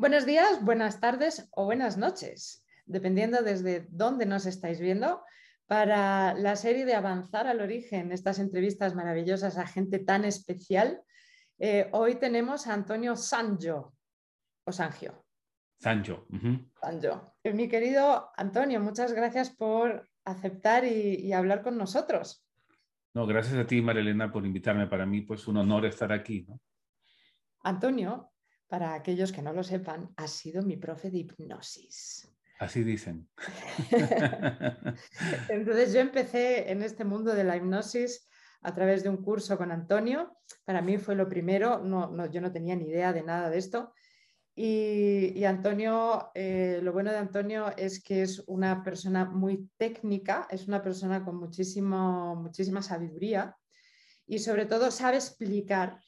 [0.00, 5.24] Buenos días, buenas tardes o buenas noches, dependiendo desde dónde nos estáis viendo,
[5.66, 11.02] para la serie de Avanzar al Origen, estas entrevistas maravillosas a gente tan especial.
[11.58, 13.92] Eh, hoy tenemos a Antonio Sanjo,
[14.62, 15.24] o Sangio.
[15.80, 16.28] Sanjo.
[16.80, 17.34] Sanjo.
[17.42, 22.46] Eh, mi querido Antonio, muchas gracias por aceptar y, hablar con nosotros.
[23.14, 24.86] No, gracias a ti, Marilena, por invitarme.
[24.86, 26.46] Para mí, pues, un honor estar aquí.
[27.64, 28.30] Antonio,
[28.68, 32.30] para aquellos que no lo sepan, ha sido mi profe de hipnosis.
[32.58, 33.28] Así dicen.
[35.48, 38.28] Entonces yo empecé en este mundo de la hipnosis
[38.62, 40.36] a través de un curso con Antonio.
[40.64, 43.94] Para mí fue lo primero, no, yo no tenía ni idea de nada de esto.
[44.60, 50.66] Y, Antonio, eh, lo bueno de Antonio es que es una persona muy técnica, es
[50.66, 53.56] una persona con muchísimo, muchísima sabiduría
[54.26, 56.00] y sobre todo sabe explicar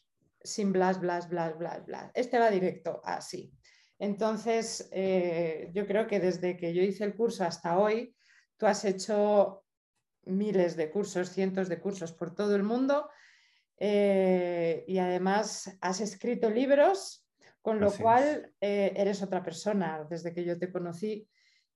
[0.42, 2.10] sin blas, blas, blas, blas, blas.
[2.14, 3.52] Este va directo, así.
[3.98, 8.14] Entonces, eh, yo creo que desde que yo hice el curso hasta hoy,
[8.56, 9.64] tú has hecho
[10.24, 13.08] miles de cursos, cientos de cursos por todo el mundo
[13.78, 17.26] eh, y además has escrito libros
[17.62, 21.28] con lo cual, eh, eres otra persona desde que yo te conocí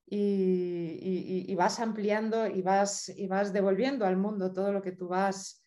[0.06, 5.63] y, vas ampliando y vas, y vas devolviendo al mundo todo lo que tú vas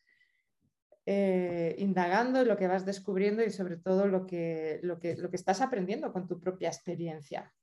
[1.09, 5.37] eh, indagando, lo que vas descubriendo y sobre todo lo que, lo, que, lo que
[5.37, 7.53] estás aprendiendo con tu propia experiencia.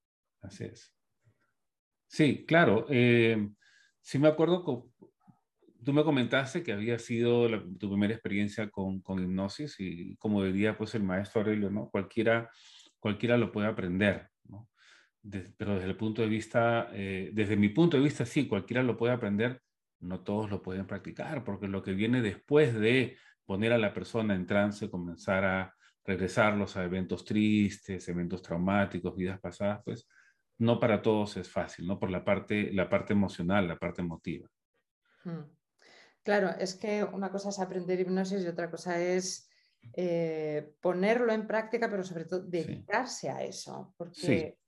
[0.41, 0.95] Así es.
[2.07, 2.87] Sí, claro.
[2.89, 3.51] Eh,
[4.01, 4.89] sí me acuerdo
[5.85, 7.47] tú me comentaste que había sido
[7.79, 11.91] tu primera experiencia con, con, hipnosis y como diría pues el maestro Aurelio, ¿no?
[11.91, 12.51] Cualquiera,
[12.99, 14.71] cualquiera lo puede aprender, ¿no?
[15.57, 18.97] pero desde el punto de vista, eh, desde mi punto de vista, sí, cualquiera lo
[18.97, 19.61] puede aprender,
[20.01, 24.35] no todos lo pueden practicar, porque lo que viene después de poner a la persona
[24.35, 25.75] en trance, comenzar a
[26.05, 30.07] regresarlos a eventos tristes, eventos traumáticos, vidas pasadas, pues
[30.59, 31.99] no para todos es fácil, ¿no?
[31.99, 34.49] Por la parte, la parte emocional, la parte emotiva.
[35.25, 35.43] Hmm.
[36.23, 39.51] Claro, es que una cosa es aprender hipnosis y otra cosa es
[39.93, 44.59] eh, ponerlo en práctica, pero sobre todo dedicarse a eso, porque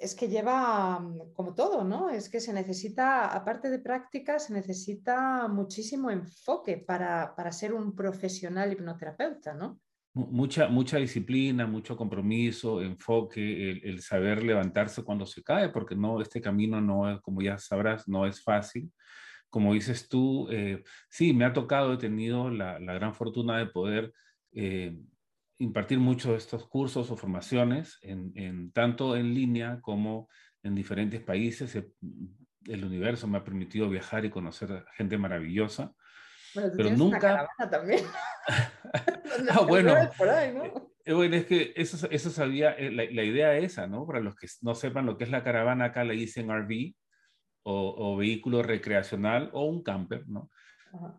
[0.00, 2.10] es que lleva mm, como todo, ¿no?
[2.10, 8.72] Es que se necesita, aparte de práctica, se necesita muchísimo enfoque para, ser un profesional
[8.72, 9.80] hipnoterapeuta, ¿no?
[10.14, 16.20] Mucha, mucha disciplina, mucho compromiso, enfoque, el, el, saber levantarse cuando se cae, porque no,
[16.20, 18.90] este camino no, como ya sabrás, no es fácil
[19.50, 24.12] como dices tú, eh, sí, me ha tocado, he tenido la, gran fortuna de poder
[24.52, 24.96] eh,
[25.58, 30.28] impartir muchos de estos cursos o formaciones, en, tanto en línea como
[30.62, 31.74] en diferentes países.
[31.74, 35.94] el universo me ha permitido viajar y conocer gente maravillosa.
[36.54, 37.48] Bueno, pero nunca.
[37.70, 38.04] también.
[39.50, 39.94] ah, bueno.
[41.04, 44.06] Eh, bueno, es que eso, eso sabía, la, la, idea esa, ¿no?
[44.06, 46.94] Para los que no sepan lo que es la caravana, acá le dicen RV,
[47.70, 50.50] o, vehículo recreacional o un camper, ¿no?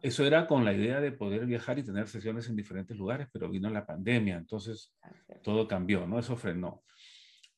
[0.02, 3.50] Eso era con la idea de poder viajar y tener sesiones en diferentes lugares, pero
[3.50, 5.12] vino la pandemia, entonces ah,
[5.44, 6.20] todo cambió, ¿no?
[6.20, 6.84] Eso frenó.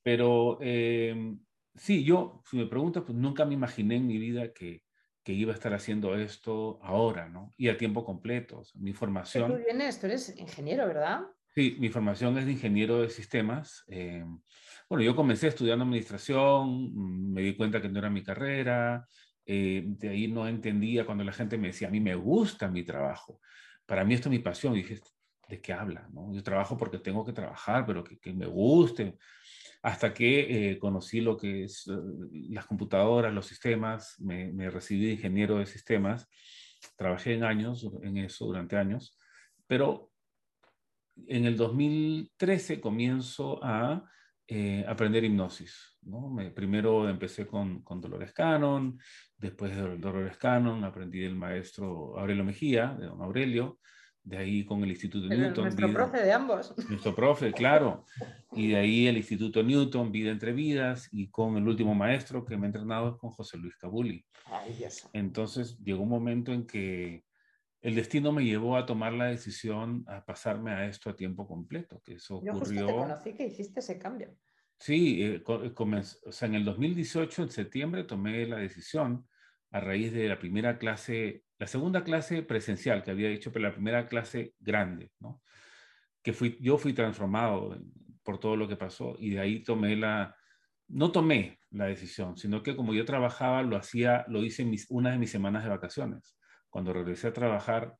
[0.03, 1.35] Pero eh,
[1.75, 4.83] sí, yo, si me preguntas, pues nunca me imaginé en mi vida que,
[5.23, 7.53] que iba a estar haciendo esto ahora, ¿no?
[7.57, 8.63] Y a tiempo completo.
[8.75, 9.51] mi formación...
[9.51, 11.21] Tú vienes, tú eres ingeniero, ¿verdad?
[11.53, 13.83] Sí, mi formación es de ingeniero de sistemas.
[13.87, 14.23] Eh,
[14.89, 19.05] bueno, yo comencé estudiando administración, mm, me di cuenta que no era mi carrera,
[19.45, 22.83] eh, de ahí no entendía cuando la gente me decía, a mí me gusta mi
[22.83, 23.39] trabajo,
[23.85, 25.01] para mí esto es mi pasión, y dije,
[25.47, 26.07] ¿de qué habla?
[26.11, 26.33] No?
[26.33, 29.17] Yo trabajo porque tengo que trabajar, pero que, me guste,
[29.81, 31.93] hasta que eh, conocí lo que es eh,
[32.49, 36.27] las computadoras, los sistemas, me, me recibí de ingeniero de sistemas,
[36.95, 39.17] trabajé en años, en eso durante años,
[39.67, 40.11] pero
[41.27, 44.03] en el 2013 comienzo a
[44.53, 45.97] eh, aprender hipnosis.
[46.01, 46.29] ¿no?
[46.29, 48.99] Me, primero empecé con, con, Dolores Cannon,
[49.37, 53.79] después de Dolores Cannon aprendí del maestro Aurelio Mejía, de don Aurelio,
[54.21, 55.63] de ahí con el Instituto Newton.
[55.63, 56.75] Nuestro profe de ambos.
[56.89, 58.05] Nuestro profe, claro.
[58.51, 62.57] Y de ahí el Instituto Newton, Vida entre Vidas, y con el último maestro que
[62.57, 64.25] me ha entrenado con José Luis Cabuli.
[65.13, 67.23] Entonces llegó un momento en que
[67.81, 71.99] el destino me llevó a tomar la decisión a pasarme a esto a tiempo completo,
[72.03, 72.53] que eso ocurrió...
[72.53, 74.37] Yo justo te conocí que hiciste ese cambio.
[74.77, 75.73] Sí, eh, eh,
[76.25, 79.27] o sea, en el 2018, en septiembre, tomé la decisión
[79.71, 83.73] a raíz de la primera clase, la segunda clase presencial que había hecho, pero la
[83.73, 85.41] primera clase grande, ¿no?
[86.21, 87.79] Que fui, yo fui transformado
[88.21, 90.35] por todo lo que pasó y de ahí tomé la,
[90.87, 94.85] no tomé la decisión, sino que como yo trabajaba, lo hacía, lo hice en mis,
[94.89, 96.35] una de mis semanas de vacaciones
[96.71, 97.95] cuando regresé a trabajar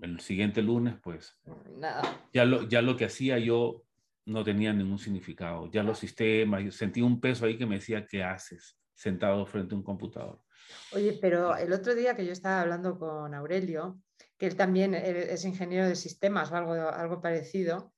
[0.00, 1.38] el siguiente lunes, pues
[1.76, 2.02] Nada.
[2.32, 3.84] Ya, lo, ya lo que hacía yo
[4.26, 5.70] no tenía ningún significado.
[5.70, 9.78] Ya los sistemas, sentí un peso ahí que me decía, ¿qué haces sentado frente a
[9.78, 10.40] un computador?
[10.92, 14.00] Oye, pero el otro día que yo estaba hablando con Aurelio,
[14.36, 17.94] que él también e-, es ingeniero de sistemas o algo, algo parecido,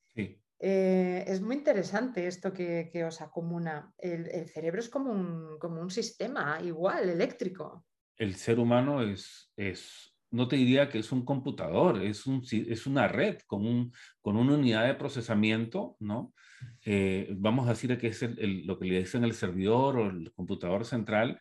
[0.58, 3.92] eh, es muy interesante esto que, os acomuna.
[3.98, 7.84] El, cerebro es como un, como un, sistema igual, eléctrico.
[8.16, 12.86] El ser humano es, es, no te diría que es un computador, es, un, es
[12.86, 16.32] una red con, un, con una unidad de procesamiento, ¿no?
[16.84, 20.84] Eh, vamos a decir que es lo que le dicen el servidor o el computador
[20.84, 21.40] central,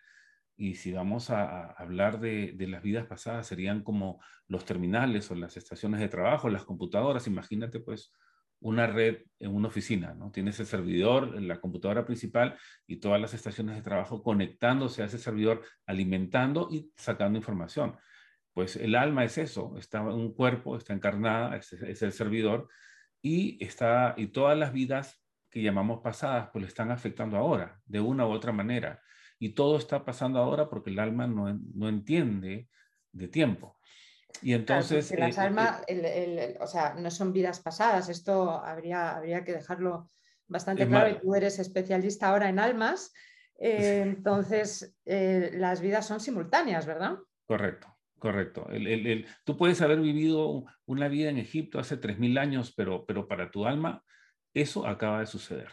[0.58, 5.36] y si vamos a, hablar de, de, las vidas pasadas, serían como los terminales o
[5.36, 7.28] las estaciones de trabajo, las computadoras.
[7.28, 8.14] Imagínate pues
[8.60, 10.32] una red en una oficina, ¿no?
[10.32, 12.58] Tienes el servidor, la computadora principal
[12.88, 17.98] y todas las estaciones de trabajo conectándose a ese servidor, alimentando y sacando información.
[18.54, 22.70] Pues el alma es eso, está en un cuerpo, está encarnada, es, el servidor
[23.22, 28.00] y, está, y todas las vidas que llamamos pasadas, pues le están afectando ahora, de
[28.00, 29.02] una u otra manera.
[29.40, 32.70] Y todo está pasando ahora porque el alma no, no entiende
[33.12, 33.80] de tiempo.
[34.42, 35.12] Y entonces...
[35.18, 40.12] las eh, almas, eh, o sea, no son vidas pasadas, esto habría, habría que dejarlo
[40.48, 43.14] bastante claro y tú eres especialista ahora en almas,
[43.58, 47.18] eh, entonces las vidas son simultáneas, ¿verdad?
[47.46, 47.88] Correcto,
[48.20, 48.68] correcto.
[48.70, 53.52] El, tú puedes haber vivido una vida en Egipto hace 3.000 años, pero, pero para
[53.52, 54.04] tu alma
[54.54, 55.70] eso acaba de suceder.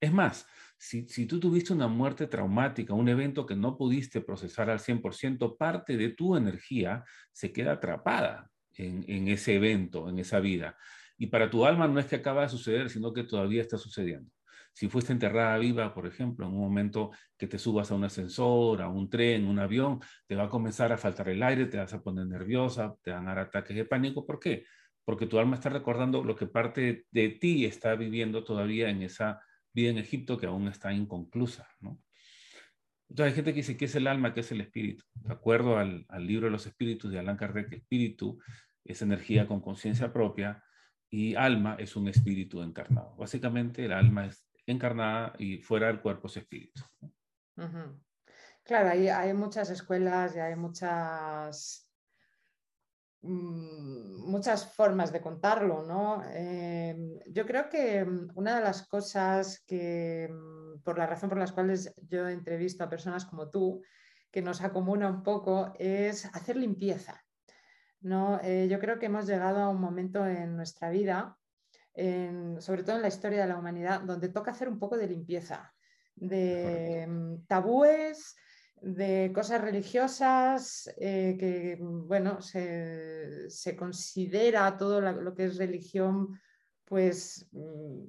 [0.00, 0.46] Es más,
[0.78, 5.96] si, tú tuviste una muerte traumática, un evento que no pudiste procesar al 100%, parte
[5.96, 10.76] de tu energía se queda atrapada en, ese evento, en esa vida.
[11.16, 14.30] Y para tu alma no es que acaba de suceder, sino que todavía está sucediendo.
[14.74, 18.82] Si fuiste enterrada viva, por ejemplo, en un momento que te subas a un ascensor,
[18.82, 21.94] a un tren, un avión, te va a comenzar a faltar el aire, te vas
[21.94, 24.26] a poner nerviosa, te van a dar ataques de pánico.
[24.26, 24.66] ¿Por qué?
[25.06, 29.40] Porque tu alma está recordando lo que parte de ti está viviendo todavía en esa
[29.76, 32.02] vida en Egipto que aún está inconclusa, ¿no?
[33.08, 34.34] Entonces hay gente que dice, ¿qué es el alma?
[34.34, 35.04] ¿Qué es el espíritu?
[35.14, 38.40] De acuerdo al, libro de los espíritus de Allan Kardec, espíritu
[38.84, 40.64] es energía con conciencia propia
[41.08, 43.14] y alma es un espíritu encarnado.
[43.16, 46.82] Básicamente el alma es encarnada y fuera del cuerpo es espíritu.
[48.64, 51.85] Claro, hay, hay muchas escuelas y hay muchas
[53.26, 56.22] muchas formas de contarlo, ¿no?
[56.32, 61.38] Em, yo creo que mm, una de las cosas que, mm, por la razón por
[61.38, 63.82] las cuales yo entrevisto a personas como tú,
[64.30, 67.22] que nos acomuna un poco, es hacer limpieza.
[68.00, 68.38] ¿no?
[68.42, 71.38] Eh, yo creo que hemos llegado a un momento en nuestra vida,
[72.58, 75.72] sobre todo en la historia de la humanidad, donde toca hacer un poco de limpieza,
[76.14, 77.08] de
[77.48, 78.36] tabúes,
[78.80, 86.38] de cosas religiosas, eh, que bueno, se, considera todo lo, que es religión,
[86.84, 88.04] pues mm,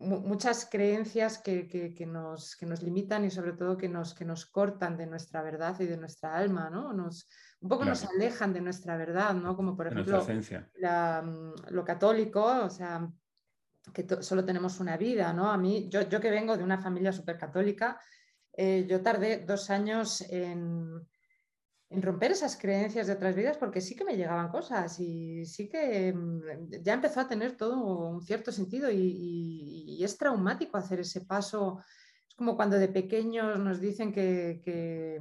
[0.00, 4.96] muchas creencias que, nos, que, nos, limitan y sobre todo que nos, que nos cortan
[4.96, 6.92] de nuestra verdad y de nuestra alma, ¿no?
[6.92, 7.28] Nos,
[7.60, 9.56] un poco nos alejan de nuestra verdad, ¿no?
[9.56, 13.08] Como por ejemplo mm, lo católico, o sea,
[13.92, 15.50] que solo tenemos una vida, ¿no?
[15.50, 17.98] A mí, yo, yo que vengo de una familia súper católica,
[18.60, 21.06] eh, yo tardé dos años en,
[21.90, 26.12] romper esas creencias de otras vidas porque sí que me llegaban cosas y sí que
[26.12, 31.80] mm, ya empezó a tener todo un cierto sentido y, es traumático hacer ese paso.
[32.28, 35.20] Es como cuando de pequeños nos dicen que,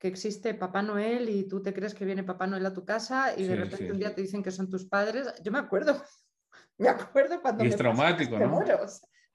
[0.00, 3.42] existe Papá Noel y tú te crees que viene Papá Noel a tu casa y
[3.42, 5.26] de repente un día te dicen que son tus padres.
[5.42, 6.00] Yo me acuerdo,
[6.78, 7.64] me acuerdo cuando...
[7.64, 8.64] es traumático, ¿no?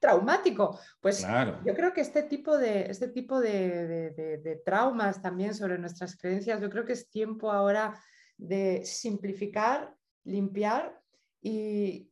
[0.04, 0.78] Traumático.
[1.00, 1.26] Pues
[1.64, 6.68] yo creo que este tipo, de, este tipo de, traumas también sobre nuestras creencias, yo
[6.68, 7.98] creo que es tiempo ahora
[8.36, 9.94] de simplificar,
[10.24, 11.00] limpiar
[11.40, 12.10] y,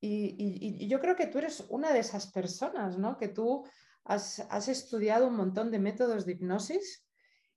[0.00, 3.18] yo creo que tú eres una de esas personas, ¿no?
[3.18, 3.66] Que tú
[4.04, 7.06] has, estudiado un montón de métodos de hipnosis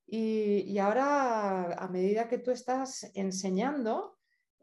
[0.06, 4.18] y, ahora a medida que tú estás enseñando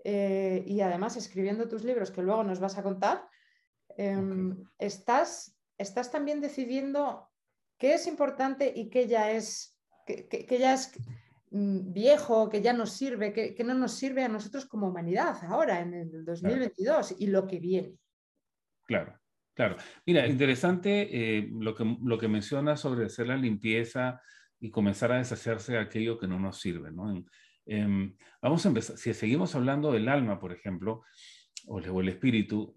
[0.04, 3.26] eh, y además escribiendo tus libros que luego nos vas a contar,
[3.96, 7.28] Em, estás, estás también decidiendo
[7.78, 10.92] qué es importante y qué ya es, que, ya es
[11.50, 15.80] mm, viejo, que ya nos sirve, que, no nos sirve a nosotros como humanidad ahora,
[15.80, 17.98] en el 2022 y lo que viene.
[18.84, 19.18] Claro,
[19.54, 19.76] claro.
[20.06, 24.20] Mira, interesante eh, lo, que, lo que mencionas sobre hacer la limpieza
[24.58, 26.90] y comenzar a deshacerse de aquello que no nos sirve.
[26.90, 31.02] vamos a empezar, si seguimos hablando del alma, por ejemplo,
[31.66, 32.74] o el espíritu,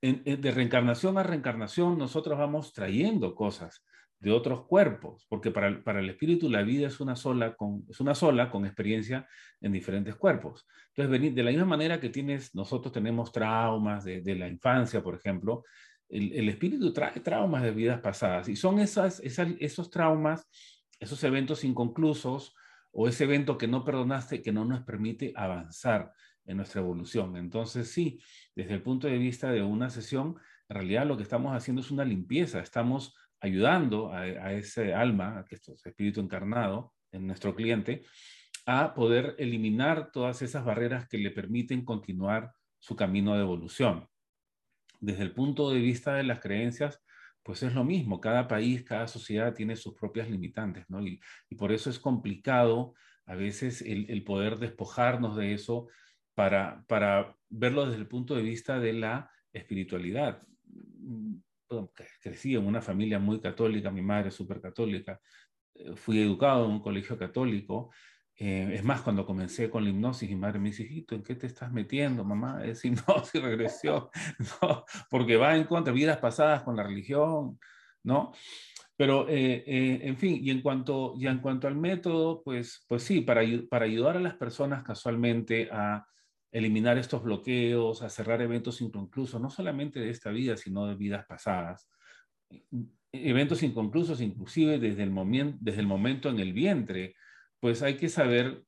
[0.00, 3.82] de reencarnación a reencarnación nosotros vamos trayendo cosas
[4.18, 7.84] de otros cuerpos, porque para el, para el espíritu la vida es una, sola con,
[7.88, 9.28] es una sola con experiencia
[9.60, 10.66] en diferentes cuerpos.
[10.94, 15.64] Entonces, de la misma manera que tienes, nosotros tenemos traumas de, la infancia, por ejemplo,
[16.08, 20.48] el, espíritu trae traumas de vidas pasadas y son esas, esos traumas,
[20.98, 22.54] esos eventos inconclusos
[22.92, 26.12] o ese evento que no perdonaste que no nos permite avanzar
[26.46, 27.36] en nuestra evolución.
[27.36, 28.20] Entonces, sí,
[28.54, 30.36] desde el punto de vista de una sesión,
[30.68, 35.44] en realidad lo que estamos haciendo es una limpieza, estamos ayudando a, ese alma, a
[35.48, 38.02] este espíritu encarnado en nuestro cliente,
[38.66, 44.08] a poder eliminar todas esas barreras que le permiten continuar su camino de evolución.
[45.00, 47.00] Desde el punto de vista de las creencias,
[47.46, 51.00] pues es lo mismo, cada país, cada sociedad tiene sus propias limitantes, ¿no?
[51.06, 51.20] Y,
[51.56, 55.86] por eso es complicado a veces el, poder despojarnos de eso
[56.36, 60.42] para, para verlo desde el punto de vista de la espiritualidad.
[62.20, 65.18] crecí en una familia muy católica, mi madre es súper católica,
[65.74, 67.90] eh, fui educado en un colegio católico,
[68.38, 71.36] eh, es más, cuando comencé con la hipnosis, mi madre me dice, hijito, ¿en qué
[71.36, 72.62] te estás metiendo, mamá?
[72.66, 74.08] Es hipnosis, regresión,
[74.60, 74.84] ¿no?
[75.08, 77.58] porque va en contra vidas pasadas con la religión,
[78.02, 78.32] ¿no?
[78.94, 83.02] Pero, eh, eh, en fin, y en, cuanto, y en cuanto al método, pues, pues
[83.02, 86.06] sí, para, para ayudar a las personas casualmente a
[86.56, 91.26] eliminar estos bloqueos, a cerrar eventos inconclusos, no solamente de esta vida, sino de vidas
[91.26, 91.90] pasadas.
[93.12, 97.14] Eventos inconclusos, inclusive desde el, momento en el vientre,
[97.60, 98.64] pues hay que saber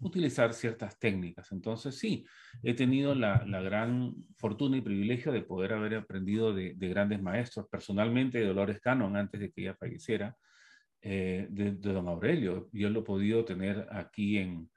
[0.00, 1.52] utilizar ciertas técnicas.
[1.52, 2.26] Entonces, sí,
[2.64, 8.38] he tenido la, gran fortuna y privilegio de poder haber aprendido de, grandes maestros, personalmente
[8.38, 10.36] de Dolores Cannon antes de que ella falleciera,
[11.02, 12.68] eh, de, don Aurelio.
[12.72, 14.68] Yo lo he podido tener aquí en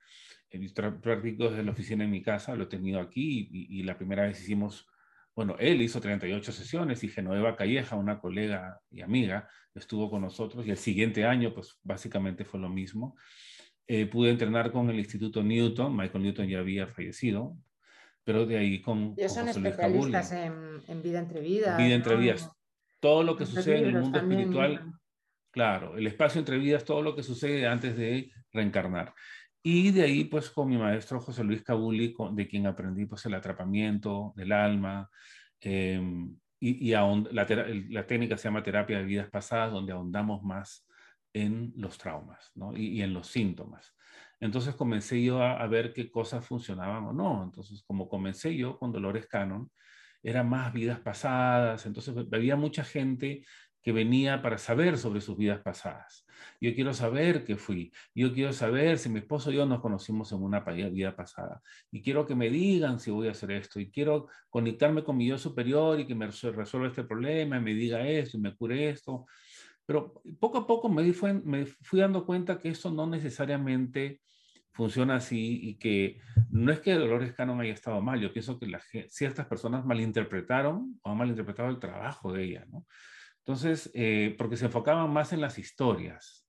[0.60, 3.98] mis prácticos de la oficina en mi casa, lo he tenido aquí y, y, la
[3.98, 4.88] primera vez hicimos,
[5.36, 10.66] bueno, él hizo 38 sesiones y Genoveva Calleja, una colega y amiga, estuvo con nosotros
[10.66, 13.16] y el siguiente año, pues básicamente fue lo mismo.
[13.88, 17.58] Eh, pude entrenar con el Instituto Newton, Michael Newton ya había fallecido,
[18.24, 19.16] pero de ahí con...
[19.18, 21.78] Y son especialistas en, vida entre vidas.
[21.78, 22.50] Vida entre vidas.
[23.00, 24.94] Todo lo que sucede en el mundo espiritual,
[25.50, 29.14] claro, el espacio entre vidas, todo lo que sucede antes de reencarnar.
[29.64, 33.36] Y de ahí, pues, con mi maestro José Luis Cabuli, de quien aprendí, pues, el
[33.36, 35.10] atrapamiento del alma,
[35.60, 37.46] em, y, la,
[37.90, 40.88] la, técnica se llama terapia de vidas pasadas, donde ahondamos más
[41.34, 43.96] en los traumas y, en los síntomas.
[44.40, 47.44] Entonces comencé yo a, ver qué cosas funcionaban o no.
[47.44, 49.72] Entonces, como comencé yo con Dolores Cannon,
[50.24, 51.86] eran más vidas pasadas.
[51.86, 53.46] Entonces, había mucha gente
[53.82, 56.26] que venía para saber sobre sus vidas pasadas.
[56.60, 57.92] Yo quiero saber qué fui.
[58.14, 61.62] Yo quiero saber si mi esposo y yo nos conocimos en una vida pasada.
[61.92, 63.80] Y quiero que me digan si voy a hacer esto.
[63.80, 67.74] Y quiero conectarme con mi yo superior y que me resuelva este problema, y me
[67.74, 69.26] diga esto y me cure esto.
[69.86, 71.04] Pero poco a poco me,
[71.44, 74.22] me fui dando cuenta que eso no necesariamente
[74.72, 76.20] funciona así y que
[76.50, 78.68] no es que Dolores Cannon haya estado mal, yo pienso que
[79.10, 82.86] ciertas personas malinterpretaron o han malinterpretado el trabajo de ella, ¿no?
[83.46, 86.46] Entonces, eh, porque se enfocaban más en las historias,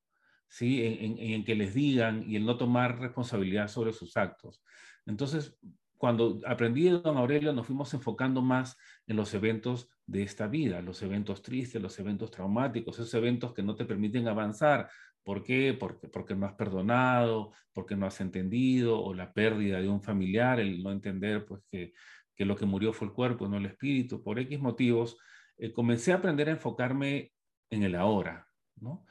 [0.48, 0.82] ¿sí?
[1.18, 4.62] En, que les digan y en no tomar responsabilidad sobre sus actos.
[5.06, 5.56] Entonces,
[5.96, 10.82] cuando aprendí de don Aurelio, nos fuimos enfocando más en los eventos de esta vida,
[10.82, 14.90] los eventos tristes, los eventos traumáticos, esos eventos que no te permiten avanzar.
[15.22, 15.74] ¿Por qué?
[15.78, 20.60] Porque, porque no has perdonado, porque no has entendido, o la pérdida de un familiar,
[20.60, 21.92] el no entender pues, que,
[22.34, 25.16] que lo que murió fue el cuerpo, no el espíritu, por X motivos,
[25.62, 27.32] eh, comencé a aprender a enfocarme
[27.70, 28.48] en el ahora,
[28.80, 29.06] ¿no?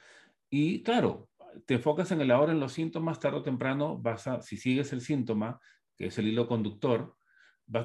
[0.50, 1.29] Y claro,
[1.65, 4.91] te enfocas en el ahora, en los síntomas, tarde o temprano vas a, si sigues
[4.91, 5.62] el síntoma,
[5.96, 7.15] que es el hilo conductor,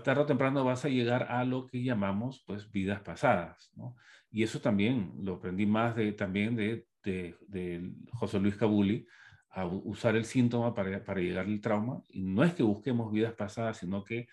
[0.02, 3.94] tarde o temprano vas a llegar a lo que llamamos pues vidas pasadas, ¿no?
[4.32, 9.06] Y eso también lo aprendí más de, también de, de, José Luis Cabuli,
[9.50, 12.02] a usar el síntoma para, para, llegar al trauma.
[12.08, 14.26] Y no es que busquemos vidas pasadas, sino que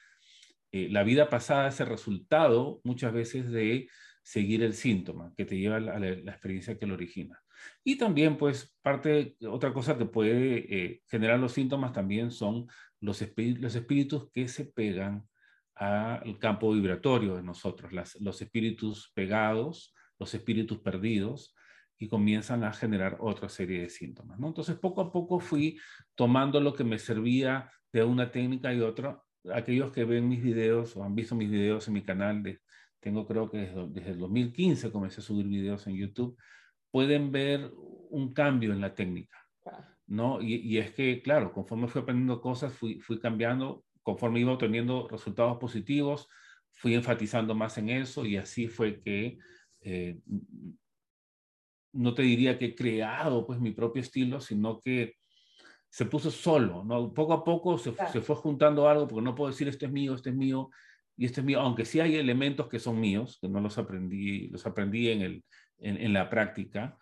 [0.71, 3.87] eh, la vida pasada es el resultado muchas veces de
[4.23, 7.39] seguir el síntoma que te lleva a la, experiencia que lo origina.
[7.83, 12.67] Y también, pues, parte, otra cosa que puede eh, generar los síntomas también son
[12.99, 15.27] los, los espíritus que se pegan
[15.75, 21.55] al campo vibratorio de nosotros, los espíritus pegados, los espíritus perdidos,
[21.97, 24.39] y comienzan a generar otra serie de síntomas.
[24.39, 24.47] ¿no?
[24.47, 25.79] Entonces, poco a poco fui
[26.15, 29.21] tomando lo que me servía de una técnica y otra.
[29.53, 32.59] Aquellos que ven mis videos o han visto mis videos en mi canal, de,
[33.03, 36.38] tengo creo que desde, desde el 2015 comencé a subir videos en YouTube,
[36.89, 37.72] pueden ver
[38.10, 39.38] un cambio en la técnica.
[40.07, 40.41] ¿no?
[40.41, 45.57] Y, es que, claro, conforme fui aprendiendo cosas, fui, fui cambiando, conforme iba obteniendo resultados
[45.57, 46.27] positivos,
[46.74, 49.39] fui enfatizando más en eso y así fue que,
[49.81, 50.19] eh,
[51.93, 55.15] no te diría que he creado pues mi propio estilo, sino que
[55.89, 57.13] se puso solo, ¿no?
[57.13, 60.15] Poco a poco se, se, fue juntando algo, porque no puedo decir esto es mío,
[60.15, 60.72] esto es mío,
[61.15, 64.48] y esto es mío, aunque sí hay elementos que son míos, que no los aprendí,
[64.50, 65.46] los aprendí en, el,
[65.79, 66.98] en, la práctica,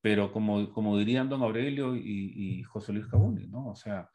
[0.00, 3.68] pero como, como dirían don Aurelio y, José Luis Cabuni, ¿no?
[3.68, 4.08] O sea...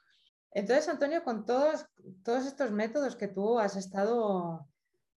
[0.51, 1.85] Entonces, Antonio, con todos,
[2.23, 4.67] todos estos métodos que tú has estado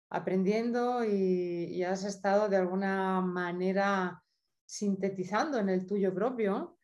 [0.10, 4.24] aprendiendo y, has estado de alguna manera
[4.66, 6.77] sintetizando en el tuyo propio,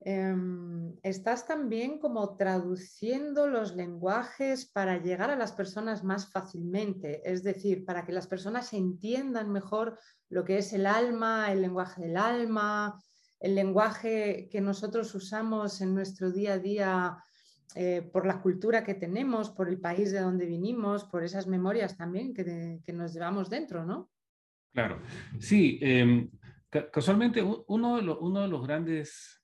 [0.00, 7.42] em, estás también como traduciendo los lenguajes para llegar a las personas más fácilmente, es
[7.42, 9.98] decir, para que las personas entiendan mejor
[10.28, 13.00] lo que es el alma, el lenguaje del alma,
[13.40, 17.24] el lenguaje que nosotros usamos en nuestro día a día
[17.74, 21.96] eh, por la cultura que tenemos, por el país de donde vinimos, por esas memorias
[21.96, 24.10] también que, nos llevamos dentro, ¿no?
[24.72, 25.02] Claro,
[25.38, 25.78] sí.
[25.82, 26.30] Em,
[26.92, 29.35] casualmente, uno de, uno de los grandes,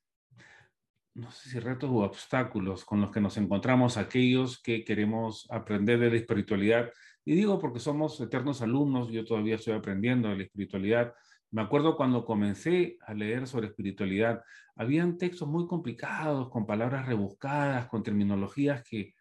[1.15, 5.99] no sé si retos o obstáculos con los que nos encontramos aquellos que queremos aprender
[5.99, 6.91] de la espiritualidad,
[7.25, 11.15] y digo porque somos eternos alumnos, yo todavía estoy aprendiendo de la espiritualidad,
[11.51, 14.43] me acuerdo cuando comencé a leer sobre espiritualidad,
[14.75, 19.15] habían textos muy complicados, con palabras rebuscadas, con terminologías que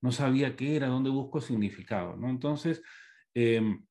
[0.00, 2.30] no sabía qué era, dónde busco significado, ¿no?
[2.30, 2.82] Entonces,
[3.34, 3.84] em,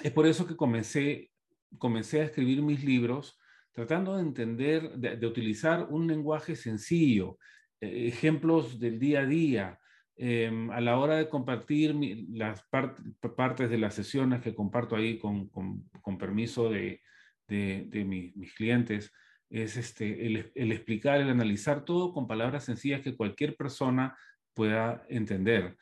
[0.00, 1.32] es por eso que comencé,
[1.78, 3.36] comencé a escribir mis libros
[3.78, 7.38] tratando de entender, de, utilizar un lenguaje sencillo,
[7.80, 9.78] eh, ejemplos del día a día,
[10.16, 11.94] em, a la hora de compartir
[12.30, 17.02] las partes de las sesiones que comparto ahí con, con permiso de,
[17.46, 19.12] de, mis clientes
[19.48, 24.16] es este, el, explicar, el analizar todo con palabras sencillas que cualquier persona
[24.54, 25.76] pueda entender.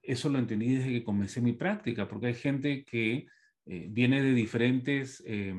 [0.00, 3.26] Eso lo entendí desde que comencé mi práctica, porque hay gente que
[3.66, 5.54] eh, viene de diferentes eh,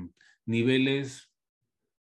[0.45, 1.29] niveles,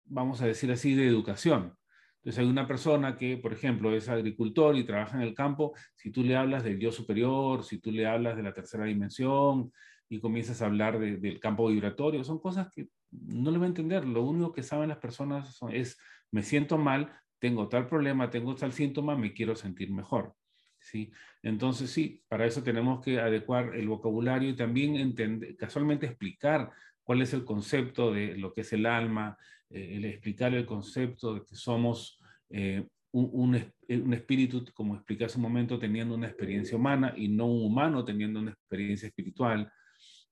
[0.06, 1.76] vamos a decir así, de educación.
[2.16, 6.10] Entonces hay una persona que, por ejemplo, es agricultor y trabaja en el campo, si
[6.10, 9.72] tú le hablas del yo superior, si tú le hablas de la tercera dimensión
[10.08, 14.04] y comienzas a hablar del campo vibratorio, son cosas que no le va a entender.
[14.04, 15.98] Lo único que saben las personas es,
[16.32, 20.34] me siento mal, tengo tal problema, tengo tal síntoma, me quiero sentir mejor.
[20.80, 21.12] ¿sí?
[21.42, 27.22] Entonces, sí, para eso tenemos que adecuar el vocabulario y también entender, casualmente explicar cuál
[27.22, 29.38] es el concepto de lo que es el alma,
[29.70, 33.54] el explicar el concepto de que somos eh, un,
[33.88, 38.04] un, espíritu, como expliqué hace un momento, teniendo una experiencia humana y no un humano
[38.04, 39.72] teniendo una experiencia espiritual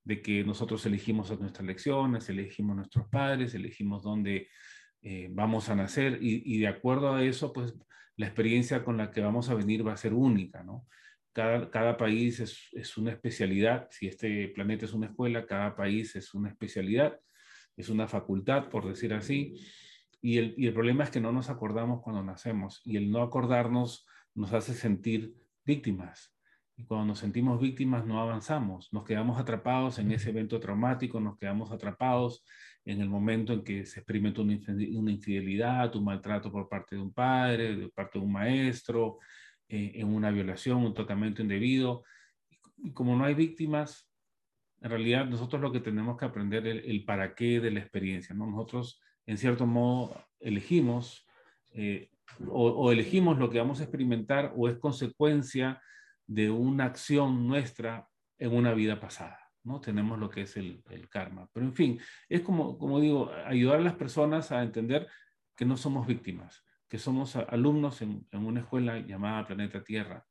[0.03, 4.49] de que nosotros elegimos nuestras lecciones, elegimos nuestros padres, elegimos dónde
[5.01, 7.73] eh, vamos a nacer y, de acuerdo a eso, pues
[8.17, 10.87] la experiencia con la que vamos a venir va a ser única, ¿no?
[11.33, 16.15] Cada, cada país es, es, una especialidad, si este planeta es una escuela, cada país
[16.15, 17.19] es una especialidad,
[17.77, 19.55] es una facultad, por decir así,
[20.21, 23.21] y el, y el problema es que no nos acordamos cuando nacemos y el no
[23.21, 25.35] acordarnos nos hace sentir
[25.65, 26.35] víctimas,
[26.77, 31.37] y cuando nos sentimos víctimas no avanzamos, nos quedamos atrapados en ese evento traumático, nos
[31.37, 32.43] quedamos atrapados
[32.83, 37.13] en el momento en que se experimenta una infidelidad, un maltrato por parte de un
[37.13, 39.19] padre, de parte de un maestro,
[39.69, 42.03] eh, en una violación, un tratamiento indebido.
[42.77, 44.11] Y como no hay víctimas,
[44.85, 48.35] en realidad nosotros lo que tenemos que aprender es el, para qué de la experiencia.
[48.35, 48.45] ¿no?
[48.45, 51.25] Nosotros, en cierto modo, elegimos
[51.71, 52.11] eh,
[52.47, 55.81] o, elegimos lo que vamos a experimentar o es consecuencia
[56.27, 59.39] de una acción nuestra en una vida pasada.
[59.63, 59.81] ¿no?
[59.81, 61.49] Tenemos lo que es el, karma.
[61.51, 65.07] Pero en fin, es como, como digo, ayudar a las personas a entender
[65.55, 70.23] que no somos víctimas, que somos alumnos en, una escuela llamada Planeta Tierra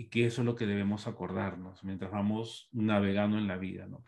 [0.00, 3.84] y que eso es lo que debemos acordarnos mientras vamos navegando en la vida.
[3.84, 4.02] ¿no?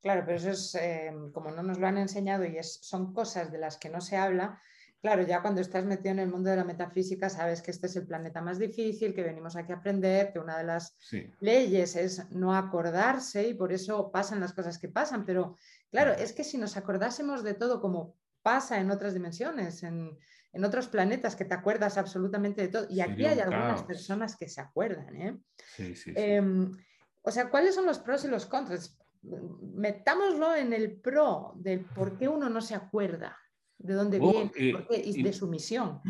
[0.00, 3.52] Claro, pero eso es, eh, como no nos lo han enseñado y es, son cosas
[3.52, 4.62] de las que no se habla,
[5.02, 7.96] Claro, ya cuando estás metido en el mundo de la metafísica sabes que este es
[7.96, 10.96] el planeta más difícil, que venimos aquí a aprender, que una de las
[11.40, 15.26] leyes es no acordarse y por eso pasan las cosas que pasan.
[15.26, 15.58] Pero
[15.90, 20.16] claro, es que si nos acordásemos de todo como pasa en otras dimensiones, en,
[20.62, 24.60] otros planetas, que te acuerdas absolutamente de todo, y aquí hay algunas personas que se
[24.60, 25.16] acuerdan.
[25.16, 25.38] ¿eh?
[25.56, 26.70] Sí, sí, em,
[27.22, 28.98] o sea, ¿cuáles son los pros y los contras?
[29.22, 33.36] Metámoslo en el pro del por qué uno no se acuerda
[33.78, 34.52] de dónde oh, viene,
[34.90, 36.00] eh, y de su misión.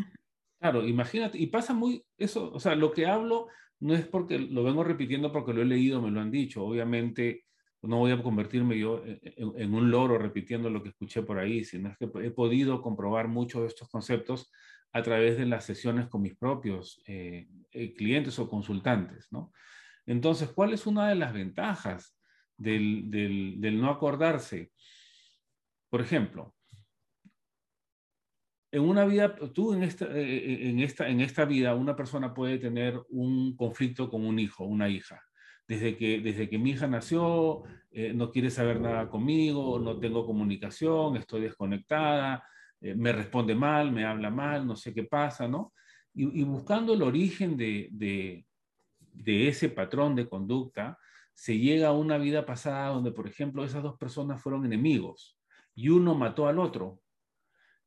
[0.59, 3.47] Claro, imagínate, y pasa muy eso, o sea, lo que hablo
[3.79, 7.45] no es porque lo vengo repitiendo porque lo he leído, me lo han dicho, obviamente
[7.87, 11.95] no voy a convertirme yo en, un loro repitiendo lo que escuché por ahí, sino
[11.97, 14.51] que he podido comprobar muchos de estos conceptos
[14.91, 19.51] a través de las sesiones con mis propios eh, eh, clientes o consultantes, ¿no?
[20.05, 22.17] Entonces, ¿cuál es una de las ventajas
[22.55, 24.71] del, del, no acordarse?
[25.89, 26.55] Por ejemplo,
[28.71, 32.57] en una vida, tú en esta, eh, en, esta, en esta vida, una persona puede
[32.57, 35.21] tener un conflicto con un hijo, una hija.
[35.67, 40.25] Desde que, desde que mi hija nació, eh, no quiere saber nada conmigo, no tengo
[40.25, 42.43] comunicación, estoy desconectada,
[42.81, 45.73] eh, me responde mal, me habla mal, no sé qué pasa, ¿no?
[46.17, 48.45] Y, buscando el origen de, de,
[48.99, 50.97] de ese patrón de conducta,
[51.33, 55.37] se llega a una vida pasada donde, por ejemplo, esas dos personas fueron enemigos
[55.75, 57.01] y uno mató al otro.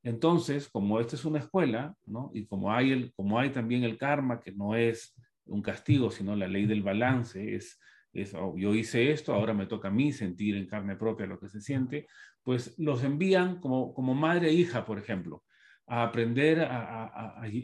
[0.02, 2.30] Entonces, como esta es una escuela, ¿no?
[2.34, 5.14] Y como hay, el, como hay también el karma, que no es
[5.48, 7.80] un castigo, sino la ley del balance, es,
[8.12, 11.38] es oh, yo hice esto, ahora me toca a mí sentir en carne propia lo
[11.38, 12.06] que se siente,
[12.42, 15.44] pues los envían como, como madre e hija, por ejemplo,
[15.86, 17.04] a aprender a,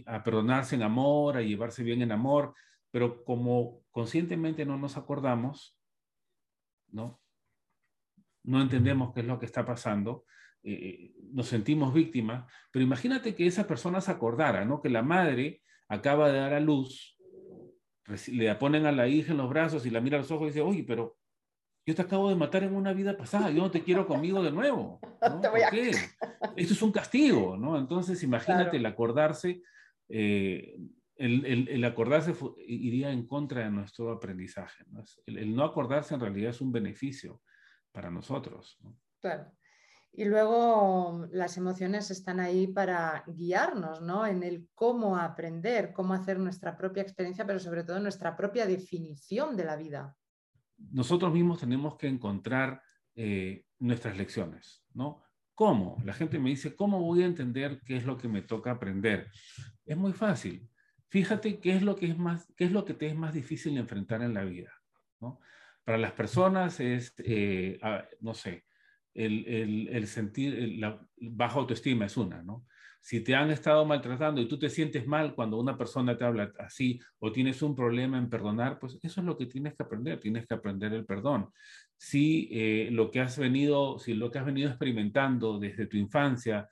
[0.07, 2.55] a, perdonarse en amor, a llevarse bien en amor,
[2.91, 5.77] pero como conscientemente no nos acordamos,
[6.91, 7.21] ¿no?
[8.45, 10.25] No entendemos qué es lo que está pasando,
[10.63, 14.81] eh, nos sentimos víctimas, pero imagínate que esa persona se acordara, ¿no?
[14.81, 17.14] Que la madre acaba de dar a luz,
[18.29, 20.49] le ponen a la hija en los brazos y la mira a los ojos y
[20.49, 21.17] dice, oye, pero
[21.87, 24.51] yo te acabo de matar en una vida pasada, yo no te quiero conmigo de
[24.51, 25.01] nuevo.
[25.23, 25.41] ¿no?
[25.41, 25.91] ¿Por qué?
[26.57, 27.79] Esto es un castigo, ¿no?
[27.79, 29.63] Entonces, imagínate el acordarse,
[30.09, 30.77] eh,
[31.17, 32.35] el, el, acordarse
[32.67, 34.85] iría en contra de nuestro aprendizaje.
[34.89, 35.05] ¿no?
[35.27, 37.43] El, el, no acordarse en realidad es un beneficio
[37.93, 38.79] para nosotros.
[38.81, 38.99] ¿no?
[39.21, 39.53] Claro.
[40.17, 44.25] Y luego las emociones están ahí para guiarnos ¿no?
[44.25, 49.57] en el cómo aprender, cómo hacer nuestra propia experiencia, pero sobre todo nuestra propia definición
[49.57, 50.17] de la vida.
[50.79, 52.81] Nosotros mismos tenemos que encontrar
[53.17, 55.25] eh, nuestras lecciones, ¿no?
[55.53, 56.01] ¿Cómo?
[56.05, 59.31] La gente me dice, ¿cómo voy a entender qué es lo que me toca aprender?
[59.85, 60.69] Es muy fácil.
[61.09, 63.77] Fíjate qué es lo que, es más, qué es lo que te es más difícil
[63.79, 64.73] enfrentar en la vida,
[65.21, 65.41] ¿no?
[65.83, 67.79] Para las personas es, eh,
[68.21, 68.65] no sé,
[69.15, 72.67] el, sentir la baja autoestima es una, ¿no?
[73.01, 76.53] Si te han estado maltratando y tú te sientes mal cuando una persona te habla
[76.59, 80.19] así o tienes un problema en perdonar, pues eso es lo que tienes que aprender,
[80.21, 81.51] tienes que aprender el perdón.
[81.99, 86.67] Si eh, lo que has venido, si lo que has venido experimentando desde tu infancia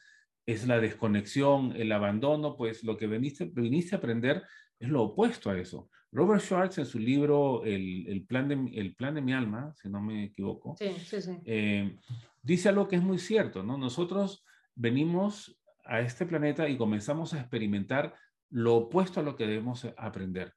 [0.46, 4.42] es la desconexión, el abandono, pues lo que viniste, viniste a aprender
[4.80, 5.90] es lo opuesto a eso.
[6.10, 10.02] Robert Schwartz en su libro El, plan, de, el plan de mi alma, si no
[10.02, 11.38] me equivoco, sí, sí, sí.
[11.44, 11.96] Eh,
[12.42, 13.78] dice algo que es muy cierto, ¿no?
[13.78, 18.14] Nosotros venimos a este planeta y comenzamos a experimentar
[18.50, 20.54] lo opuesto a lo que debemos aprender.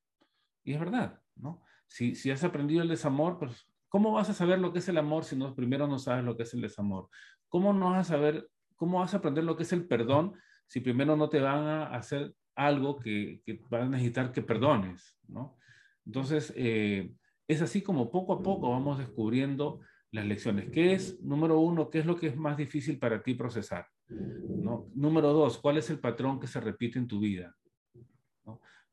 [0.64, 1.64] Y es verdad, ¿no?
[1.88, 4.98] Si, si has aprendido el desamor, pues, ¿cómo vas a saber lo que es el
[4.98, 7.10] amor si no, primero no sabes lo que es el desamor?
[7.48, 10.34] ¿Cómo no vas a saber, cómo vas a aprender lo que es el perdón
[10.68, 15.18] si primero no te van a hacer algo que, que van a necesitar que perdones,
[15.28, 15.58] ¿no?
[16.06, 17.14] Entonces, eh,
[17.48, 19.80] es así como poco a poco vamos descubriendo
[20.16, 20.70] las lecciones.
[20.72, 23.88] ¿Qué es, número uno, qué es lo que es más difícil para ti procesar?
[24.08, 24.90] ¿No?
[24.96, 27.56] Número dos, ¿cuál es el patrón que se repite en tu vida?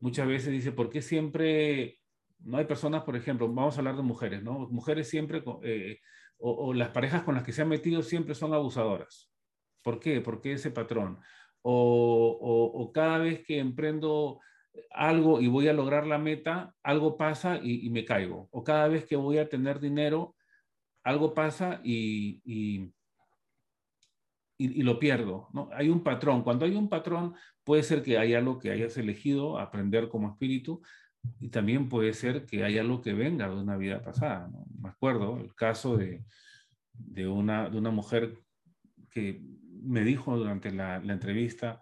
[0.01, 2.01] Muchas veces dice, ¿por qué siempre
[2.45, 4.69] no hay personas, por ejemplo, vamos a hablar de mujeres, ¿no?
[4.69, 6.01] Mujeres siempre, eh,
[6.39, 9.31] o, las parejas con las que se han metido siempre son abusadoras.
[9.83, 10.21] ¿Por qué?
[10.21, 11.19] ¿Por qué ese patrón?
[11.63, 14.41] O, o, cada vez que emprendo
[14.91, 18.49] algo y voy a lograr la meta, algo pasa y, me caigo.
[18.51, 20.35] O cada vez que voy a tener dinero,
[21.05, 22.93] algo pasa y, y,
[24.59, 25.49] y, lo pierdo.
[25.53, 25.69] ¿no?
[25.73, 26.43] Hay un patrón.
[26.43, 27.35] Cuando hay un patrón,
[27.65, 30.83] puede ser que haya algo que hayas elegido aprender como espíritu
[31.41, 34.49] y también puede ser que haya algo que venga de una vida pasada.
[34.49, 34.65] ¿no?
[34.81, 36.25] Me acuerdo el caso de,
[36.93, 38.38] de, una, de una mujer
[39.11, 39.43] que
[39.83, 41.81] me dijo durante la, la entrevista,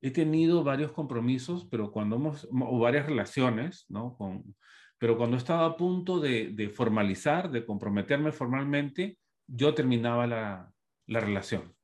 [0.00, 4.16] he tenido varios compromisos, pero cuando hemos, o varias relaciones, ¿no?
[4.16, 4.56] Con,
[5.02, 10.72] pero cuando estaba a punto de, formalizar, de comprometerme formalmente, yo terminaba la,
[11.08, 11.74] relación.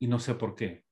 [0.00, 0.82] Y no sé por qué.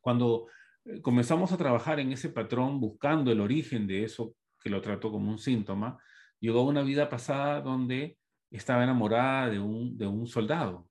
[0.00, 0.48] Cuando
[0.84, 5.12] eh, comenzamos a trabajar en ese patrón, buscando el origen de eso que lo trató
[5.12, 5.96] como un síntoma,
[6.40, 8.18] llegó una vida pasada donde
[8.50, 10.88] estaba enamorada de un, soldado.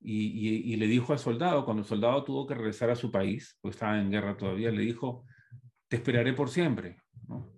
[0.00, 3.56] Y, y, le dijo al soldado, cuando el soldado tuvo que regresar a su país,
[3.60, 5.24] pues estaba en guerra todavía, le dijo,
[5.86, 6.96] te esperaré por siempre.
[7.28, 7.55] ¿no?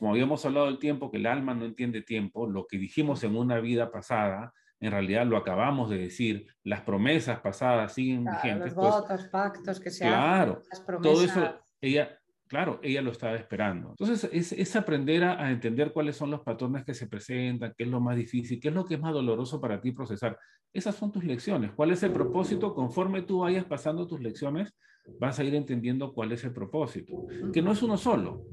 [0.00, 3.36] Como habíamos hablado del tiempo, que el alma no entiende tiempo, lo que dijimos en
[3.36, 8.72] una vida pasada, en realidad lo acabamos de decir, las promesas pasadas siguen vigentes.
[8.72, 10.62] Los pues votos, pactos que se Claro,
[11.02, 13.90] todo eso, ella, claro, ella lo estaba esperando.
[13.90, 17.84] Entonces, es, es aprender a, a, entender cuáles son los patrones que se presentan, qué
[17.84, 20.38] es lo más difícil, qué es lo que es más doloroso para ti procesar.
[20.72, 21.72] Esas son tus lecciones.
[21.72, 22.74] ¿Cuál es el propósito?
[22.74, 24.72] Conforme tú vayas pasando tus lecciones,
[25.18, 28.46] vas a ir entendiendo cuál es el propósito, que no es uno solo.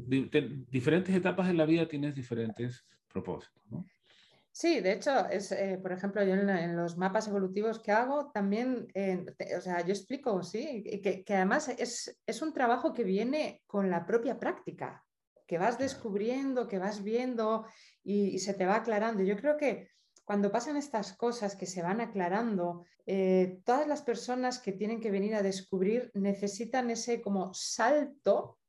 [0.69, 3.63] diferentes etapas de la vida tienes diferentes propósitos.
[3.69, 3.86] ¿no?
[4.57, 8.88] Sí, de hecho, es, eh, por ejemplo, yo en, los mapas evolutivos que hago también,
[8.95, 9.23] eh,
[9.55, 13.91] o sea, yo explico, sí, que, que además es, es, un trabajo que viene con
[13.91, 15.05] la propia práctica.
[15.45, 17.67] que vas descubriendo, que vas viendo
[18.03, 19.21] y, se te va aclarando.
[19.21, 19.89] Yo creo que
[20.27, 25.09] cuando pasan estas cosas que se van aclarando, eh, todas las personas que tienen que
[25.09, 28.59] venir a descubrir necesitan ese como salto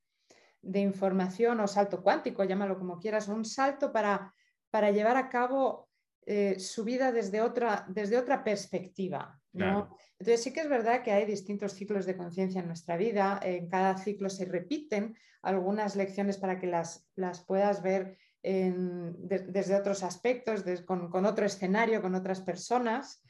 [0.62, 4.32] de información o salto cuántico, llámalo como quieras, un salto para,
[4.70, 5.88] para llevar a cabo
[6.26, 9.36] eh, su vida desde otra, desde otra perspectiva.
[9.52, 13.68] Entonces sí que es verdad que hay distintos ciclos de conciencia en nuestra vida, en
[13.68, 18.16] cada ciclo se repiten algunas lecciones para que las, las puedas ver
[18.48, 23.22] desde otros aspectos, con, otro escenario, con otras personas.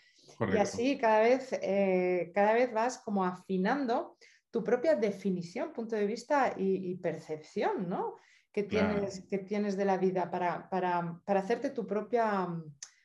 [0.52, 4.16] Y así cada vez, eh, cada vez vas como afinando
[4.50, 8.16] tu propia definición, punto de vista y, percepción ¿no?
[8.52, 12.64] que, tienes, que tienes de la vida para, para, para hacerte tu propia mm,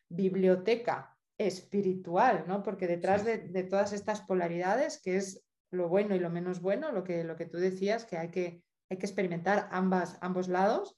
[0.10, 2.64] biblioteca espiritual, ¿no?
[2.64, 7.04] Porque detrás de, todas estas polaridades, que es lo bueno y lo menos bueno, lo
[7.04, 10.96] que, lo que tú decías, que hay que, hay que experimentar ambas, ambos lados,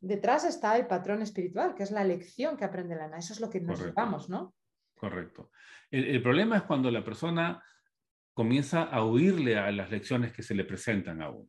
[0.00, 3.18] detrás está el patrón espiritual, que es la lección que aprende la Ana.
[3.18, 4.54] Eso es lo que nos llevamos, ¿no?
[4.94, 5.50] Correcto.
[5.90, 7.62] El, problema es cuando la persona
[8.34, 11.48] comienza a huirle a las lecciones que se le presentan a uno.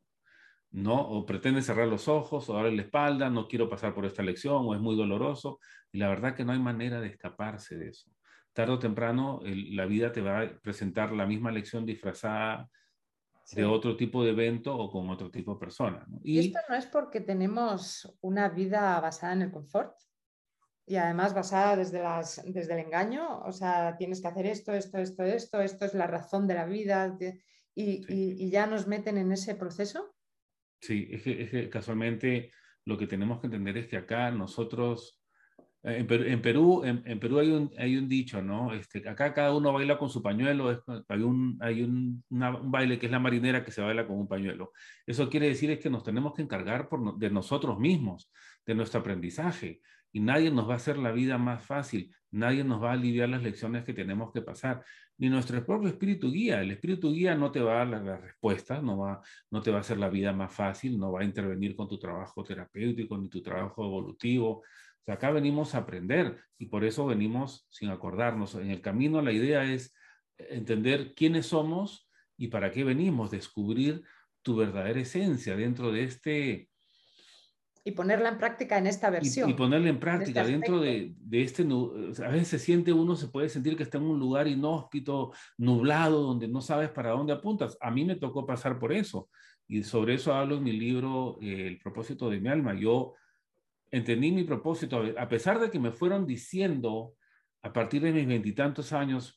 [0.72, 1.02] ¿no?
[1.02, 4.66] O pretende cerrar los ojos o darle la espalda, no quiero pasar por esta lección
[4.66, 5.60] o es muy doloroso.
[5.92, 8.12] Y la verdad que no hay manera de escaparse de eso
[8.54, 12.70] tarde o temprano la vida te va a presentar la misma lección disfrazada
[13.52, 16.06] de otro tipo de evento o con otro tipo de persona.
[16.24, 19.96] Y, esto no es porque tenemos una vida basada en el confort
[20.86, 24.98] y además basada desde, las, desde el engaño, o sea, tienes que hacer esto, esto,
[24.98, 27.18] esto, esto, esto es la razón de la vida
[27.76, 30.16] y, ya nos meten en ese proceso.
[30.82, 32.52] Sí, es que casualmente
[32.86, 35.19] lo que tenemos que entender es que acá nosotros
[35.84, 38.74] en Perú, en Perú, hay, un, hay, un, dicho, ¿no?
[38.74, 43.12] Este, acá cada uno baila con su pañuelo, hay, un, hay un, baile que es
[43.12, 44.74] la marinera que se baila con un pañuelo.
[45.06, 48.30] Eso quiere decir es que nos tenemos que encargar por, de nosotros mismos,
[48.66, 49.80] de nuestro aprendizaje,
[50.12, 53.30] y nadie nos va a hacer la vida más fácil, nadie nos va a aliviar
[53.30, 54.84] las lecciones que tenemos que pasar,
[55.18, 56.62] ni nuestro propio espíritu guía.
[56.62, 59.78] El espíritu guía no te va a dar las respuestas, no, va, no te va
[59.78, 63.30] a hacer la vida más fácil, no va a intervenir con tu trabajo terapéutico ni
[63.30, 64.64] tu trabajo evolutivo
[65.08, 68.56] acá venimos a aprender y por eso venimos sin acordarnos.
[68.56, 69.94] En el camino la idea es
[70.38, 74.04] entender quiénes somos y para qué venimos, descubrir
[74.42, 76.70] tu verdadera esencia dentro de este...
[77.84, 79.50] Y ponerla en práctica en esta versión.
[79.50, 81.64] Y, ponerla en práctica este dentro de, de, este...
[82.24, 86.22] A veces se siente uno, se puede sentir que está en un lugar inhóspito, nublado,
[86.22, 87.78] donde no sabes para dónde apuntas.
[87.82, 89.30] A mí me tocó pasar por eso.
[89.68, 92.74] Y sobre eso hablo en mi libro eh, El propósito de mi alma.
[92.74, 93.16] Yo
[93.92, 97.16] entendí mi propósito, a pesar de que me fueron diciendo
[97.62, 99.36] a partir de mis veintitantos años,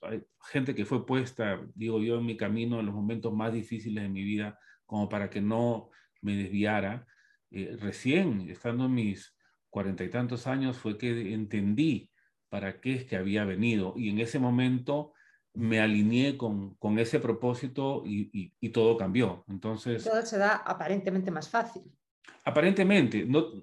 [0.50, 4.08] gente que fue puesta, digo yo, en mi camino en los momentos más difíciles de
[4.08, 7.06] mi vida, como para que no me desviara.
[7.50, 9.36] Eh, recién, estando en mis
[9.70, 12.10] cuarenta y tantos años, fue que entendí
[12.48, 13.94] para qué es que había venido.
[13.96, 15.14] Y en ese momento
[15.54, 19.44] me alineé con, con ese propósito y, y, todo cambió.
[19.48, 20.04] Entonces...
[20.04, 21.82] Todo se da aparentemente más fácil.
[22.44, 23.62] Aparentemente, no,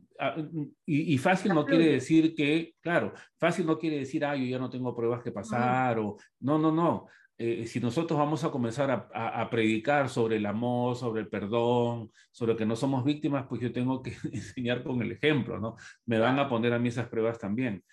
[0.85, 4.69] y, fácil no quiere decir que, claro, fácil no quiere decir, ah, yo ya no
[4.69, 7.07] tengo pruebas que pasar, o no, no, no.
[7.37, 12.55] Eh, si nosotros vamos a comenzar a, predicar sobre el amor, sobre el perdón, sobre
[12.57, 15.77] que no somos víctimas, pues yo tengo que enseñar con el ejemplo, ¿no?
[16.05, 17.83] Me van a poner a mí esas pruebas también.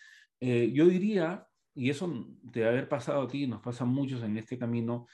[0.40, 4.58] Eh, yo diría, y eso de haber pasado aquí, nos pasa a muchos en este
[4.58, 5.06] camino,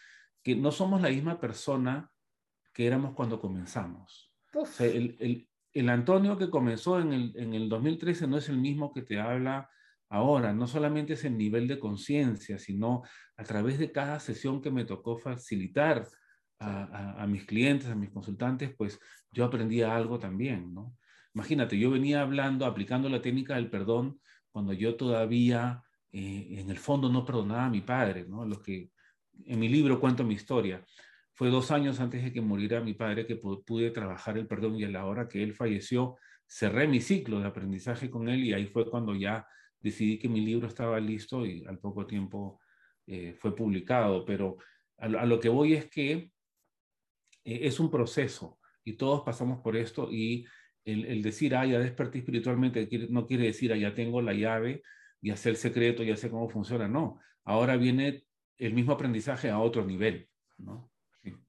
[0.43, 2.11] que no somos la misma persona
[2.73, 4.32] que éramos cuando comenzamos.
[4.81, 9.03] El, el Antonio que comenzó en el, en el 2013 no es el mismo que
[9.03, 9.71] te habla
[10.09, 10.53] ahora.
[10.53, 13.03] No solamente es el nivel de conciencia, sino
[13.37, 16.07] a través de cada sesión que me tocó facilitar
[16.65, 19.01] a, mis clientes, a mis consultantes, pues
[19.33, 20.97] yo aprendía algo también, ¿no?
[21.35, 24.21] Imagínate, yo venía hablando, aplicando la técnica del perdón
[24.53, 28.45] cuando yo todavía eh, en el fondo no perdonaba a mi padre, ¿no?
[28.45, 28.91] Lo que
[29.45, 30.85] en mi libro cuento mi historia.
[31.42, 34.85] Fue dos años antes de que muriera mi padre que pude trabajar el perdón y
[34.85, 38.66] a la hora que él falleció cerré mi ciclo de aprendizaje con él y ahí
[38.68, 39.44] fue cuando ya
[39.81, 42.61] decidí que mi libro estaba listo y al poco tiempo
[43.09, 44.24] eh, fue publicado.
[44.24, 44.59] Pero
[44.98, 46.31] a, lo que voy es que eh,
[47.42, 50.46] es un proceso y todos pasamos por esto y
[50.85, 54.85] el, decir, ah, ya desperté espiritualmente no quiere decir, ah, ya tengo la llave,
[55.20, 56.87] ya sé el secreto, ya sé cómo funciona.
[56.87, 58.26] No, ahora viene
[58.59, 60.28] el mismo aprendizaje a otro nivel.
[60.57, 60.91] ¿no?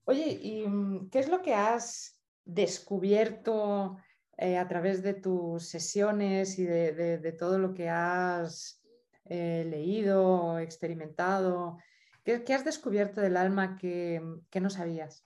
[0.05, 3.97] Oye, ¿y mm, qué es lo que has descubierto
[4.37, 8.81] eh, a través de tus sesiones y de, todo lo que has
[9.25, 11.77] eh, leído, experimentado?
[12.23, 14.21] ¿Qué, has descubierto del alma que,
[14.61, 15.25] no sabías?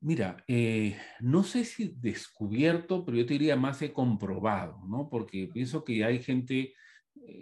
[0.00, 5.08] Mira, eh, no sé si descubierto, pero yo te diría más he comprobado, ¿no?
[5.08, 6.74] Porque pienso que hay gente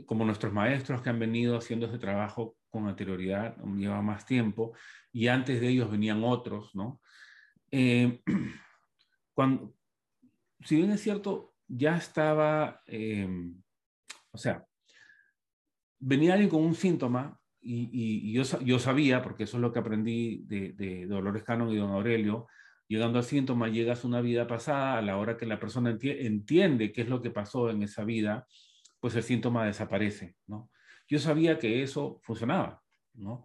[0.06, 4.72] como nuestros maestros que han venido haciendo ese trabajo con anterioridad, lleva más tiempo,
[5.12, 7.00] y antes de ellos venían otros, ¿no?
[7.70, 8.20] Eh,
[9.34, 9.74] cuando,
[10.64, 12.82] si bien es cierto, ya estaba,
[14.30, 14.66] o sea,
[16.00, 21.06] venía alguien con un síntoma y, yo, sabía, porque eso es lo que aprendí de,
[21.06, 22.48] Dolores Cannon y Don Aurelio,
[22.88, 26.92] llegando al síntoma, llegas a una vida pasada, a la hora que la persona entiende
[26.92, 28.46] qué es lo que pasó en esa vida,
[28.98, 30.70] pues el síntoma desaparece, ¿no?
[31.12, 33.44] Yo sabía que eso funcionaba, ¿no?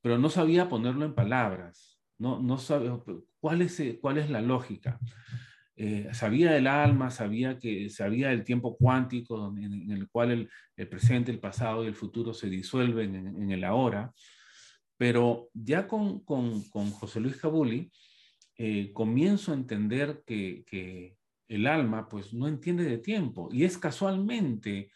[0.00, 2.98] Pero no sabía ponerlo en palabras, no, no sabía
[3.38, 4.98] cuál es, cuál es la lógica.
[5.76, 11.30] Eh, sabía del alma, sabía que sabía del tiempo cuántico en, el cual el, presente,
[11.30, 14.12] el pasado y el futuro se disuelven en, el ahora,
[14.96, 17.88] pero ya con, con, José Luis Cabuli
[18.58, 21.14] eh, comienzo a entender que,
[21.46, 24.90] el alma pues no entiende de tiempo y es casualmente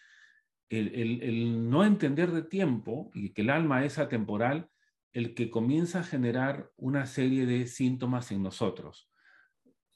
[0.70, 4.68] el, no entender de tiempo y que el alma es atemporal
[5.12, 9.10] el que comienza a generar una serie de síntomas en nosotros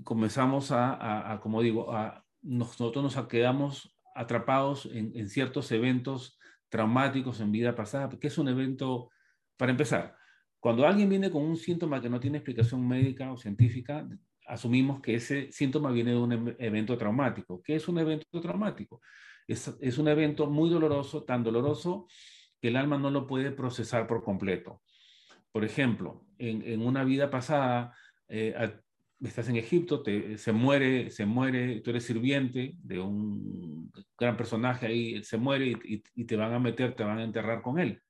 [0.03, 7.75] comenzamos a, como digo, a, nosotros nos quedamos atrapados en, ciertos eventos traumáticos en vida
[7.75, 9.11] pasada, porque es un evento,
[9.57, 10.17] para empezar,
[10.59, 14.09] cuando alguien viene con un síntoma que no tiene explicación médica o científica,
[14.47, 17.63] asumimos que ese síntoma viene de un em, evento traumático.
[17.63, 19.01] ¿Qué es un evento traumático?
[19.47, 22.07] Es, un evento muy doloroso, tan doloroso
[22.61, 24.83] que el alma no lo puede procesar por completo.
[25.53, 27.95] Por ejemplo, en, una vida pasada,
[28.29, 28.55] eh,
[29.23, 34.87] estás en Egipto, te, se muere, se muere, tú eres sirviente de un gran personaje
[34.87, 38.03] ahí, se muere y, te van a meter, te van a enterrar con él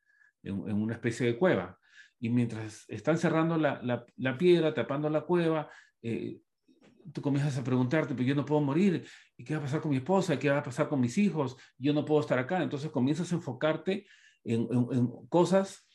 [0.42, 1.79] en, una especie de cueva.
[2.20, 3.81] Y mientras están cerrando la,
[4.16, 5.68] la, piedra, tapando la cueva,
[6.01, 6.40] eh,
[7.12, 9.90] tú comienzas a preguntarte, pero yo no puedo morir, ¿y qué va a pasar con
[9.90, 10.38] mi esposa?
[10.38, 11.57] ¿Qué va a pasar con mis hijos?
[11.79, 12.62] Yo no puedo estar acá.
[12.62, 14.07] Entonces comienzas a enfocarte
[14.44, 15.87] en, en cosas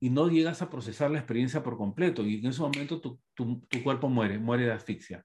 [0.00, 3.62] y no llegas a procesar la experiencia por completo y en ese momento tu, tu,
[3.82, 5.24] cuerpo muere, muere de asfixia.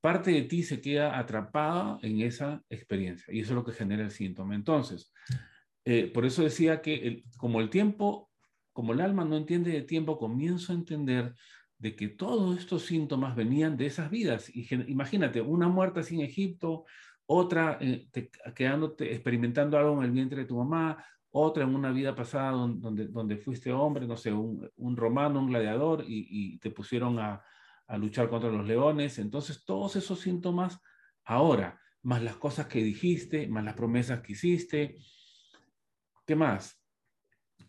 [0.00, 4.02] Parte de ti se queda atrapada en esa experiencia y eso es lo que genera
[4.02, 4.54] el síntoma.
[4.54, 5.12] Entonces,
[5.84, 8.30] eh, por eso decía que como el tiempo,
[8.72, 11.34] como el alma no entiende de tiempo, comienzo a entender
[11.80, 14.52] de que todos estos síntomas venían de esas vidas.
[14.54, 16.84] Imagínate, una muerte así en Egipto,
[17.24, 18.06] otra eh,
[18.54, 23.06] quedándote, experimentando algo en el vientre de tu mamá, otra en una vida pasada donde,
[23.06, 27.42] donde fuiste hombre, no sé, un, romano, un gladiador, y, te pusieron a,
[27.96, 29.18] luchar contra los leones.
[29.18, 30.78] Entonces, todos esos síntomas
[31.24, 34.98] ahora, más las cosas que dijiste, más las promesas que hiciste.
[36.26, 36.78] ¿Qué más?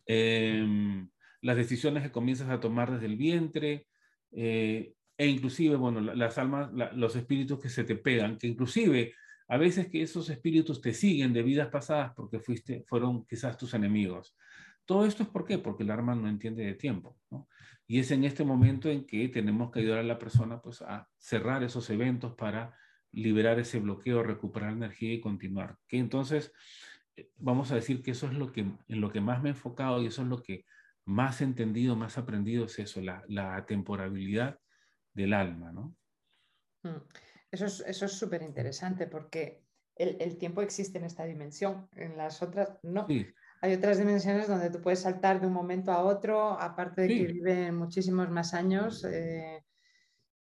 [0.05, 1.09] Em,
[1.41, 3.87] las decisiones que comienzas a tomar desde el vientre,
[4.31, 9.13] eh, e inclusive, bueno, las almas, los espíritus que se te pegan, que inclusive
[9.47, 13.73] a veces que esos espíritus te siguen de vidas pasadas porque fuiste, fueron quizás tus
[13.73, 14.35] enemigos.
[14.85, 15.57] Todo esto es por qué?
[15.57, 17.17] Porque el alma no entiende de tiempo.
[17.85, 21.07] Y es en este momento en que tenemos que ayudar a la persona pues, a
[21.17, 22.73] cerrar esos eventos para
[23.11, 25.77] liberar ese bloqueo, recuperar energía y continuar.
[25.87, 26.53] Que entonces
[27.15, 29.51] eh, vamos a decir que eso es lo que, en lo que más me he
[29.51, 30.65] enfocado y eso es lo que
[31.05, 34.59] más entendido, más aprendido, es eso, la, la temporabilidad
[35.13, 35.71] del alma.
[35.71, 35.95] ¿no?
[36.83, 37.01] Mm.
[37.51, 39.63] Eso es súper interesante porque
[39.95, 43.07] el, tiempo existe en esta dimensión, en las otras no.
[43.61, 47.25] Hay otras dimensiones donde tú puedes saltar de un momento a otro, aparte de que
[47.25, 49.03] viven muchísimos más años.
[49.03, 49.63] Eh,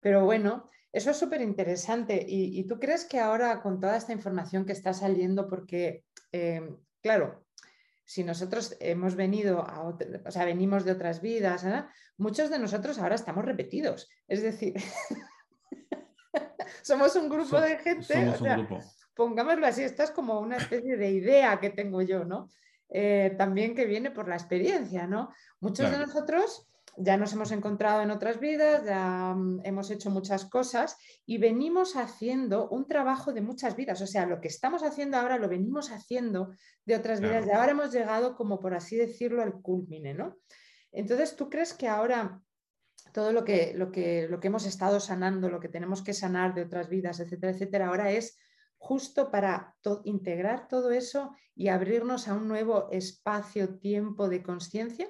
[0.01, 2.25] pero bueno, eso es súper interesante.
[2.29, 7.45] ¿Y, tú crees que ahora con toda esta información que está saliendo, porque, eh, claro,
[8.09, 11.67] si nosotros hemos venido a, o sea, venimos de otras vidas,
[12.17, 14.09] muchos de nosotros ahora estamos repetidos.
[14.27, 14.73] Es decir,
[16.83, 18.33] somos un grupo de gente.
[19.15, 22.49] Pongámoslo así, esto es como una especie de idea que tengo yo, ¿no?
[22.89, 25.31] Eh, también que viene por la experiencia, ¿no?
[25.61, 26.67] Muchos de nosotros
[26.97, 31.97] ya nos hemos encontrado en otras vidas, ya mm, hemos hecho muchas cosas y venimos
[31.97, 34.01] haciendo un trabajo de muchas vidas.
[34.01, 36.53] O sea, lo que estamos haciendo ahora lo venimos haciendo
[36.85, 40.37] de otras vidas y ahora hemos llegado, como por así decirlo, al culmine, ¿no?
[40.91, 42.41] Entonces, ¿tú crees que ahora
[43.13, 46.55] todo lo que, lo, que, lo que hemos estado sanando, lo que tenemos que sanar
[46.55, 48.39] de otras vidas, etcétera, etcétera, ahora es
[48.79, 49.75] justo para
[50.05, 55.09] integrar todo eso y abrirnos a un nuevo espacio-tiempo de conciencia?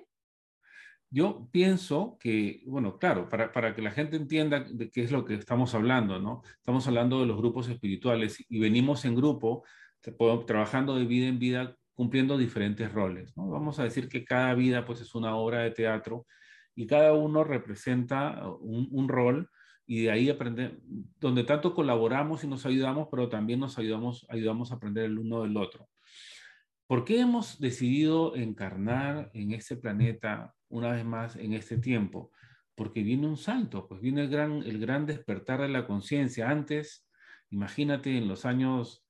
[1.10, 5.24] Yo pienso que, bueno, claro, para, para, que la gente entienda de qué es lo
[5.24, 6.42] que estamos hablando, ¿no?
[6.58, 9.64] Estamos hablando de los grupos espirituales y venimos en grupo
[10.46, 13.48] trabajando de vida en vida cumpliendo diferentes roles, ¿no?
[13.48, 16.26] Vamos a decir que cada vida pues es una obra de teatro
[16.74, 19.50] y cada uno representa un, rol
[19.84, 20.78] y de ahí aprender,
[21.18, 25.42] donde tanto colaboramos y nos ayudamos, pero también nos ayudamos, ayudamos a aprender el uno
[25.42, 25.88] del otro.
[26.86, 32.32] ¿Por qué hemos decidido encarnar en este planeta una vez más en este tiempo?
[32.74, 36.48] Porque viene un salto, pues viene el gran, el gran despertar de la conciencia.
[36.48, 37.08] Antes,
[37.50, 39.08] imagínate en los años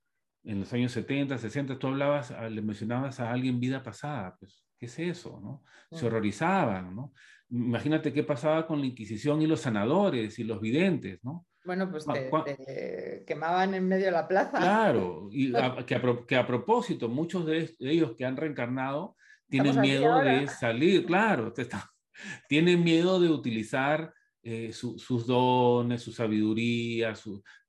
[0.49, 4.65] en los años 70, 60, tú hablabas, ah, le mencionabas a alguien vida pasada, pues,
[4.79, 5.39] ¿qué es eso?
[5.43, 5.63] No?
[5.91, 7.13] Se horrorizaban, ¿no?
[7.51, 11.47] Imagínate qué pasaba con la Inquisición y los sanadores y los videntes, ¿no?
[11.67, 14.59] Bueno, pues te, quemaban en medio de la plaza.
[14.59, 15.53] Claro, y
[16.27, 19.17] que, a, propósito, muchos de, ellos que han reencarnado
[19.49, 21.53] tienen miedo de salir, claro,
[22.49, 27.14] tienen miedo de utilizar eh, sus dones, su sabiduría,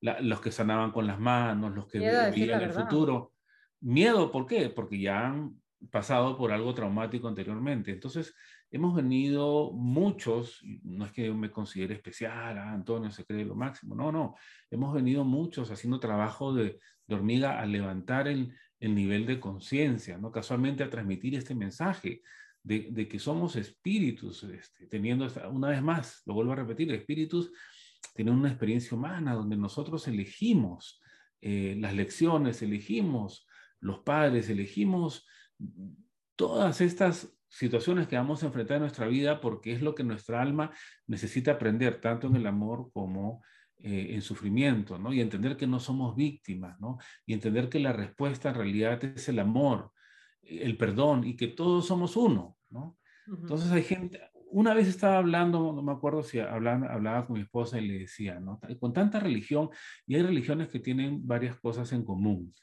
[0.02, 3.34] los que sanaban con las manos, los que veían el futuro.
[3.82, 4.70] Miedo, ¿por qué?
[4.70, 5.60] Porque ya han
[5.92, 7.92] pasado por algo traumático anteriormente.
[7.92, 8.36] Entonces,
[8.72, 13.56] hemos venido muchos, no es que yo me considere especial, ah, Antonio se cree lo
[13.56, 14.36] máximo, no, no,
[14.70, 20.32] hemos venido muchos haciendo trabajo de, hormiga a levantar el, nivel de conciencia, ¿no?
[20.32, 22.22] Casualmente a transmitir este mensaje
[22.64, 27.52] de, que somos espíritus, este, teniendo, una vez más, lo vuelvo a repetir, espíritus
[28.14, 31.02] tienen una experiencia humana donde nosotros elegimos
[31.42, 33.48] eh, las lecciones, elegimos
[33.80, 35.26] los padres, elegimos
[36.36, 40.42] todas estas situaciones que vamos a enfrentar en nuestra vida porque es lo que nuestra
[40.42, 40.72] alma
[41.08, 43.42] necesita aprender, tanto en el amor como
[43.82, 45.14] eh, en sufrimiento, ¿no?
[45.14, 46.98] Y entender que no somos víctimas, ¿no?
[47.26, 49.94] Y entender que la respuesta en realidad es el amor,
[50.42, 52.98] el perdón y que todos somos uno, ¿no?
[53.26, 54.20] Entonces hay gente,
[54.52, 58.00] una vez estaba hablando, no me acuerdo si hablaba, hablaba con mi esposa y le
[58.00, 58.60] decía, ¿no?
[58.82, 59.70] Con tanta religión,
[60.06, 62.54] y hay religiones que tienen varias cosas en común,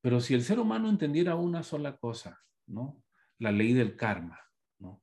[0.00, 2.38] pero si el ser humano entendiera una sola cosa,
[2.68, 3.02] ¿no?
[3.40, 4.38] La ley del karma,
[4.78, 5.02] ¿no?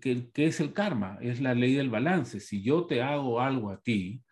[0.00, 1.18] ¿Qué, ¿Qué, es el karma?
[1.20, 2.38] Es la ley del balance.
[2.38, 4.22] Si yo te hago algo a ti,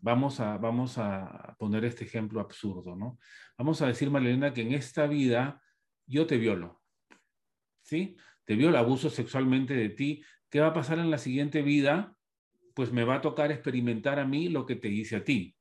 [0.00, 3.18] vamos a, vamos a poner este ejemplo absurdo, ¿no?
[3.56, 5.62] Vamos a decir, Malena, que en esta vida
[6.06, 6.82] yo te violo,
[7.82, 8.16] ¿sí?
[8.44, 10.24] Te violo, abuso sexualmente de ti.
[10.48, 12.16] ¿Qué va a pasar en la siguiente vida?
[12.74, 15.54] Pues me va a tocar experimentar a mí lo que te hice a ti.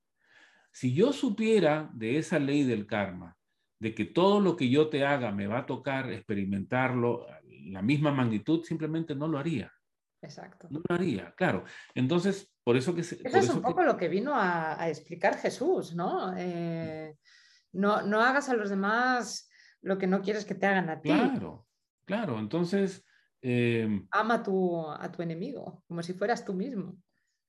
[0.72, 3.38] Si yo supiera de esa ley del karma,
[3.80, 7.26] de que todo lo que yo te haga me va a tocar experimentarlo,
[7.66, 9.72] la misma magnitud, simplemente no lo haría.
[10.22, 10.68] Exacto.
[10.70, 11.64] No lo haría, claro.
[11.96, 13.02] Entonces, por eso que...
[13.02, 16.34] Eso es un poco lo que vino a, explicar Jesús, ¿no?
[16.38, 17.16] Eh,
[17.74, 18.02] ¿no?
[18.02, 19.50] No hagas a los demás
[19.82, 21.10] lo que no quieres que te hagan a ti.
[21.10, 21.68] Claro,
[22.06, 22.40] claro.
[22.40, 23.06] Entonces...
[23.42, 26.98] Em, Ama a tu, a tu enemigo, como si fueras tú mismo.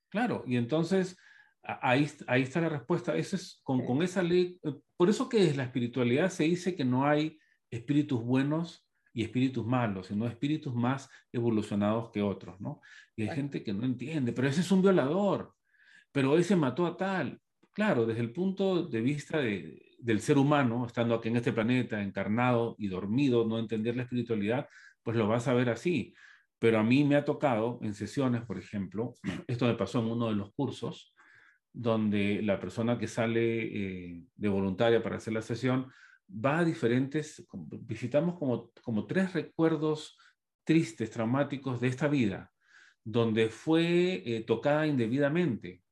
[0.09, 1.17] Claro, y entonces
[1.63, 3.15] Ahí, ahí está la respuesta.
[3.15, 6.75] Eso es, con, con, esa ley, eh, por eso que es la espiritualidad se dice
[6.75, 7.39] que no hay
[7.71, 12.81] espíritus buenos y espíritus malos, sino espíritus más evolucionados que otros, ¿no?
[13.17, 15.55] Y hay gente que no entiende, pero ese es un violador,
[16.13, 17.41] pero ese mató a tal.
[17.73, 22.03] Claro, desde el punto de vista de, del ser humano, estando aquí en este planeta,
[22.03, 24.69] encarnado y dormido, no entender la espiritualidad,
[25.03, 26.15] pues lo vas a ver así.
[26.59, 29.15] Pero a mí me ha tocado en sesiones, por ejemplo,
[29.47, 31.15] esto me pasó en uno de los cursos,
[31.73, 35.91] donde la persona que sale eh, de voluntaria para hacer la sesión
[36.33, 37.45] va a diferentes,
[37.83, 40.17] visitamos como, como tres recuerdos
[40.65, 42.53] tristes, traumáticos de esta vida,
[43.03, 45.83] donde fue eh, tocada indebidamente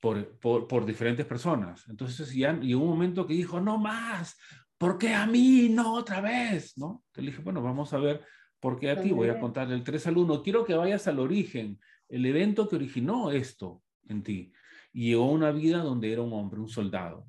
[0.00, 1.88] por, por, diferentes personas.
[1.88, 4.36] Entonces ya llegó un momento que dijo, no más,
[4.78, 5.68] ¿por qué a mí?
[5.68, 7.04] No otra vez, ¿no?
[7.06, 8.24] Entonces le dije, bueno, vamos a ver
[8.60, 10.42] por qué a ti, voy a contar el 3 al 1.
[10.42, 11.78] Quiero que vayas al origen,
[12.08, 14.52] el evento que originó esto en ti
[14.92, 17.26] y llegó una vida donde era un hombre, un soldado,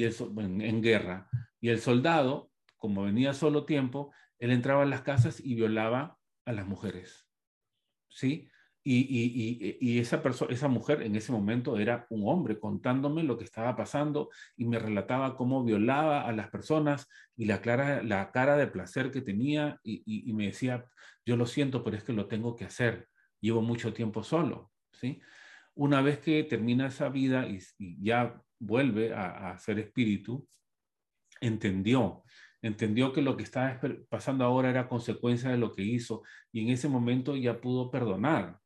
[0.00, 1.28] y en, guerra.
[1.60, 6.52] Y el soldado, como venía solo tiempo, él entraba en las casas y violaba a
[6.52, 7.28] las mujeres.
[8.08, 8.48] ¿Sí?
[8.82, 13.76] Y, esa, persona, esa mujer en ese momento era un hombre contándome lo que estaba
[13.76, 18.66] pasando y me relataba cómo violaba a las personas y la, clara, la cara de
[18.66, 20.86] placer que tenía y, y me decía,
[21.26, 23.08] yo lo siento, pero es que lo tengo que hacer.
[23.40, 24.72] Llevo mucho tiempo solo.
[24.92, 25.20] ¿sí?
[25.80, 27.58] una vez que termina esa vida y,
[28.02, 30.46] ya vuelve a, ser espíritu,
[31.40, 32.22] entendió,
[32.62, 36.68] entendió que lo que estaba pasando ahora era consecuencia de lo que hizo y en
[36.68, 38.60] ese momento ya pudo perdonar.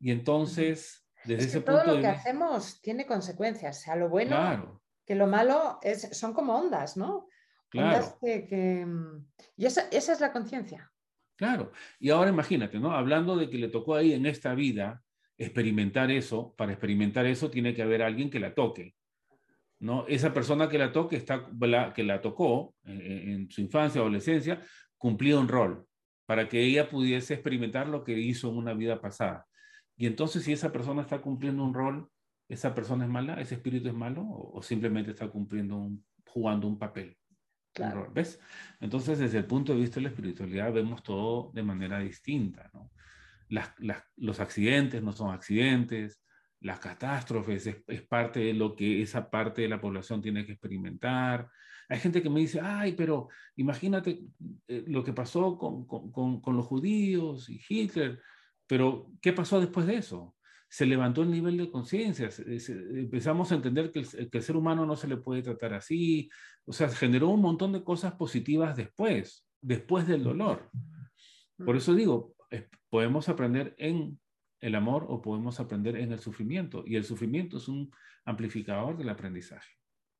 [0.00, 5.14] Y entonces, desde ese todo punto lo que hacemos tiene consecuencias, sea lo bueno, que
[5.14, 7.28] lo malo es, son como ondas, ¿no?
[7.70, 8.18] Claro.
[8.20, 8.86] que,
[9.56, 10.92] y esa, esa es la conciencia.
[11.36, 11.72] Claro.
[11.98, 12.92] Y ahora imagínate, ¿no?
[12.92, 15.02] Hablando de que le tocó ahí en esta vida
[15.36, 18.94] experimentar eso, para experimentar eso tiene que haber alguien que la toque.
[19.78, 20.06] ¿No?
[20.08, 21.50] Esa persona que la toque, está,
[21.94, 24.60] que la tocó en, su infancia adolescencia,
[24.96, 25.86] cumplía un rol
[26.26, 29.46] para que ella pudiese experimentar lo que hizo en una vida pasada.
[29.96, 32.08] Y entonces si esa persona está cumpliendo un rol,
[32.48, 36.78] esa persona es mala, ese espíritu es malo o, simplemente está cumpliendo un, jugando un
[36.78, 37.16] papel.
[37.72, 38.10] Claro.
[38.14, 38.40] ¿Ves?
[38.80, 42.70] Entonces, desde el punto de vista de la espiritualidad, vemos todo de manera distinta.
[42.72, 42.90] ¿no?
[44.16, 46.23] los accidentes no son accidentes,
[46.64, 51.50] las catástrofes es, parte de lo que esa parte de la población tiene que experimentar.
[51.90, 54.22] Hay gente que me dice, ay, pero imagínate
[54.66, 58.18] eh, lo que pasó con, con, con, los judíos y Hitler,
[58.66, 60.34] pero ¿qué pasó después de eso?
[60.66, 64.86] Se levantó el nivel de conciencia, empezamos a entender que el, que el ser humano
[64.86, 66.30] no se le puede tratar así,
[66.64, 70.70] o sea, generó un montón de cosas positivas después, después del dolor.
[71.58, 72.34] Por eso digo,
[72.88, 74.18] podemos aprender en
[74.64, 76.84] el amor o podemos aprender en el sufrimiento.
[76.86, 77.92] Y el sufrimiento es un
[78.24, 79.70] amplificador del aprendizaje.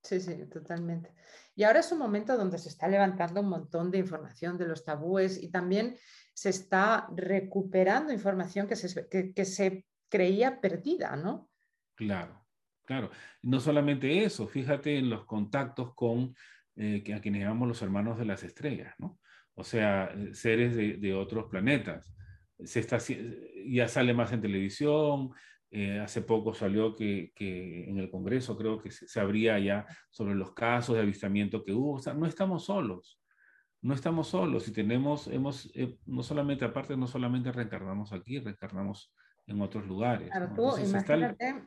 [0.02, 1.14] Sí, sí, totalmente.
[1.56, 4.84] Y ahora es un momento donde se está levantando un montón de información de los
[4.84, 5.96] tabúes y también
[6.34, 11.48] se está recuperando información que se, que, se creía perdida, ¿no?
[11.94, 12.44] Claro,
[12.84, 13.10] claro.
[13.40, 16.36] No solamente eso, fíjate en los contactos con
[16.76, 19.18] eh, a quienes llamamos los hermanos de las estrellas, ¿no?
[19.54, 22.13] O sea, eh, seres de, de otros planetas.
[22.62, 22.98] Se está,
[23.66, 25.30] ya sale más en televisión,
[25.70, 30.52] eh, hace poco salió que, en el Congreso creo que se, abría ya sobre los
[30.52, 31.94] casos de avistamiento que hubo.
[31.94, 33.20] O sea, no estamos solos,
[33.82, 39.12] no estamos solos y tenemos, hemos, eh, no solamente, aparte, no solamente reencarnamos aquí, reencarnamos
[39.46, 40.30] en otros lugares.
[40.30, 41.64] Claro, tú imagínate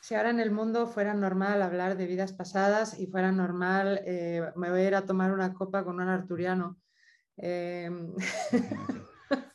[0.00, 4.50] si ahora en el mundo fuera normal hablar de vidas pasadas y fuera normal, eh,
[4.56, 6.78] me voy a ir a tomar una copa con un arturiano.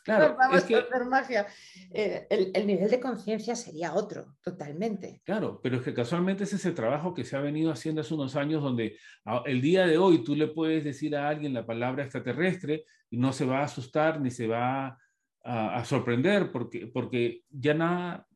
[0.06, 1.48] Claro, vamos es que, a hacer magia.
[1.92, 5.24] Eh, el, nivel de conciencia sería otro, totalmente.
[5.26, 8.36] Claro, pero es que casualmente es ese trabajo que se ha venido haciendo hace unos
[8.36, 9.00] años donde
[9.46, 13.34] el día de hoy tú le puedes decir a alguien la palabra extraterrestre y no
[13.34, 15.00] se va a asustar ni se va
[15.44, 18.28] a, sorprender porque, porque ya nada,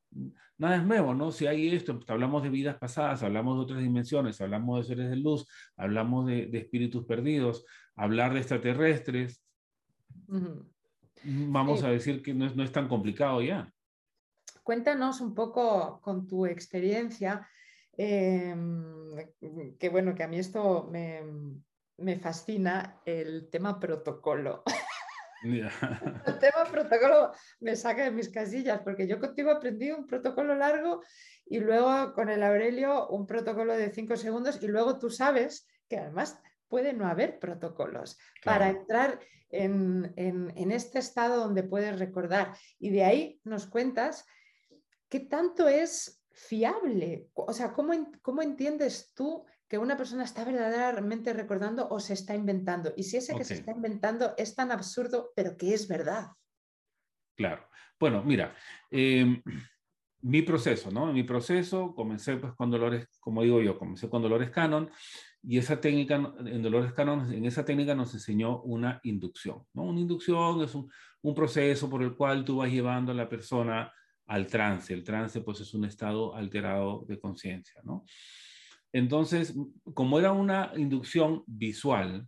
[0.58, 1.32] nada es nuevo, ¿no?
[1.32, 5.18] Si hay esto, hablamos de vidas pasadas, hablamos de otras dimensiones, hablamos de seres de
[5.18, 5.48] luz,
[5.78, 7.64] hablamos de, espíritus perdidos,
[7.96, 9.44] hablar de extraterrestres
[11.24, 13.72] vamos a decir que no es, no es tan complicado ya.
[14.64, 17.48] Cuéntanos un poco con tu experiencia,
[17.98, 19.16] em,
[19.80, 21.24] que bueno, que a mí esto me,
[21.98, 24.64] me fascina, el tema protocolo.
[25.42, 31.02] El tema protocolo me saca de mis casillas, porque yo contigo aprendí un protocolo largo
[31.46, 35.98] y luego con el Aurelio un protocolo de cinco segundos y luego tú sabes que
[35.98, 42.56] además puede no haber protocolos para entrar en, este estado donde puedes recordar.
[42.80, 44.26] Y de ahí nos cuentas
[45.10, 47.28] qué tanto es fiable.
[47.34, 52.36] O sea, ¿cómo, cómo entiendes tú que una persona está verdaderamente recordando o se está
[52.36, 52.94] inventando?
[52.96, 56.28] Y si ese que se está inventando es tan absurdo, pero que es verdad.
[57.36, 57.68] Claro.
[58.00, 58.56] Bueno, mira,
[58.90, 59.42] em,
[60.22, 61.12] mi proceso, ¿no?
[61.12, 64.90] Mi proceso comencé pues con dolores, como digo yo, comencé con dolores canon
[65.42, 69.64] y esa técnica, en Dolores Canón, en esa técnica nos enseñó una inducción.
[69.74, 69.84] ¿no?
[69.84, 73.92] Una inducción es un, un, proceso por el cual tú vas llevando a la persona
[74.28, 74.94] al trance.
[74.94, 78.06] El trance, pues, es un estado alterado de conciencia, ¿no?
[78.92, 79.56] Entonces,
[79.94, 82.28] como era una inducción visual,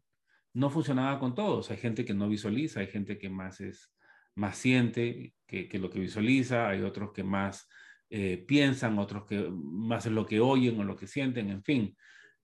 [0.53, 1.69] no funcionaba con todos.
[1.71, 3.93] Hay gente que no visualiza, hay gente que más es
[4.35, 7.67] más siente que, que lo que visualiza, hay otros que más
[8.09, 11.95] eh, piensan, otros que más es lo que oyen o lo que sienten, en fin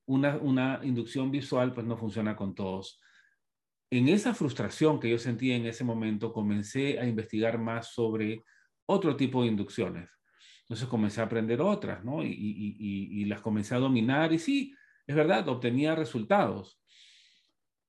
[0.08, 3.00] una, inducción visual pues no funciona con todos.
[3.90, 8.44] En esa frustración que yo sentía en ese momento, comencé a investigar más sobre
[8.86, 10.10] otro tipo de inducciones.
[10.62, 12.24] Entonces comencé a aprender otras, ¿no?
[12.24, 14.74] Y, y, las comencé a dominar y sí,
[15.06, 16.82] es verdad, obtenía resultados.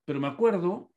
[0.05, 0.93] Pero me acuerdo,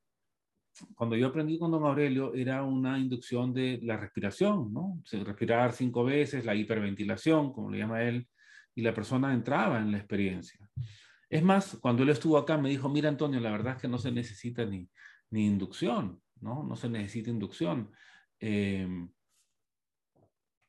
[0.95, 5.01] cuando yo aprendí con don Aurelio, era una inducción de la respiración, ¿no?
[5.11, 8.28] Respirar cinco veces, la hiperventilación, como le llama él,
[8.76, 10.69] y la persona entraba en la experiencia.
[11.32, 13.98] Es más, cuando él estuvo acá me dijo, mira Antonio, la verdad es que no
[13.98, 14.90] se necesita ni,
[15.32, 16.62] inducción, ¿no?
[16.64, 17.90] No se necesita inducción.
[18.38, 19.10] Em,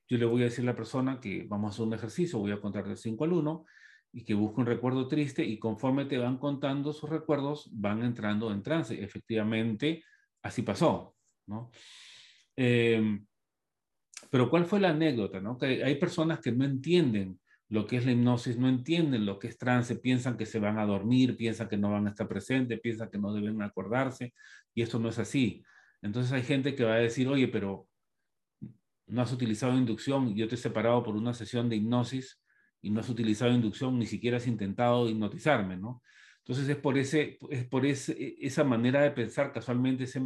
[0.09, 2.53] yo le voy a decir a la persona que vamos a hacer un ejercicio, voy
[2.53, 3.65] a contar de 5 al 1
[4.13, 8.53] y que busque un recuerdo triste y conforme te van contando sus recuerdos, van entrando
[8.53, 9.03] en trance.
[9.03, 10.05] Efectivamente,
[10.43, 11.17] así pasó,
[11.49, 11.73] ¿no?
[12.55, 13.27] Em,
[14.31, 15.41] pero ¿cuál fue la anécdota?
[15.41, 15.59] ¿no?
[15.59, 17.41] Que hay personas que no entienden
[17.73, 20.79] lo que es la hipnosis, no entienden lo que es trance, piensan que se van
[20.79, 24.35] a dormir, piensan que no van a estar presentes, piensan que no deben acordarse,
[24.75, 25.65] y esto no es así.
[26.03, 27.89] Entonces hay gente que va a decir, oye, pero
[29.07, 32.43] no has utilizado inducción, yo te he separado por una sesión de hipnosis
[32.83, 36.03] y no has utilizado inducción, ni siquiera has intentado hipnotizarme, ¿no?
[36.41, 40.21] Entonces es por, ese, es por ese, esa manera de pensar, casualmente ese,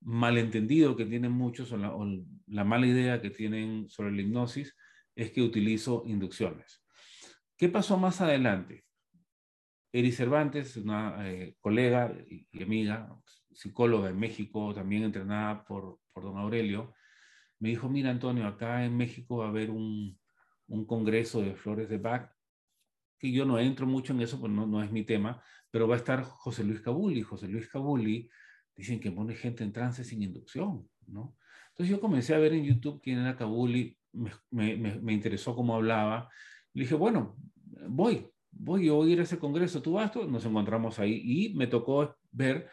[0.00, 4.74] malentendido que tienen muchos o la, mala idea que tienen sobre la hipnosis
[5.14, 6.84] es que utilizo inducciones.
[7.56, 8.84] ¿Qué pasó más adelante?
[9.92, 13.14] Eri Cervantes, una eh, colega y, amiga,
[13.50, 16.94] psicóloga en México, también entrenada por, por don Aurelio,
[17.58, 20.18] me dijo, mira Antonio, acá en México va a haber un,
[20.66, 22.32] un congreso de flores de Bach,
[23.18, 25.94] que yo no entro mucho en eso, pues no, no es mi tema, pero va
[25.94, 27.22] a estar José Luis Cabuli.
[27.22, 28.28] José Luis Cabuli
[28.74, 31.36] dicen que pone gente en trance sin inducción, ¿no?
[31.82, 34.30] Entonces yo comencé a ver en YouTube quién era Kabuli, me,
[34.76, 36.28] me, me interesó cómo hablaba.
[36.74, 37.34] Le dije, bueno,
[37.88, 41.54] voy, voy, yo voy a ir a ese congreso, tú vas, nos encontramos ahí y
[41.54, 42.68] me tocó ver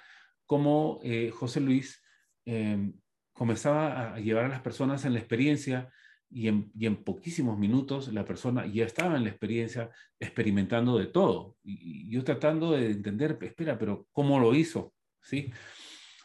[0.45, 2.03] cómo eh, José Luis
[2.45, 2.93] em,
[3.33, 5.89] comenzaba a llevar a las personas en la experiencia
[6.29, 9.89] y en, y en, poquísimos minutos la persona ya estaba en la experiencia
[10.19, 11.57] experimentando de todo.
[11.63, 14.93] Y, y yo tratando de entender, espera, pero ¿cómo lo hizo?
[15.19, 15.51] ¿Sí?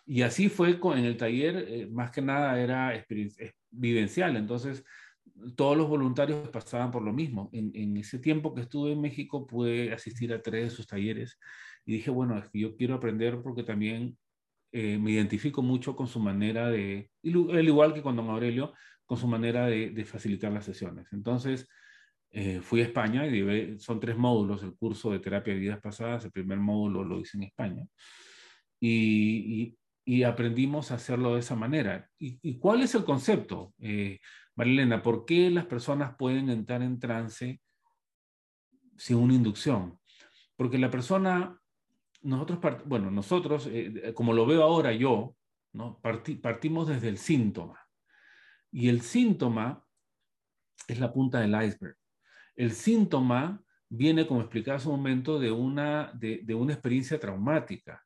[0.07, 2.93] Y así fue con, en el taller, eh, más que nada era
[3.71, 4.85] vivencial, entonces
[5.57, 7.51] todos los voluntarios pasaban por lo mismo.
[7.53, 11.39] En, ese tiempo que estuve en México pude asistir a tres de sus talleres
[11.87, 14.17] y dije, bueno, es que yo quiero aprender porque también
[14.73, 18.75] eh, me identifico mucho con su manera de, al igual que con don Aurelio,
[19.07, 21.07] con su manera de, facilitar las sesiones.
[21.13, 21.69] Entonces,
[22.31, 26.25] eh, fui a España y son tres módulos el curso de terapia de vidas pasadas.
[26.25, 27.87] El primer módulo lo hice en España.
[28.81, 29.79] y, y
[30.23, 32.11] aprendimos a hacerlo de esa manera.
[32.19, 34.21] ¿Y, cuál es el concepto, eh,
[34.55, 35.03] Marilena?
[35.03, 37.61] ¿Por qué las personas pueden entrar en trance
[38.97, 39.99] sin una inducción?
[40.57, 41.59] Porque la persona,
[42.23, 45.37] nosotros, bueno, nosotros, eh, como lo veo ahora yo,
[45.73, 46.01] ¿no?
[46.01, 47.81] partimos desde el síntoma.
[48.71, 49.85] Y el síntoma
[50.87, 51.97] es la punta del iceberg.
[52.57, 58.04] El síntoma viene, como explicaba hace un momento, de una, de una experiencia traumática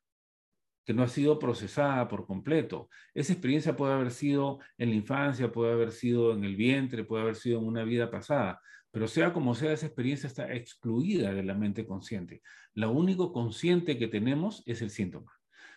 [0.89, 2.89] que no ha sido procesada por completo.
[3.13, 7.21] Esa experiencia puede haber sido en la infancia, puede haber sido en el vientre, puede
[7.21, 8.59] haber sido en una vida pasada,
[8.89, 12.41] pero sea como sea, esa experiencia está excluida de la mente consciente.
[12.73, 15.31] Lo único consciente que tenemos es el síntoma.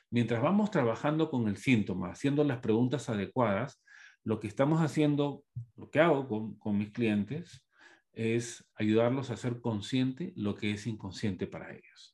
[0.08, 3.84] Mientras vamos trabajando con el síntoma, haciendo las preguntas adecuadas,
[4.24, 5.44] lo que estamos haciendo,
[5.76, 7.66] lo que hago con, con mis clientes,
[8.14, 12.11] es ayudarlos a ser consciente lo que es inconsciente para ellos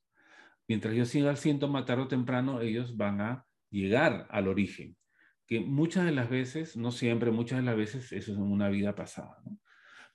[0.68, 4.96] mientras yo siga el síntoma, tarde o temprano ellos van a llegar al origen,
[5.46, 8.68] que muchas de las veces, no siempre, muchas de las veces eso es en una
[8.68, 9.38] vida pasada.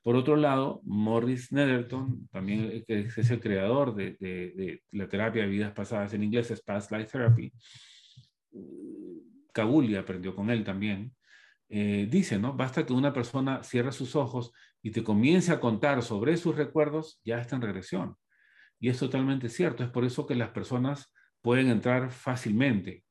[0.03, 5.73] Por otro lado, Morris Netherton, también eh, es el creador de, la terapia de vidas
[5.73, 7.51] pasadas, en inglés es Past Life Therapy,
[9.53, 11.15] Kabuli aprendió con él también,
[11.69, 12.53] eh, dice, ¿no?
[12.53, 14.51] Basta que una persona cierre sus ojos
[14.81, 18.15] y te comience a contar sobre sus recuerdos, ya está en regresión.
[18.83, 21.09] Y es totalmente cierto, es por eso que las personas
[21.41, 23.05] pueden entrar fácilmente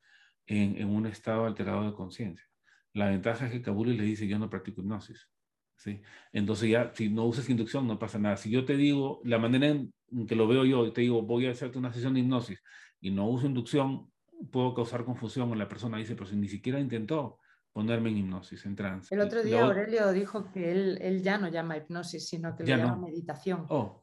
[0.45, 2.47] en, un estado alterado de conciencia.
[2.93, 5.31] La ventaja es que Kabuli le dice, yo no practico hipnosis.
[5.77, 6.03] ¿sí?
[6.31, 8.37] Entonces ya, si no usas inducción, no pasa nada.
[8.37, 9.91] Si yo te digo, la manera en
[10.29, 12.63] que lo veo yo, te digo, voy a hacerte una sesión de hipnosis
[13.01, 14.13] y no uso inducción,
[14.51, 17.39] puedo causar confusión en la persona dice, pero si ni siquiera intentó
[17.73, 19.15] ponerme en hipnosis, en trance.
[19.15, 22.77] El otro día Aurelio dijo que él, él, ya no llama hipnosis, sino que lo
[22.77, 23.65] llama meditación.
[23.71, 24.02] Oh,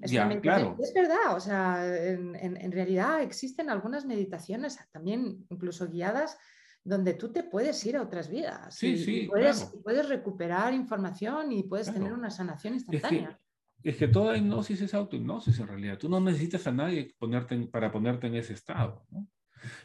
[0.00, 0.76] es, claro.
[0.80, 6.38] es verdad, o sea, en, realidad existen algunas meditaciones también incluso guiadas
[6.82, 8.74] donde tú te puedes ir a otras vidas.
[8.74, 13.38] Sí, sí, puedes, puedes, recuperar información y puedes tener una sanación instantánea.
[13.82, 15.98] Es que, toda hipnosis es autohipnosis en realidad.
[15.98, 19.06] Tú no necesitas a nadie ponerte para ponerte en ese estado.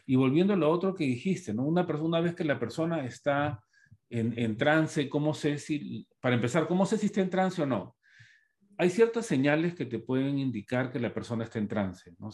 [0.06, 1.64] Y volviendo a lo otro que dijiste, ¿no?
[1.64, 3.62] una, una vez que la persona está
[4.10, 7.66] en, en trance, ¿cómo sé si, para empezar, cómo sé si está en trance o
[7.66, 7.98] no?
[8.78, 12.30] Hay ciertas señales que te pueden indicar que la persona está en trance, ¿no?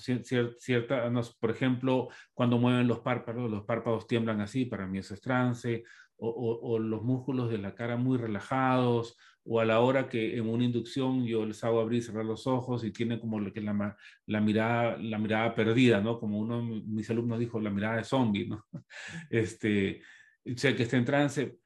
[1.39, 5.83] Por ejemplo, cuando mueven los párpados, los párpados tiemblan así, para mí eso es trance,
[6.17, 10.63] o, los músculos de la cara muy relajados, o a la hora que en una
[10.63, 15.55] inducción yo les hago abrir y cerrar los ojos y tiene como la, la mirada
[15.55, 16.19] perdida, ¿no?
[16.19, 18.65] Como uno de mis alumnos dijo, la mirada de zombie, ¿no?
[19.29, 20.01] Este,
[20.45, 21.57] o sea, que está en trance,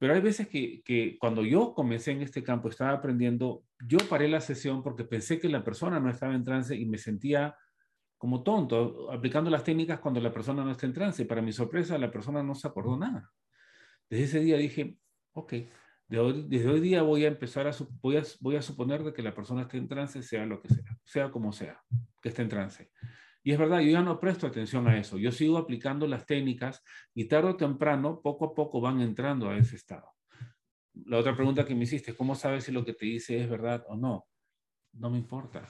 [0.00, 4.28] pero hay veces que, que, cuando yo comencé en este campo, estaba aprendiendo, yo paré
[4.28, 7.54] la sesión porque pensé que la persona no estaba en trance y me sentía
[8.16, 11.26] como tonto, aplicando las técnicas cuando la persona no está en trance.
[11.26, 13.30] Para mi sorpresa, la persona no se acordó nada.
[14.08, 14.96] Desde ese día dije,
[15.34, 15.52] ok,
[16.08, 19.34] desde hoy día voy a empezar a, voy a, voy a suponer de que la
[19.34, 21.78] persona esté en trance, sea lo que sea, sea como sea,
[22.22, 22.90] que esté en trance.
[23.42, 25.18] Y es verdad, yo ya no presto atención a eso.
[25.18, 26.82] Yo sigo aplicando las técnicas
[27.14, 30.10] y tarde o temprano, poco a poco van entrando a ese estado.
[31.06, 33.84] La otra pregunta que me hiciste, ¿cómo sabes si lo que te dice es verdad
[33.88, 34.26] o no?
[34.92, 35.66] No me importa.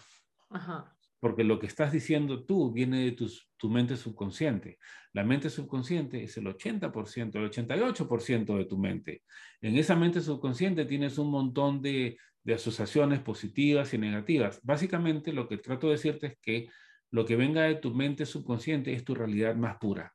[0.50, 0.96] Ajá.
[1.20, 4.78] porque lo que estás diciendo tú viene de tu mente subconsciente.
[5.12, 9.22] La mente subconsciente es el 80%, el 88% de tu mente.
[9.60, 14.60] En esa mente subconsciente tienes un montón de, de asociaciones positivas y negativas.
[14.62, 16.68] Básicamente lo que trato de decirte es que
[17.10, 20.14] lo que venga de tu mente subconsciente es tu realidad más pura.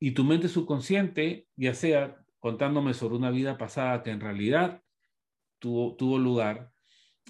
[0.00, 4.82] Y tu mente subconsciente, ya sea contándome sobre una vida pasada que en realidad
[5.58, 6.70] tuvo, lugar,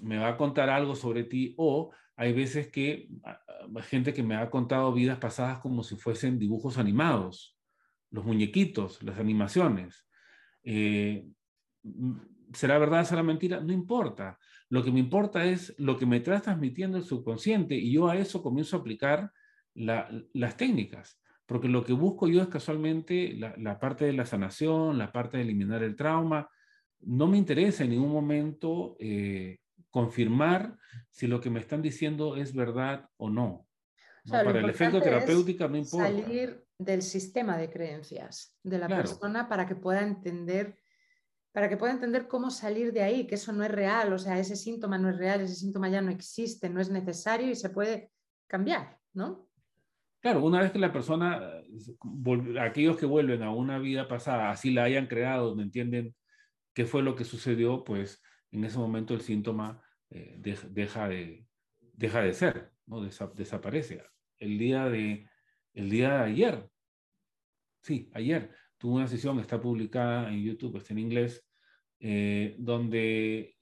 [0.03, 4.37] me va a contar algo sobre ti o hay veces que hay gente que me
[4.37, 7.57] ha contado vidas pasadas como si fuesen dibujos animados,
[8.11, 10.07] los muñequitos, las animaciones.
[10.63, 11.27] Eh,
[12.53, 13.61] ¿Será verdad, será mentira?
[13.61, 14.39] No importa.
[14.71, 18.17] Lo que me importa es lo que me está transmitiendo el subconsciente y yo a
[18.17, 19.33] eso comienzo a aplicar
[19.75, 25.13] las técnicas, porque lo que busco yo es casualmente la, parte de la sanación, la
[25.13, 26.51] parte de eliminar el trauma.
[27.01, 29.61] No me interesa en ningún momento eh,
[29.91, 30.77] confirmar
[31.11, 33.67] si lo que me están diciendo es verdad o no.
[34.29, 36.09] Para el efecto terapéutico no importa.
[36.09, 40.77] Salir del sistema de creencias de la persona para que pueda entender
[41.59, 44.39] para que pueda entender cómo salir de ahí, que eso no es real, o sea,
[44.39, 47.71] ese síntoma no es real, ese síntoma ya no existe, no es necesario y se
[47.71, 48.13] puede
[48.47, 49.49] cambiar, ¿no?
[50.21, 51.65] Claro, una vez que la persona,
[52.61, 56.15] aquellos que vuelven a una vida pasada, así la hayan creado, ¿me entienden
[56.75, 57.83] qué fue lo que sucedió?
[57.83, 61.45] Pues en ese momento el síntoma eh, deja, de,
[61.81, 63.01] deja de ser, ¿no?
[63.03, 64.01] desaparece.
[64.39, 65.29] El día, de,
[65.75, 66.71] el día de ayer,
[67.83, 71.48] sí, ayer, tuve una sesión, está publicada en YouTube, está en inglés,
[72.01, 73.57] eh, donde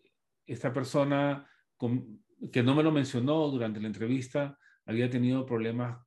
[0.47, 1.49] esta persona,
[2.53, 5.99] que no me lo mencionó durante la entrevista, había tenido problemas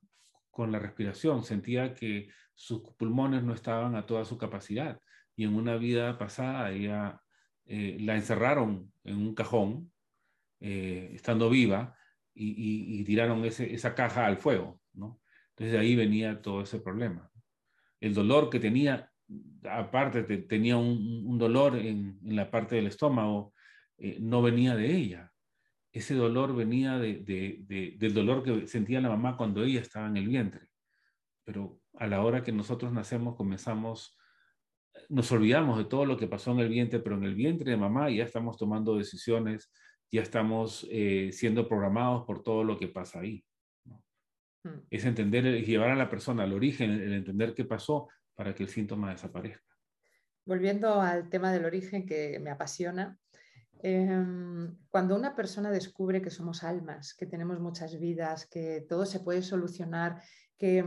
[0.50, 5.00] con la respiración, sentía que sus pulmones no estaban a toda su capacidad
[5.36, 7.22] y en una vida pasada ella
[7.66, 9.92] eh, la encerraron en un cajón,
[10.60, 11.96] eh, estando viva,
[12.34, 15.22] y, tiraron esa caja al fuego, ¿no?
[15.50, 17.30] Entonces ahí venía todo ese problema.
[18.00, 19.12] El dolor que tenía,
[19.70, 23.54] aparte tenía un, dolor en, la parte del estómago,
[23.98, 25.32] eh, no venía de ella.
[25.92, 30.68] Ese dolor venía del dolor que sentía la mamá cuando ella estaba en el vientre.
[31.44, 34.20] Pero a la hora que nosotros nacemos comenzamos
[35.08, 37.78] nos olvidamos de todo lo que pasó en el vientre, pero en el vientre de
[37.78, 39.72] mamá ya estamos tomando decisiones,
[40.12, 43.44] ya estamos eh, siendo programados por todo lo que pasa ahí.
[44.64, 44.80] Mm.
[44.90, 48.10] Es entender, y llevar a la persona al origen, el entender qué pasó
[48.40, 49.76] para que el síntoma desaparezca.
[50.46, 53.20] Volviendo al tema del origen que me apasiona,
[53.84, 59.20] em, cuando una persona descubre que somos almas, que tenemos muchas vidas, que todo se
[59.20, 60.24] puede solucionar,
[60.58, 60.86] que,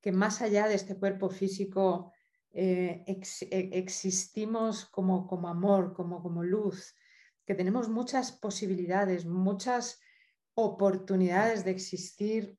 [0.00, 2.12] que más allá de este cuerpo físico
[2.50, 6.96] eh, e, existimos como, como amor, como, como luz,
[7.46, 10.00] que tenemos muchas posibilidades, muchas
[10.54, 12.58] oportunidades de existir.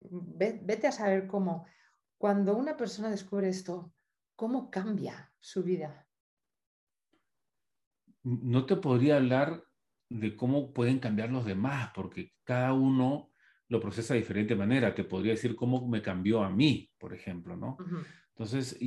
[0.00, 1.66] Vete a saber cómo.
[2.24, 3.92] Cuando una persona descubre esto,
[4.34, 6.08] ¿cómo cambia su vida?
[8.22, 9.62] No te podría hablar
[10.08, 13.30] de cómo pueden cambiar los demás, porque cada uno
[13.68, 14.94] lo procesa de diferente manera.
[14.94, 17.76] Te podría decir cómo me cambió a mí, por ejemplo, ¿no?
[18.30, 18.78] Entonces,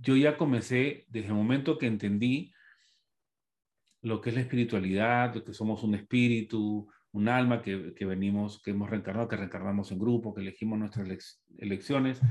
[0.00, 2.50] yo ya comencé, desde el momento que entendí
[4.00, 7.76] lo que es la espiritualidad, que somos un espíritu, un alma que,
[8.06, 12.22] venimos, que hemos reencarnado, que reencarnamos en grupo, que elegimos nuestras elecciones,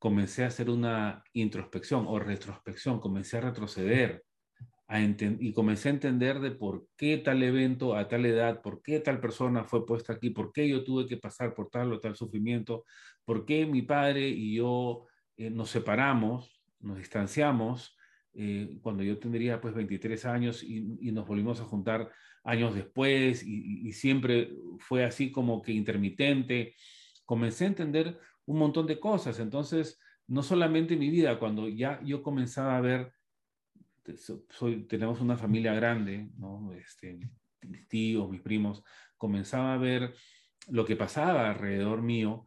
[0.00, 4.24] comencé a hacer una introspección o retrospección, comencé a retroceder
[4.88, 8.98] a y comencé a entender de por qué tal evento a tal edad, por qué
[8.98, 12.16] tal persona fue puesta aquí, por qué yo tuve que pasar por tal o tal
[12.16, 12.84] sufrimiento,
[13.26, 17.94] por qué mi padre y yo eh, nos separamos, nos distanciamos,
[18.32, 22.10] eh, cuando yo tendría pues 23 años y, nos volvimos a juntar
[22.42, 26.74] años después y, siempre fue así como que intermitente.
[27.26, 28.18] Comencé a entender
[28.50, 33.12] un montón de cosas, entonces no solamente mi vida, cuando ya yo comenzaba a ver,
[34.88, 36.72] tenemos una familia grande, ¿no?
[36.72, 37.18] este,
[37.62, 38.82] mis tíos, mis primos,
[39.16, 40.14] comenzaba a ver
[40.68, 42.46] lo que pasaba alrededor mío,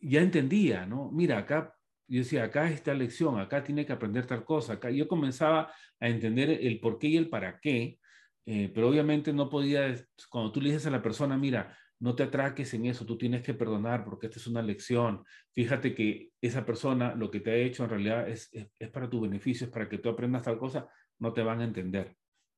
[0.00, 1.10] ya entendía, ¿no?
[1.10, 1.74] Mira, acá
[2.06, 4.74] yo decía, acá está lección, acá tiene que aprender tal cosa.
[4.74, 7.98] Acá yo comenzaba a entender el por qué y el para qué,
[8.44, 9.92] eh, pero obviamente no podía,
[10.30, 13.42] cuando tú le dices a la persona, mira, no te atraques en eso, tú tienes
[13.42, 15.24] que perdonar porque esta es una lección.
[15.52, 19.20] Fíjate que esa persona lo que te ha hecho en realidad es, es, para tu
[19.20, 20.88] beneficio, es para que tú aprendas tal cosa,
[21.18, 22.14] no te van a entender.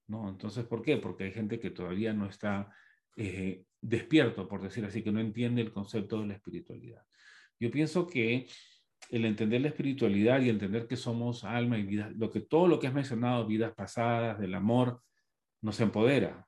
[0.09, 0.29] ¿no?
[0.29, 0.97] Entonces, ¿por qué?
[0.97, 2.69] Porque hay gente que todavía no está
[3.17, 7.05] eh, despierto, por decir así, que no entiende el concepto de la espiritualidad.
[7.61, 8.49] Yo pienso que
[9.11, 12.81] el entender la espiritualidad y entender que somos alma y vida, lo que todo lo
[12.81, 15.01] que has mencionado, vidas pasadas, del amor,
[15.63, 16.48] nos empodera.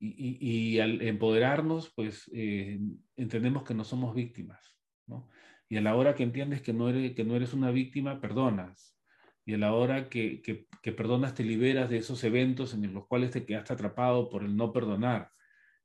[0.00, 2.78] Y, al empoderarnos, pues eh,
[3.16, 4.76] entendemos que no somos víctimas,
[5.06, 5.28] ¿no?
[5.68, 8.96] Y a la hora que entiendes que no eres, que no eres una víctima, perdonas.
[9.44, 13.06] Y a la hora que, que, que perdonas, te liberas de esos eventos en los
[13.06, 15.30] cuales te quedaste atrapado por el no perdonar.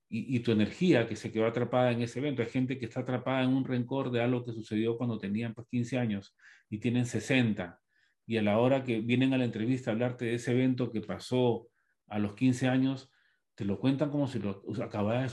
[0.10, 2.44] Y, y, tu energía que se quedó atrapada en ese evento.
[2.44, 5.68] Hay gente que está atrapada en un rencor de algo que sucedió cuando tenían pues,
[5.70, 6.36] 15 años
[6.70, 7.80] y tienen 60.
[8.28, 11.02] Y a la hora que vienen a la entrevista a hablarte de ese evento que
[11.02, 11.68] pasó
[12.08, 13.12] a los 15 años,
[13.56, 15.28] te lo cuentan como si lo acabara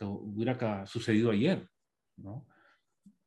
[0.00, 1.68] hubiera sucedido ayer,
[2.16, 2.46] ¿no?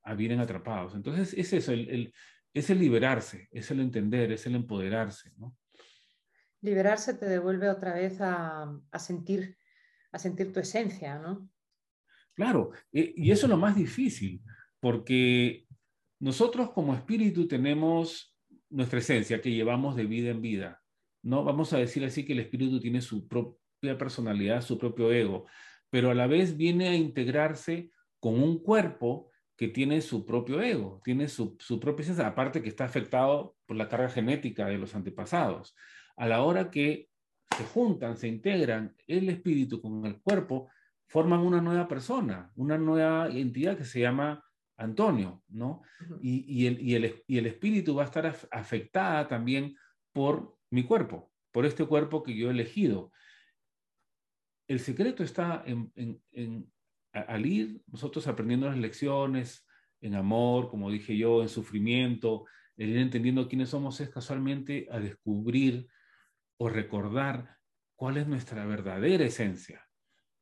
[0.03, 0.95] A vienen atrapados.
[0.95, 2.13] Entonces, es eso, el,
[2.53, 5.55] es el liberarse, es el entender, es el empoderarse, ¿no?
[6.61, 9.57] Liberarse te devuelve otra vez a, a sentir,
[10.11, 11.49] a sentir tu esencia, ¿no?
[12.33, 14.41] Claro, e, y eso es lo más difícil,
[14.79, 15.67] porque
[16.19, 18.35] nosotros como espíritu tenemos
[18.69, 20.81] nuestra esencia que llevamos de vida en vida,
[21.21, 21.43] ¿no?
[21.43, 23.27] Vamos a decir así que el espíritu tiene su
[23.79, 25.45] propia personalidad, su propio ego,
[25.89, 31.01] pero a la vez viene a integrarse con un cuerpo que tiene su propio ego,
[31.03, 34.95] tiene su, su propia esencia, aparte que está afectado por la carga genética de los
[34.95, 35.75] antepasados.
[36.15, 37.09] A la hora que
[37.57, 40.69] se juntan, se integran el espíritu con el cuerpo,
[41.07, 44.43] forman una nueva persona, una nueva entidad que se llama
[44.77, 45.81] Antonio, ¿no?
[46.21, 49.75] y, y, el, y, el, y, el, espíritu va a estar afectada también
[50.13, 53.11] por mi cuerpo, por este cuerpo que yo he elegido.
[54.69, 55.91] El secreto está en,
[56.31, 56.71] en,
[57.11, 59.67] al ir nosotros aprendiendo las lecciones
[59.99, 62.45] en amor, como dije yo, en sufrimiento,
[62.77, 65.87] el ir entendiendo quiénes somos es casualmente a descubrir
[66.57, 67.57] o recordar
[67.95, 69.85] cuál es nuestra verdadera esencia,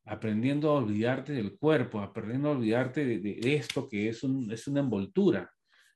[0.05, 4.81] aprendiendo a olvidarte del cuerpo, aprendiendo a olvidarte de, esto que es, un, es una
[4.81, 5.53] envoltura,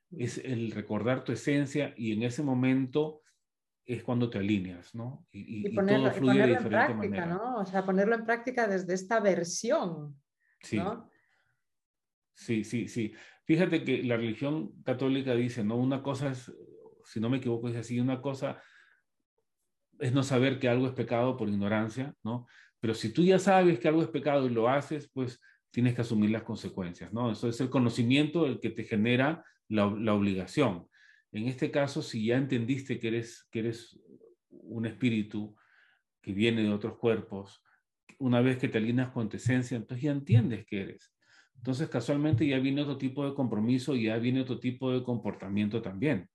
[0.10, 3.22] es el recordar tu esencia y en ese momento
[3.94, 5.26] es cuando te alineas, ¿no?
[5.32, 7.58] Y, ponerlo, todo fluye de diferente en práctica, ¿no?
[7.58, 10.16] O sea, ponerlo en práctica desde esta versión,
[10.62, 10.80] sí.
[12.34, 13.14] Sí, sí, sí.
[13.46, 15.76] Fíjate que la religión católica dice, ¿no?
[15.76, 16.52] Una cosa es,
[17.06, 18.62] si no me equivoco, es así, una cosa
[20.00, 22.48] es no saber que algo es pecado por ignorancia, ¿no?
[22.80, 25.40] Pero si tú ya sabes que algo es pecado y lo haces, pues
[25.70, 27.32] tienes que asumir las consecuencias, ¿no?
[27.32, 30.88] Eso es el conocimiento el que te genera la, la obligación.
[31.32, 34.00] En este caso, si ya entendiste que eres, que eres
[34.50, 35.56] un espíritu
[36.22, 37.64] que viene de otros cuerpos,
[38.20, 41.14] una vez que te alineas con tu esencia, entonces ya entiendes que eres.
[41.56, 45.82] Entonces, casualmente ya viene otro tipo de compromiso y ya viene otro tipo de comportamiento
[45.82, 46.30] también.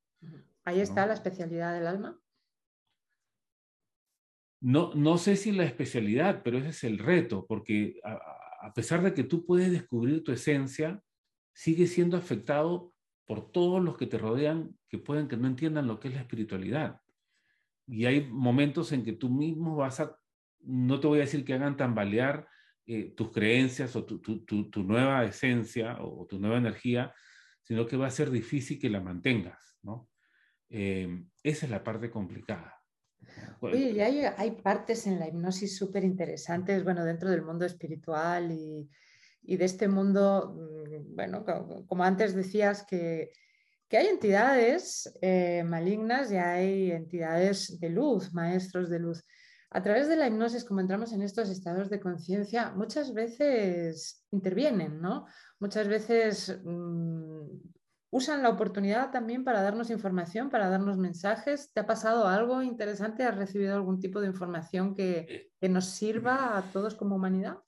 [0.65, 2.19] Ahí está la especialidad del alma.
[4.61, 8.19] No, no sé si la especialidad, pero ese es el reto, porque a,
[8.63, 11.01] a pesar de que tú puedes descubrir tu esencia,
[11.53, 12.96] sigue siendo afectado
[13.27, 16.21] por todos los que te rodean que pueden que no entiendan lo que es la
[16.21, 17.01] espiritualidad.
[17.87, 20.17] Y hay momentos en que tú mismo vas a,
[20.61, 22.49] no te voy a decir que hagan tambalear
[22.87, 27.13] eh, tus creencias o tu, tu, tu, nueva esencia o, tu nueva energía,
[27.63, 30.09] sino que va a ser difícil que la mantengas, ¿no?
[30.69, 32.81] Eh, esa es la parte complicada.
[33.61, 38.53] Oye, y hay, hay partes en la hipnosis súper interesantes, bueno, dentro del mundo espiritual
[38.53, 38.89] y,
[39.47, 41.45] y de este mundo, mm, bueno,
[41.87, 43.31] como antes decías, que,
[43.89, 49.25] que hay entidades eh, malignas y hay entidades de luz, maestros de luz.
[49.71, 55.01] A través de la hipnosis, como entramos en estos estados de conciencia, muchas veces intervienen,
[55.01, 55.27] ¿no?
[55.59, 57.47] Muchas veces mmm,
[58.11, 61.73] usan la oportunidad también para darnos información, para darnos mensajes.
[61.73, 63.25] ¿Te ha pasado algo interesante?
[63.25, 67.59] ¿Has recibido algún tipo de información que, eh, que nos sirva a todos como humanidad?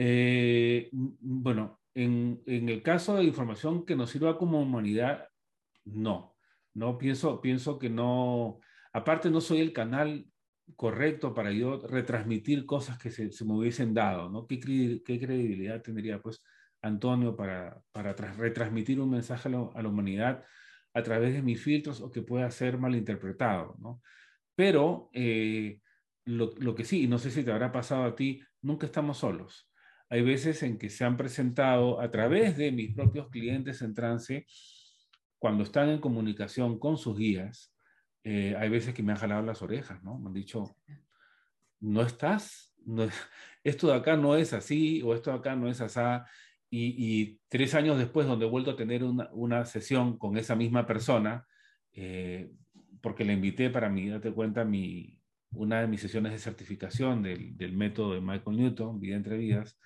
[0.00, 5.28] Eh, bueno, en, en, el caso de información que nos sirva como humanidad,
[5.84, 6.36] no.
[6.74, 8.60] No pienso, pienso que no.
[8.92, 10.26] Aparte, no soy el canal
[10.76, 14.46] correcto para yo retransmitir cosas que se, se me hubiesen dado, ¿no?
[14.46, 14.60] ¿Qué,
[15.04, 16.42] ¿Qué, credibilidad tendría, pues,
[16.82, 20.44] Antonio para, para retransmitir un mensaje a la, a la, humanidad
[20.94, 24.00] a través de mis filtros o que pueda ser malinterpretado, ¿no?
[24.54, 25.80] Pero eh,
[26.24, 29.18] lo, lo que sí, y no sé si te habrá pasado a ti, nunca estamos
[29.18, 29.67] solos
[30.10, 34.46] hay veces en que se han presentado a través de mis propios clientes en trance,
[35.38, 37.74] cuando están en comunicación con sus guías,
[38.24, 40.18] eh, hay veces que me han jalado las orejas, ¿no?
[40.18, 40.76] Me han dicho,
[41.80, 43.08] no estás, no,
[43.64, 46.00] esto de acá no es así o esto de acá no es así.
[46.70, 50.54] Y, y tres años después, donde he vuelto a tener una, una sesión con esa
[50.54, 51.46] misma persona,
[51.92, 52.50] eh,
[53.00, 55.18] porque le invité para mí, date cuenta, mi,
[55.52, 59.78] una de mis sesiones de certificación del, del método de Michael Newton, Vida entre Vidas,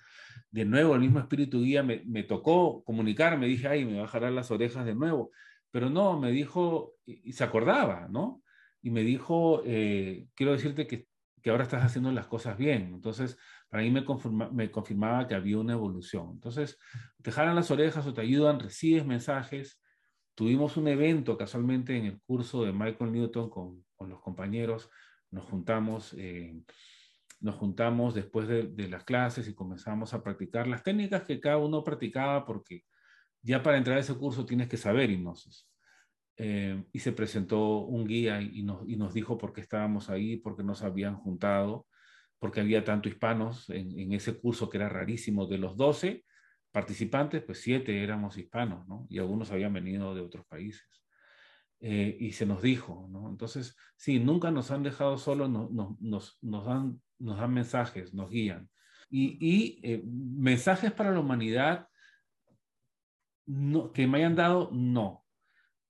[0.53, 4.07] de nuevo el mismo espíritu guía me, me tocó comunicarme, dije, ay, me va a
[4.07, 5.31] jalar las orejas de nuevo,
[5.71, 8.41] pero no, me dijo, y, se acordaba, ¿no?
[8.81, 11.07] Y me dijo, eh, quiero decirte que
[11.43, 12.93] que ahora estás haciendo las cosas bien.
[12.93, 13.37] Entonces,
[13.69, 14.05] para mí me,
[14.53, 16.31] me confirmaba que había una evolución.
[16.31, 16.79] Entonces,
[17.21, 19.79] te jalan las orejas o te ayudan, recibes mensajes.
[20.35, 24.89] Tuvimos un evento casualmente en el curso de Michael Newton con, con los compañeros.
[25.31, 26.63] Nos juntamos, eh,
[27.43, 31.83] nos juntamos después de, las clases y comenzamos a practicar las técnicas que cada uno
[31.83, 32.85] practicaba porque
[33.41, 35.67] ya para entrar a ese curso tienes que saber hipnosis.
[36.37, 40.37] Eh, y se presentó un guía y nos, y nos, dijo por qué estábamos ahí,
[40.37, 41.85] por qué nos habían juntado,
[42.39, 45.45] porque había tanto hispanos en, en, ese curso que era rarísimo.
[45.45, 46.23] De los 12
[46.71, 49.05] participantes, pues 7 éramos hispanos, ¿no?
[49.09, 51.02] Y algunos habían venido de otros países.
[51.85, 53.29] Eh, y se nos dijo, ¿no?
[53.29, 58.13] Entonces, sí, nunca nos han dejado solos, no, no, nos, nos, dan, nos dan mensajes,
[58.13, 58.69] nos guían.
[59.09, 61.87] Y, y eh, mensajes para la humanidad
[63.45, 65.23] no, que me hayan dado, no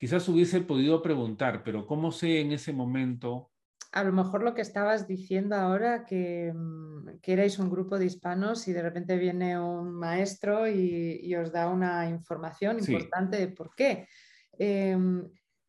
[0.03, 3.51] Quizás hubiese podido preguntar, pero ¿cómo sé en ese momento?
[3.93, 8.07] A lo mejor lo que estabas diciendo ahora, que, mm, que erais un grupo de
[8.07, 13.73] hispanos y de repente viene un maestro y, os da una información importante de por
[13.75, 14.09] qué.
[14.59, 15.23] Em,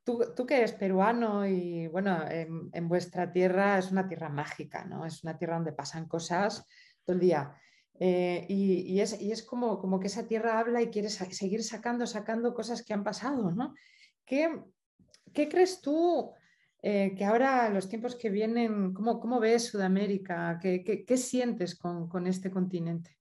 [0.04, 5.04] tú, tú, que eres peruano y bueno, en, vuestra tierra es una tierra mágica, ¿no?
[5.04, 6.66] Es una tierra donde pasan cosas
[7.04, 7.54] todo el día.
[7.98, 12.06] Eh, y, es, y, es, como, como que esa tierra habla y quiere seguir sacando,
[12.06, 13.74] sacando cosas que han pasado, ¿no?
[14.24, 14.60] ¿Qué,
[15.32, 16.32] qué crees tú
[16.82, 20.58] eh, que ahora, los tiempos que vienen, cómo, cómo ves Sudamérica?
[20.60, 23.16] ¿Qué, qué, sientes con, con, este continente?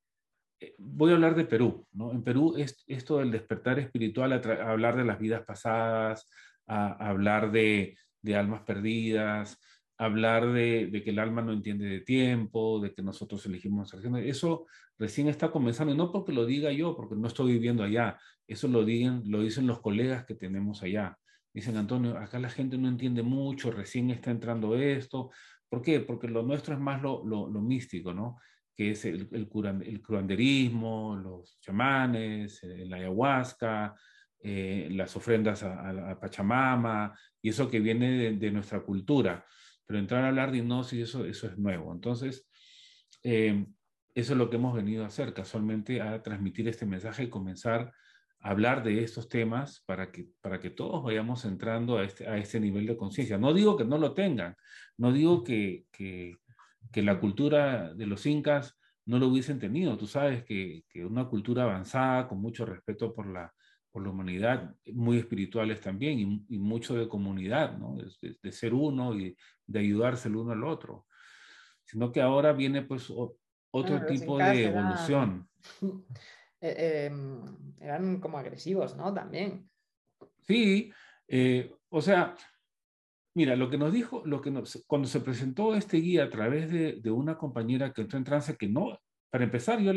[0.60, 1.86] Eh, voy a hablar de Perú.
[1.94, 2.12] ¿no?
[2.12, 6.28] En Perú es esto del despertar espiritual, hablar de las vidas pasadas,
[6.68, 9.60] a, hablar de, de, almas perdidas,
[9.98, 14.66] hablar de, de, que el alma no entiende de tiempo, de que nosotros elegimos Eso
[14.98, 18.68] recién está comenzando, y no porque lo diga yo, porque no estoy viviendo allá, eso
[18.68, 21.18] lo, digan, lo dicen los colegas que tenemos allá.
[21.54, 25.30] Dicen, Antonio, acá la gente no entiende mucho, recién está entrando esto.
[25.70, 26.00] ¿Por qué?
[26.00, 28.38] Porque lo nuestro es más lo, lo, místico, ¿no?
[28.76, 29.50] Que es el, el,
[29.84, 33.96] el, curanderismo, los chamanes, la ayahuasca,
[34.44, 39.46] eh, las ofrendas a, a, Pachamama, y eso que viene de, nuestra cultura.
[39.86, 41.94] Pero entrar a hablar de hipnosis, eso, eso es nuevo.
[41.94, 42.46] Entonces,
[43.24, 43.66] eh,
[44.14, 47.94] eso es lo que hemos venido a hacer, casualmente, a transmitir este mensaje y comenzar
[48.42, 52.60] hablar de estos temas para que, para que todos vayamos entrando a este, a este
[52.60, 53.38] nivel de conciencia.
[53.38, 54.58] No digo que no lo tengan,
[54.98, 56.36] no digo que, que,
[56.92, 59.98] que, la cultura de los incas no lo hubiesen tenido.
[59.98, 63.54] Tú sabes que, que una cultura avanzada, con mucho respeto por la,
[63.94, 67.96] por la humanidad, muy espirituales también y, y mucho de comunidad, ¿no?
[67.96, 69.38] de, de, ser uno y
[69.68, 71.06] de ayudarse el uno al otro.
[71.86, 75.48] Sino que ahora viene pues otro ah, tipo de evolución.
[76.66, 77.44] Eh, em,
[77.82, 79.14] eran como agresivos, ¿no?
[79.14, 79.70] También.
[80.44, 80.94] Sí,
[81.28, 82.38] eh, o sea,
[83.36, 86.72] mira, lo que nos dijo, lo que nos, cuando se presentó este guía a través
[86.72, 88.98] de, de, una compañera que entró en trance, que no,
[89.30, 89.92] para empezar, yo,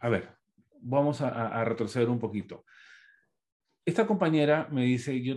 [0.00, 0.36] a ver,
[0.80, 2.64] vamos a, a retroceder un poquito.
[3.90, 5.34] Esta compañera me dice, yo,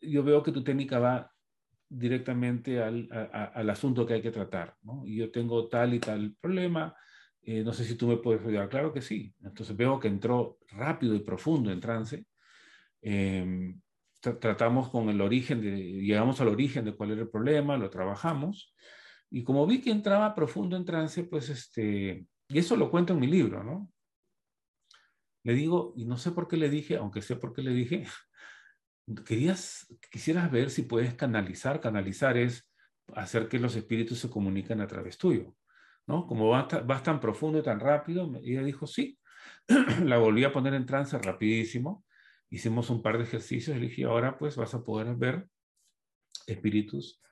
[0.00, 1.28] yo veo que tu técnica va
[1.88, 5.04] directamente al, al asunto que hay que tratar, ¿no?
[5.04, 6.94] Y yo tengo tal y tal problema,
[7.42, 8.68] eh, no sé si tú me puedes ayudar.
[8.68, 9.34] Claro que sí.
[9.42, 12.24] Entonces veo que entró rápido y profundo en trance.
[13.02, 13.74] Eh,
[14.20, 18.72] tratamos con el origen, de, llegamos al origen de cuál era el problema, lo trabajamos.
[19.30, 23.18] Y como vi que entraba profundo en trance, pues este, y eso lo cuento en
[23.18, 23.90] mi libro, ¿no?
[25.44, 28.06] Le digo, y no sé por qué le dije, aunque sé por qué le dije,
[29.26, 31.80] querías, quisieras ver si puedes canalizar.
[31.80, 32.68] Canalizar es
[33.14, 35.54] hacer que los espíritus se comuniquen a través tuyo.
[36.06, 36.26] ¿no?
[36.26, 39.18] Como vas, tan profundo y tan rápido, ella dijo sí.
[40.04, 42.04] la volví a poner en trance rapidísimo.
[42.50, 45.48] Hicimos un par de ejercicios le dije, ahora pues vas a poder ver
[46.46, 47.22] espíritus,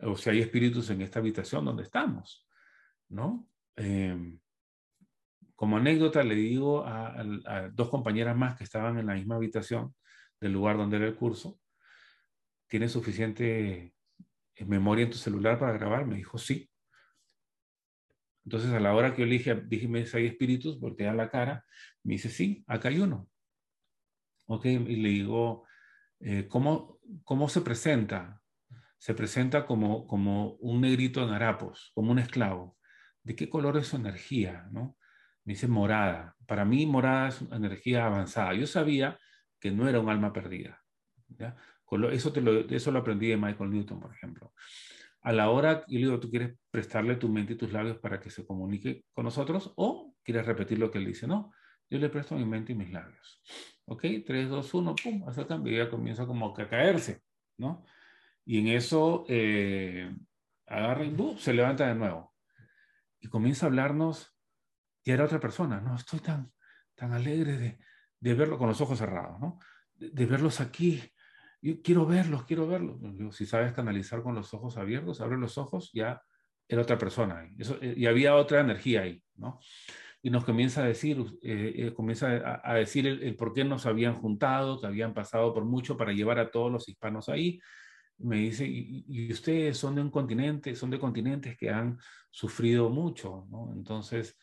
[0.00, 2.46] o si hay espíritus en esta habitación donde estamos,
[3.08, 3.48] ¿no?
[3.76, 4.38] Eh,
[5.56, 7.22] como anécdota le digo a,
[7.72, 9.94] dos compañeras más que estaban en la misma habitación
[10.40, 11.60] del lugar donde era el curso,
[12.66, 13.94] ¿tienes suficiente
[14.66, 16.06] memoria en tu celular para grabar?
[16.06, 16.70] Me dijo, sí.
[18.44, 21.64] Entonces, a la hora que yo le dije, dije, si hay espíritus, voltea la cara,
[22.02, 23.28] me dice, sí, acá hay uno.
[24.46, 25.66] Ok, y le digo,
[26.20, 28.42] eh, ¿cómo, ¿cómo se presenta?
[28.98, 32.76] Se presenta como, como un negrito en harapos, como un esclavo.
[33.22, 34.68] ¿De qué color es su energía?
[34.70, 34.98] ¿no?
[35.44, 36.34] Me dice morada.
[36.46, 38.54] Para mí, morada es una energía avanzada.
[38.54, 39.18] Yo sabía
[39.60, 40.82] que no era un alma perdida.
[41.28, 41.56] ¿ya?
[42.12, 44.52] Eso, lo, eso lo aprendí de Michael Newton, por ejemplo
[45.24, 48.20] a la hora, y le digo, ¿tú quieres prestarle tu mente y tus labios para
[48.20, 51.26] que se comunique con nosotros o quieres repetir lo que él dice?
[51.26, 51.50] No,
[51.88, 53.42] yo le presto mi mente y mis labios.
[53.86, 54.04] ¿Ok?
[54.24, 57.22] 3, 2, 1, pum, hace el cambio comienza como a caerse,
[57.56, 57.84] ¿no?
[58.44, 60.14] Y en eso, eh,
[60.66, 62.34] agarra y se levanta de nuevo.
[63.18, 64.33] Y comienza a hablarnos,
[65.04, 66.50] y era otra persona, no, estoy tan,
[66.94, 67.78] tan alegre de,
[68.24, 69.58] de verlo con los ojos cerrados, ¿no?
[69.94, 71.02] De, verlos aquí.
[71.60, 72.96] Yo quiero verlos, quiero verlos.
[73.36, 76.22] si sabes canalizar con los ojos abiertos, abre los ojos, ya
[76.66, 77.50] era otra persona ahí.
[77.58, 79.60] Eso, eh, y había otra energía ahí, ¿no?
[80.22, 84.14] Y nos comienza a decir, eh, eh, comienza a, decir el, por qué nos habían
[84.14, 87.60] juntado, que habían pasado por mucho para llevar a todos los hispanos ahí.
[88.16, 91.98] Me dice, y, ustedes son de un continente, son de continentes que han
[92.30, 93.70] sufrido mucho, ¿no?
[93.74, 94.38] Entonces,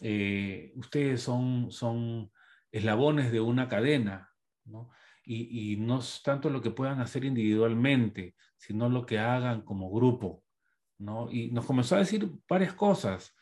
[0.00, 2.30] ustedes son, son
[2.70, 4.30] eslabones de una cadena,
[4.64, 4.90] ¿no?
[5.24, 9.90] Y, y, no es tanto lo que puedan hacer individualmente, sino lo que hagan como
[9.90, 10.42] grupo,
[10.98, 11.30] ¿no?
[11.30, 13.34] Y nos comenzó a decir varias cosas.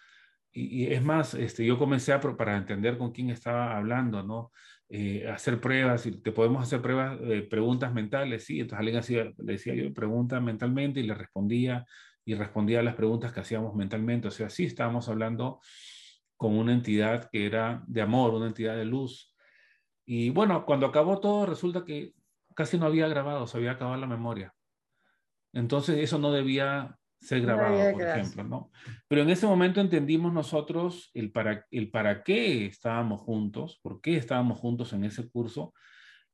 [0.52, 4.52] Y, es más, este, yo comencé a, para entender con quién estaba hablando, ¿no?
[4.88, 8.60] Eh, hacer pruebas, y te podemos hacer pruebas, eh, preguntas mentales, sí.
[8.60, 11.86] Entonces alguien hacía, le decía yo, pregunta mentalmente y le respondía
[12.24, 14.28] y respondía a las preguntas que hacíamos mentalmente.
[14.28, 15.60] O sea, sí estábamos hablando
[16.42, 19.32] con una entidad que era de amor, una entidad de luz.
[20.04, 22.14] Y bueno, cuando acabó todo, resulta que
[22.56, 24.52] casi no había grabado, se había acabado la memoria.
[25.52, 28.72] Entonces eso no debía ser grabado, por ejemplo, ¿no?
[29.06, 34.16] Pero en ese momento entendimos nosotros el para, el para qué estábamos juntos, por qué
[34.16, 35.72] estábamos juntos en ese curso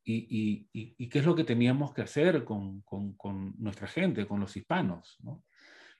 [0.02, 4.26] y, y, y, qué es lo que teníamos que hacer con, con, con nuestra gente,
[4.26, 5.44] con los hispanos, ¿no?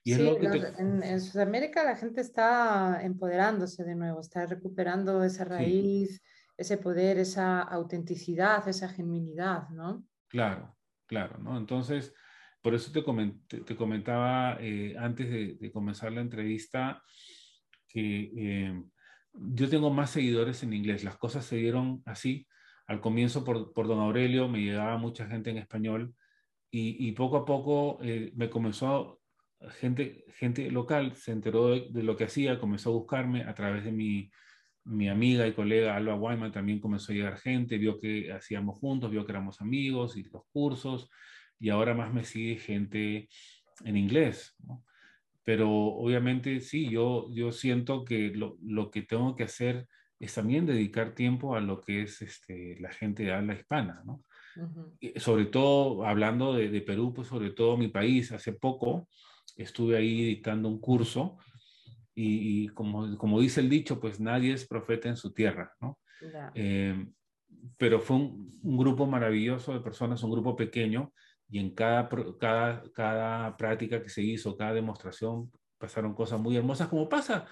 [0.05, 0.28] Sí,
[0.78, 6.22] en, Sudamérica la gente está empoderándose de nuevo, está recuperando esa raíz,
[6.57, 10.05] ese poder, esa autenticidad, esa genuinidad, ¿no?
[10.28, 10.76] Claro,
[11.07, 11.57] claro, ¿no?
[11.57, 12.12] Entonces,
[12.61, 17.03] por eso te, te comentaba eh, antes de, comenzar la entrevista
[17.88, 18.82] que eh,
[19.32, 21.05] yo tengo más seguidores en inglés.
[21.05, 22.46] Las cosas se dieron así.
[22.86, 26.14] Al comienzo por, por don Aurelio me llegaba mucha gente en español
[26.70, 29.17] y, y poco a poco eh, me comenzó
[29.70, 33.92] gente, gente local se enteró de, lo que hacía, comenzó a buscarme a través de
[33.92, 34.30] mi,
[34.84, 39.11] mi amiga y colega Alba Wyman, también comenzó a llegar gente, vio que hacíamos juntos,
[39.11, 41.11] vio que éramos amigos y los cursos,
[41.59, 43.28] y ahora más me sigue gente
[43.84, 44.56] en inglés.
[45.44, 49.86] Pero obviamente sí, yo, yo siento que lo, lo, que tengo que hacer
[50.20, 54.24] es también dedicar tiempo a lo que es este, la gente de habla hispana, ¿no?
[55.16, 59.09] Sobre todo, hablando de, de, Perú, pues sobre todo mi país, hace poco
[59.62, 61.38] estuve ahí dictando un curso
[62.14, 66.00] y, como, como, dice el dicho, pues nadie es profeta en su tierra, ¿no?
[66.54, 67.06] Eh,
[67.76, 71.12] pero fue un, grupo maravilloso de personas, un grupo pequeño,
[71.48, 72.09] y en cada,
[72.40, 77.46] cada, cada práctica que se hizo, cada demostración, pasaron cosas muy hermosas, como pasa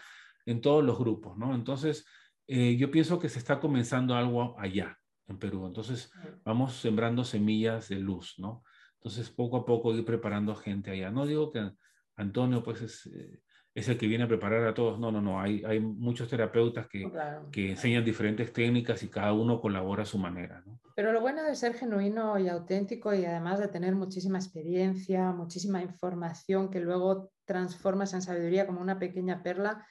[0.46, 1.54] en todos los grupos, ¿no?
[1.54, 2.04] Entonces,
[2.48, 4.98] eh, yo pienso que se está comenzando algo allá,
[5.28, 5.66] en Perú.
[5.66, 6.10] Entonces,
[6.44, 8.62] vamos sembrando semillas de luz, ¿no?
[8.94, 11.10] Entonces, poco a poco ir preparando gente allá.
[11.10, 11.70] No digo que
[12.16, 13.40] Antonio pues es, eh,
[13.74, 14.98] es, el que viene a preparar a todos.
[14.98, 15.40] No, no, no.
[15.40, 17.10] Hay, hay muchos terapeutas que,
[17.52, 20.62] que enseñan diferentes técnicas y cada uno colabora a su manera.
[20.66, 20.80] ¿no?
[20.96, 25.82] Pero lo bueno de ser genuino y auténtico y además de tener muchísima experiencia, muchísima
[25.82, 29.86] información que luego transformas en sabiduría como una pequeña perla,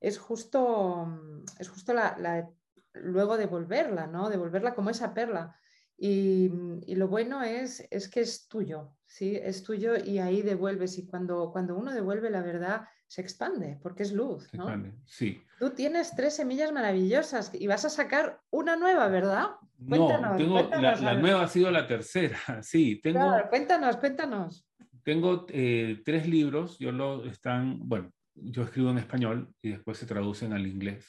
[0.00, 2.48] es justo, es justo la, la,
[2.94, 4.30] luego devolverla, ¿no?
[4.30, 5.56] Devolverla como esa perla.
[5.98, 6.50] Y,
[6.86, 9.34] y, lo bueno es, es que es tuyo, ¿sí?
[9.34, 10.98] Es tuyo y ahí devuelves.
[10.98, 14.66] Y cuando, cuando uno devuelve la verdad, se expande, porque es luz, ¿no?
[15.04, 15.40] sí.
[15.58, 19.50] Tú tienes tres semillas maravillosas y vas a sacar una nueva, ¿verdad?
[19.88, 23.00] Cuéntanos, no, la, nueva ha sido la tercera, sí.
[23.00, 24.66] Tengo, claro, cuéntanos, cuéntanos.
[25.02, 30.06] Tengo eh, tres libros, yo lo están, bueno, yo escribo en español y después se
[30.06, 31.06] traducen al inglés.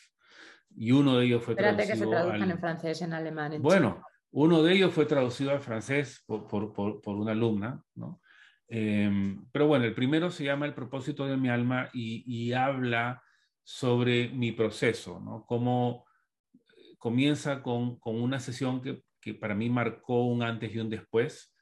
[0.76, 4.03] Y uno de ellos fue Espérate que se traduzcan en francés, en alemán, en Bueno,
[4.32, 8.22] uno de ellos fue traducido al francés por, por, una alumna, ¿no?
[8.68, 13.24] Em, pero bueno, el primero se llama El propósito de mi alma y, habla
[13.64, 15.45] sobre mi proceso, ¿no?
[15.45, 16.06] Cómo
[16.98, 21.56] comienza con, con una sesión que, que, para mí marcó un antes y un después.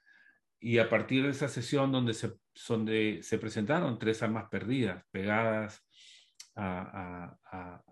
[0.59, 2.33] Y a partir de esa sesión donde se,
[2.67, 5.85] donde se presentaron tres almas perdidas, pegadas
[6.55, 7.83] a, a, a,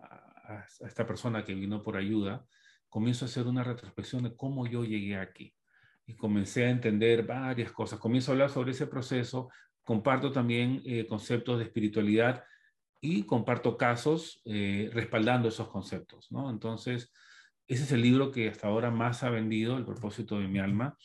[0.45, 2.45] a esta persona que vino por ayuda,
[2.93, 5.51] comienzo a hacer una retrospección de cómo yo llegué aquí.
[6.05, 7.97] Y comencé a entender varias cosas.
[7.97, 9.49] Comienzo a hablar sobre ese proceso.
[9.83, 12.43] Comparto también eh, conceptos de espiritualidad
[13.01, 16.31] y comparto casos eh, respaldando esos conceptos.
[16.31, 16.51] ¿no?
[16.51, 17.11] Entonces,
[17.65, 20.95] ese es el libro que hasta ahora más ha vendido, El propósito de mi alma.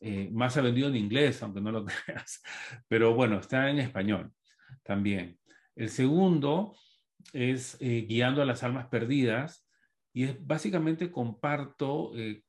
[0.00, 2.42] Eh, más ha vendido en inglés, aunque no lo creas.
[2.88, 4.32] Pero bueno, está en español
[4.82, 5.38] también.
[5.76, 6.74] El segundo
[7.32, 9.69] es Guiando a las Almas Perdidas,
[10.12, 12.42] y es básicamente comparto, eh,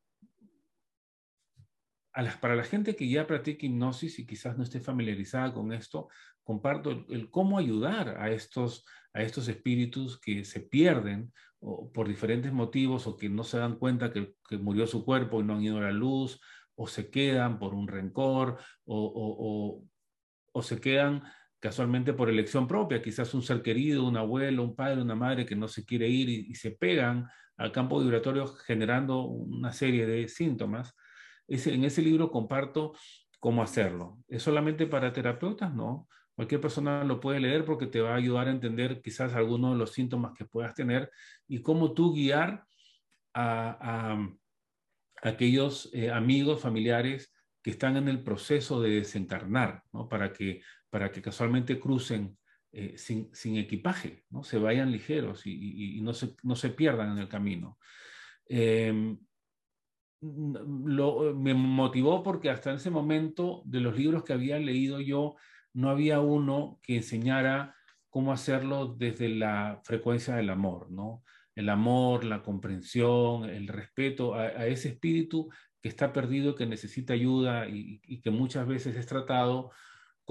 [2.42, 6.10] para la gente que ya practica hipnosis y quizás no esté familiarizada con esto,
[6.44, 11.32] comparto el, cómo ayudar a estos, a estos espíritus que se pierden
[11.94, 15.54] por diferentes motivos o que no se dan cuenta que, murió su cuerpo y no
[15.54, 16.42] han ido a la luz,
[16.76, 19.84] o se quedan por un rencor, o,
[20.52, 21.24] o se quedan
[21.62, 25.56] casualmente por elección propia, quizás un ser querido, un abuelo, un padre, una madre que
[25.56, 30.96] no se quiere ir y, se pegan al campo vibratorio generando una serie de síntomas.
[31.48, 32.94] en ese libro comparto
[33.40, 34.20] cómo hacerlo.
[34.28, 35.74] ¿Es solamente para terapeutas?
[35.74, 36.08] No.
[36.36, 39.80] Cualquier persona lo puede leer porque te va a ayudar a entender quizás algunos de
[39.80, 41.12] los síntomas que puedas tener
[41.48, 42.66] y cómo tú guiar
[43.34, 44.18] a,
[45.24, 50.10] aquellos eh, amigos, familiares que están en el proceso de desencarnar, ¿no?
[50.10, 50.62] para que
[50.92, 52.38] para que casualmente crucen
[52.74, 54.44] eh, sin, equipaje, ¿no?
[54.44, 57.78] se vayan ligeros y, no, se, no, se, pierdan en el camino.
[58.48, 59.18] Em,
[60.22, 65.36] lo, me motivó porque hasta ese momento de los libros que había leído yo,
[65.74, 67.76] no había uno que enseñara
[68.10, 71.24] cómo hacerlo desde la frecuencia del amor, ¿no?
[71.56, 75.50] El amor, la comprensión, el respeto a, ese espíritu
[75.82, 79.72] que está perdido, que necesita ayuda y, que muchas veces es tratado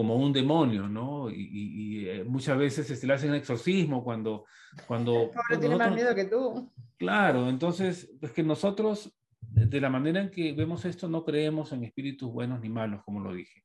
[0.00, 1.28] como un demonio, ¿no?
[1.30, 4.46] Y, eh, muchas veces se le hacen exorcismo cuando...
[4.86, 6.72] cuando tiene más miedo que tú.
[6.96, 11.84] Claro, entonces es que nosotros, de la manera en que vemos esto, no creemos en
[11.84, 13.62] espíritus buenos ni malos, como lo dije.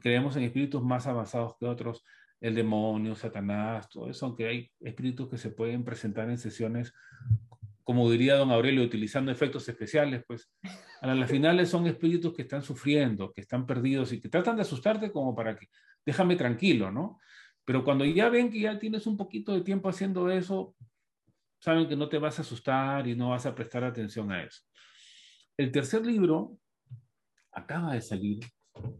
[0.00, 2.04] Creemos en espíritus más avanzados que otros,
[2.40, 6.94] el demonio, Satanás, todo eso, aunque hay espíritus que se pueden presentar en sesiones
[7.90, 10.48] como diría don Aurelio, utilizando efectos especiales, pues
[11.00, 14.62] a las finales son espíritus que están sufriendo, que están perdidos y que tratan de
[14.62, 15.66] asustarte como para que
[16.06, 17.18] déjame tranquilo, ¿no?
[17.64, 20.76] Pero cuando ya ven que ya tienes un poquito de tiempo haciendo eso,
[21.58, 24.60] saben que no te vas a asustar y no vas a prestar atención a eso.
[25.56, 26.60] El tercer libro
[27.50, 28.38] acaba de salir,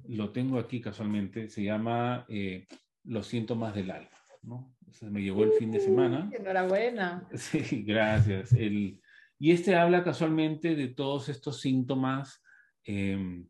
[0.08, 2.66] lo tengo aquí casualmente, se llama eh,
[3.04, 4.19] Los síntomas del alma.
[4.42, 4.74] ¿No?
[5.02, 6.30] me llegó el fin de semana.
[6.34, 7.28] Enhorabuena.
[7.36, 8.52] Sí, gracias.
[8.52, 9.00] El,
[9.38, 12.42] y este habla casualmente de todos estos síntomas
[12.84, 13.46] em,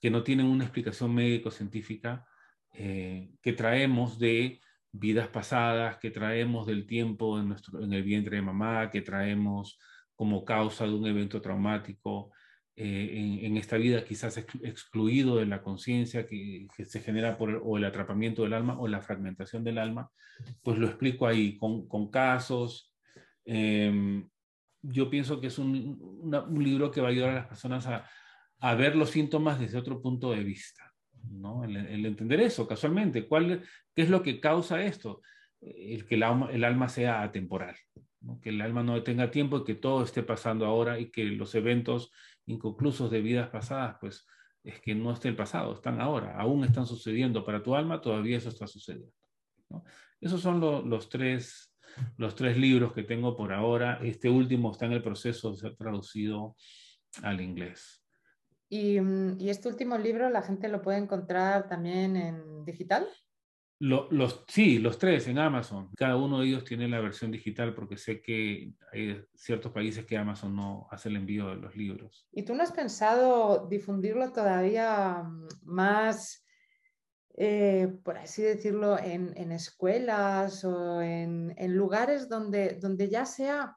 [0.00, 2.26] que no tienen una explicación médico-científica,
[2.72, 8.36] eh, que traemos de vidas pasadas, que traemos del tiempo en, nuestro, en el vientre
[8.36, 9.78] de mamá, que traemos
[10.14, 12.32] como causa de un evento traumático,
[12.74, 17.76] eh, en, esta vida quizás excluido de la conciencia que, se genera por el, o
[17.76, 20.10] el atrapamiento del alma o la fragmentación del alma,
[20.62, 22.90] pues lo explico ahí con, con casos.
[23.44, 24.26] Em,
[24.80, 28.08] yo pienso que es un, un, libro que va a ayudar a las personas a,
[28.60, 30.94] a, ver los síntomas desde otro punto de vista,
[31.30, 31.64] ¿no?
[31.64, 33.62] El, entender eso casualmente, ¿cuál,
[33.94, 35.20] ¿qué es lo que causa esto?
[35.60, 37.76] El que el alma, el alma sea atemporal,
[38.20, 38.40] ¿no?
[38.40, 41.54] que el alma no tenga tiempo y que todo esté pasando ahora y que los
[41.54, 42.10] eventos
[42.46, 44.26] inconclusos de vidas pasadas, pues
[44.64, 48.38] es que no está el pasado, están ahora, aún están sucediendo para tu alma, todavía
[48.38, 49.12] eso está sucediendo.
[50.20, 51.74] Esos son los, tres,
[52.16, 53.98] los tres libros que tengo por ahora.
[54.02, 56.56] Este último está en el proceso de ser traducido
[57.22, 58.04] al inglés.
[58.68, 63.06] ¿Y, mm, y este último libro la gente lo puede encontrar también en digital?
[63.82, 65.90] Los, sí, los tres en Amazon.
[65.96, 70.16] Cada uno de ellos tiene la versión digital porque sé que hay ciertos países que
[70.16, 72.28] Amazon no hace el envío de los libros.
[72.30, 76.46] ¿Y tú no has pensado difundirlo todavía mm, más,
[77.36, 83.76] eh, por así decirlo, en, escuelas o en, lugares donde, donde ya sea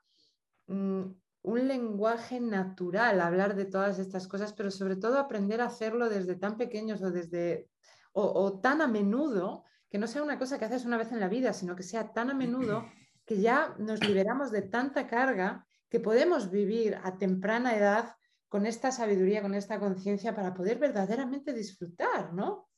[0.68, 1.02] mm,
[1.42, 6.36] un lenguaje natural hablar de todas estas cosas, pero sobre todo aprender a hacerlo desde
[6.36, 7.70] tan pequeños o desde
[8.18, 11.30] o tan a menudo que no sea una cosa que haces una vez en la
[11.30, 12.86] vida, sino que sea tan a menudo
[13.26, 18.16] que ya nos liberamos de tanta carga que podemos vivir a temprana edad
[18.48, 22.70] con esta sabiduría, con esta conciencia para poder verdaderamente disfrutar, ¿no?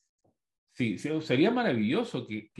[0.74, 2.52] Sí, sería maravilloso que,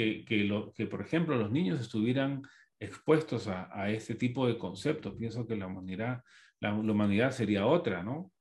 [0.48, 2.42] lo, que por ejemplo, los niños estuvieran
[2.80, 5.16] expuestos a, a este tipo de conceptos.
[5.18, 6.24] Pienso que la humanidad,
[6.60, 8.32] la, la humanidad sería otra, ¿no?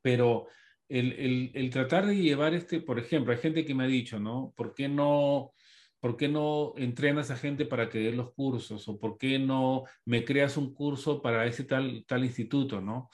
[0.00, 0.46] Pero
[0.88, 4.52] el, tratar de llevar este, por ejemplo, hay gente que me ha dicho, ¿no?
[4.56, 5.52] ¿Por qué no,
[6.00, 8.88] por qué no entrenas a gente para que dé los cursos?
[8.88, 13.10] ¿O por qué no me creas un curso para ese tal, tal instituto, ¿no?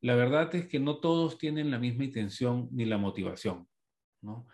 [0.00, 3.68] La verdad es que no todos tienen la misma intención ni la motivación,
[4.22, 4.46] ¿no?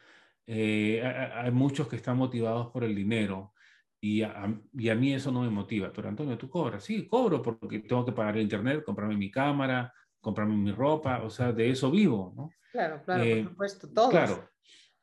[0.47, 3.53] Eh, hay muchos que están motivados por el dinero
[4.01, 5.93] y a, y a, mí eso no me motiva.
[5.93, 6.85] Pero Antonio, ¿tú cobras?
[6.85, 9.93] Sí, cobro porque tengo que pagar el internet, comprarme mi cámara,
[10.27, 12.51] comprarme mi ropa, o sea, de eso vivo, ¿no?
[12.73, 14.11] Claro, claro, por eh, supuesto, todos.
[14.11, 14.51] Claro,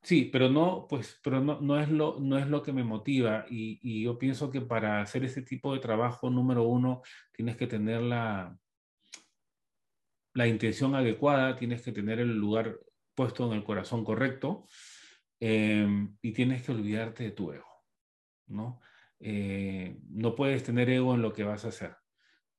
[0.02, 3.45] sí, pero no, pues, pero no, no, es, lo, no es lo que me motiva
[3.50, 7.68] y, y, yo pienso que para hacer ese tipo de trabajo, número uno, tienes que
[7.68, 8.54] tener la,
[10.34, 12.78] la intención adecuada, tienes que tener el lugar
[13.16, 14.68] puesto en el corazón correcto
[15.40, 17.86] em, y tienes que olvidarte de tu ego,
[18.48, 18.82] ¿no?
[19.22, 21.95] Eh, no puedes tener ego en lo que vas a hacer,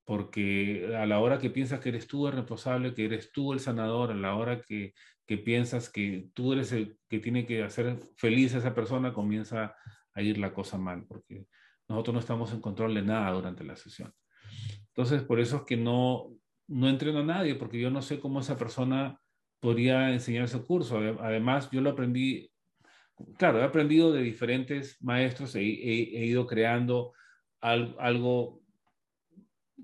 [0.04, 3.60] porque a la hora que piensas que eres tú el responsable, que eres tú el
[3.60, 4.92] sanador, a la hora que,
[5.26, 9.74] que piensas que tú eres el que tiene que hacer feliz a esa persona, comienza
[10.12, 11.46] a ir la cosa mal, porque
[11.88, 14.12] nosotros no estamos en control de nada durante la sesión.
[14.88, 16.30] Entonces, por eso es que no,
[16.68, 19.20] no entreno a nadie, porque yo no sé cómo esa persona
[19.60, 20.98] podría enseñar ese curso.
[21.20, 22.50] Además, yo lo aprendí,
[23.38, 27.12] claro, he aprendido de diferentes maestros, he, he, ido creando
[27.60, 28.62] algo,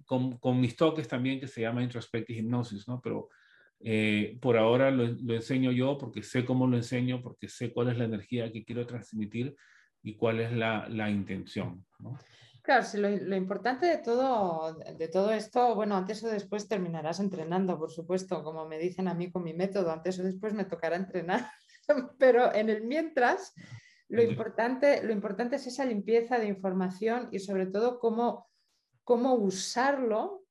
[0.05, 3.01] con, con, mis toques también que se llama introspective hipnosis, ¿no?
[3.01, 3.29] Pero
[3.81, 7.89] eh, por ahora lo, lo, enseño yo porque sé cómo lo enseño, porque sé cuál
[7.89, 9.57] es la energía que quiero transmitir
[10.03, 11.85] y cuál es la, la intención.
[11.99, 12.19] ¿no?
[12.63, 17.79] Claro, lo, lo, importante de todo, de todo esto, bueno, antes o después terminarás entrenando,
[17.79, 20.97] por supuesto, como me dicen a mí con mi método, antes o después me tocará
[20.97, 21.51] entrenar,
[22.19, 23.55] pero en el mientras,
[24.09, 28.50] lo importante, lo importante es esa limpieza de información y sobre todo cómo,
[29.11, 30.45] cómo usarlo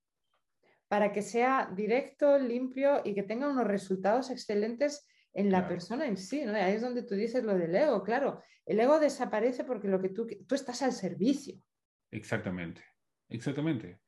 [0.90, 6.18] para que sea directo, limpio y que tenga unos resultados excelentes en la persona en
[6.18, 6.54] sí, ¿no?
[6.54, 8.42] Ahí es donde tú dices lo del ego, claro.
[8.66, 11.56] El ego desaparece porque lo que tú, tú estás al servicio.
[12.12, 12.84] Exactamente,
[13.30, 14.02] exactamente.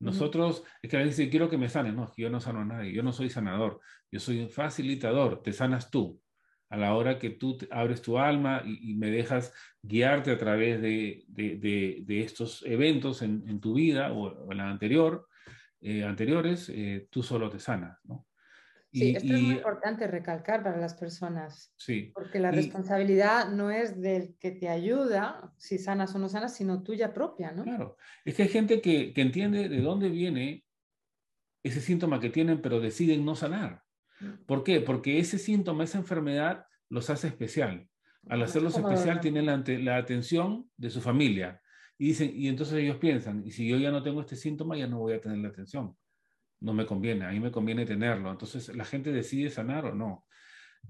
[0.00, 2.92] Nosotros, es que a veces quiero que me sanen, no, yo no sano a nadie,
[2.92, 3.78] yo no soy sanador,
[4.10, 6.20] yo soy un facilitador, te sanas tú.
[6.72, 11.22] A la hora que tú abres tu alma y, me dejas guiarte a través de,
[11.28, 15.28] de, de, estos eventos en, en, tu vida o en la anterior,
[15.82, 18.26] eh, anteriores, eh, tú solo te sanas, ¿no?
[18.90, 21.72] Sí, esto es muy importante recalcar para las personas.
[21.76, 22.10] Sí.
[22.14, 26.82] Porque la responsabilidad no es del que te ayuda, si sanas o no sanas, sino
[26.82, 27.64] tuya propia, ¿no?
[27.64, 27.96] Claro.
[28.24, 30.64] Es que hay gente que, que entiende de dónde viene
[31.62, 33.81] ese síntoma que tienen, pero deciden no sanar.
[34.46, 34.80] ¿Por qué?
[34.80, 37.88] Porque ese síntoma, esa enfermedad, los hace especial.
[38.28, 41.60] Al hacerlos especial, tienen la, la, atención de su familia.
[41.98, 44.86] Y, dicen, y entonces ellos piensan, y si yo ya no tengo este síntoma, ya
[44.86, 45.96] no voy a tener la atención
[46.62, 48.30] no me conviene, a mí me conviene tenerlo.
[48.30, 50.24] Entonces la gente decide sanar o no.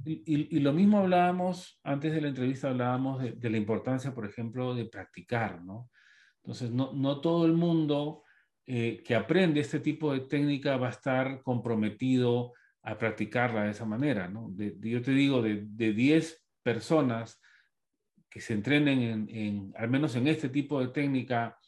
[0.04, 4.86] Y, lo mismo hablábamos, antes de la entrevista hablábamos de, la importancia, por ejemplo, de
[4.86, 5.90] practicar, ¿no?
[6.42, 8.22] Entonces, no, no todo el mundo
[8.66, 13.84] eh, que aprende este tipo de técnica va a estar comprometido a practicarla de esa
[13.84, 14.52] manera, ¿no?
[14.56, 17.40] yo te digo, de 10 personas
[18.28, 21.58] que se entrenen en, en, al menos en este tipo de técnica,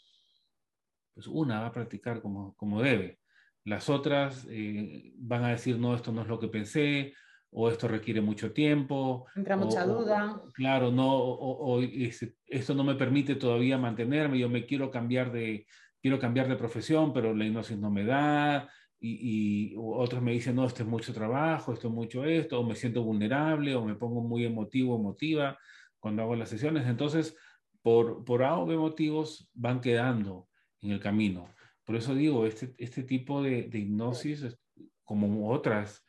[1.13, 3.21] pues una va a practicar como, como debe.
[3.65, 7.15] Las otras eh, van a decir, no, esto no es lo que pensé,
[7.51, 9.27] o esto requiere mucho tiempo.
[9.37, 10.43] Entra mucha duda.
[10.55, 15.67] claro, no, o, esto no me permite todavía mantenerme, yo me quiero cambiar de,
[16.01, 18.69] quiero cambiar de profesión, pero la hipnosis no me da,
[19.07, 22.65] y, y otros me dicen, no, esto es mucho trabajo, esto es mucho esto, o
[22.65, 25.59] me siento vulnerable, o me pongo muy emotivo, emotiva
[25.99, 26.87] cuando hago las sesiones.
[26.87, 27.37] Entonces,
[27.83, 30.49] por, por A o B motivos van quedando
[30.81, 31.47] en el camino.
[31.85, 34.57] Por eso digo, este, este tipo de, hipnosis,
[35.05, 36.03] como otras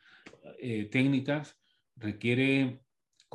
[0.58, 1.60] eh, técnicas,
[1.96, 2.80] requiere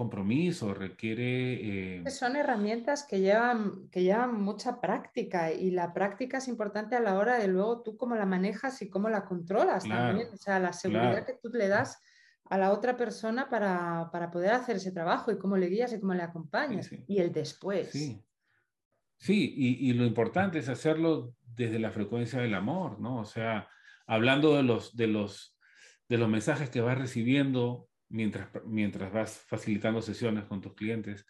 [0.01, 1.99] compromiso, requiere...
[1.99, 6.99] Eh, son herramientas que llevan, que llevan mucha práctica y la práctica es importante a
[6.99, 10.29] la hora de luego tú cómo la manejas y cómo la controlas también.
[10.33, 12.01] O sea, la seguridad que tú le das
[12.49, 15.99] a la otra persona para, para, poder hacer ese trabajo y cómo le guías y
[15.99, 16.89] cómo le acompañas.
[17.07, 17.91] Y el después.
[17.91, 18.19] Sí,
[19.19, 23.19] sí y, y, lo importante es hacerlo desde la frecuencia del amor, ¿no?
[23.19, 23.69] O sea,
[24.07, 25.55] hablando de los, de los,
[26.09, 31.25] de los mensajes que vas recibiendo mientras, mientras vas facilitando sesiones con tus clientes,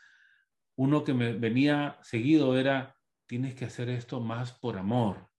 [0.75, 2.95] uno que me venía seguido era,
[3.27, 5.29] tienes que hacer esto más por amor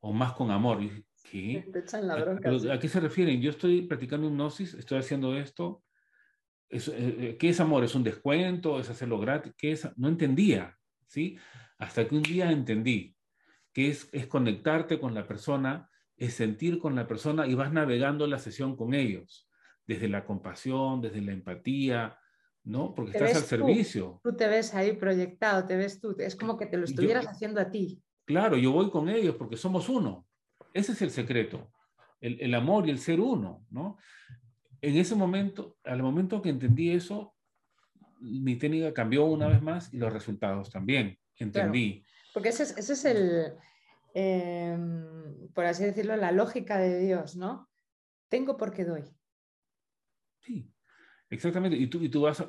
[0.00, 0.80] o más con amor.
[1.30, 1.70] ¿Qué?
[2.70, 3.40] ¿A, qué se refieren?
[3.40, 5.84] Yo estoy practicando hipnosis, estoy haciendo esto.
[6.70, 7.84] Eh, eh, ¿Qué es amor?
[7.84, 8.80] ¿Es un descuento?
[8.80, 9.52] ¿Es hacerlo gratis?
[9.56, 9.88] ¿Qué es?
[9.96, 11.36] No entendía, ¿sí?
[11.78, 13.16] Hasta que un día entendí
[13.72, 18.26] que es, es conectarte con la persona, es sentir con la persona y vas navegando
[18.26, 19.49] la sesión con ellos,
[19.90, 22.16] desde la compasión, desde la empatía,
[22.62, 22.94] ¿no?
[22.94, 24.20] Porque estás al servicio.
[24.22, 27.60] Tú te ves ahí proyectado, te ves tú, es como que te lo estuvieras haciendo
[27.60, 28.00] a ti.
[28.24, 30.28] Claro, yo voy con ellos porque somos uno.
[30.72, 31.72] Ese es el secreto,
[32.20, 33.98] el, el amor y el ser uno, ¿no?
[34.80, 37.34] En ese momento, al momento que entendí eso,
[38.20, 42.04] mi técnica cambió una vez más y los resultados también entendí.
[42.32, 43.54] porque ese es, el,
[44.14, 47.68] em, por así decirlo, la lógica de Dios, ¿no?
[48.28, 49.02] Tengo porque doy.
[50.50, 50.72] Sí,
[51.30, 51.76] exactamente.
[51.76, 52.44] Y tú, y tú vas,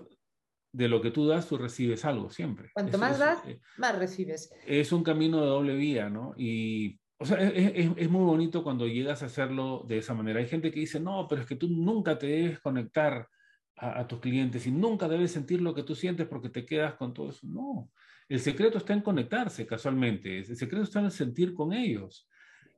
[0.73, 2.69] de lo que tú das, tú recibes algo siempre.
[2.73, 4.51] Cuanto más das, eh, más recibes.
[4.65, 6.33] Es un camino de doble vía, ¿no?
[6.37, 10.39] Y o sea, es, es, muy bonito cuando llegas a hacerlo de esa manera.
[10.39, 13.27] Hay gente que dice, no, pero es que tú nunca te debes conectar
[13.75, 16.95] a, a, tus clientes y nunca debes sentir lo que tú sientes porque te quedas
[16.95, 17.45] con todo eso.
[17.45, 17.91] No,
[18.27, 22.27] el secreto está en conectarse casualmente, el secreto está en sentir con ellos.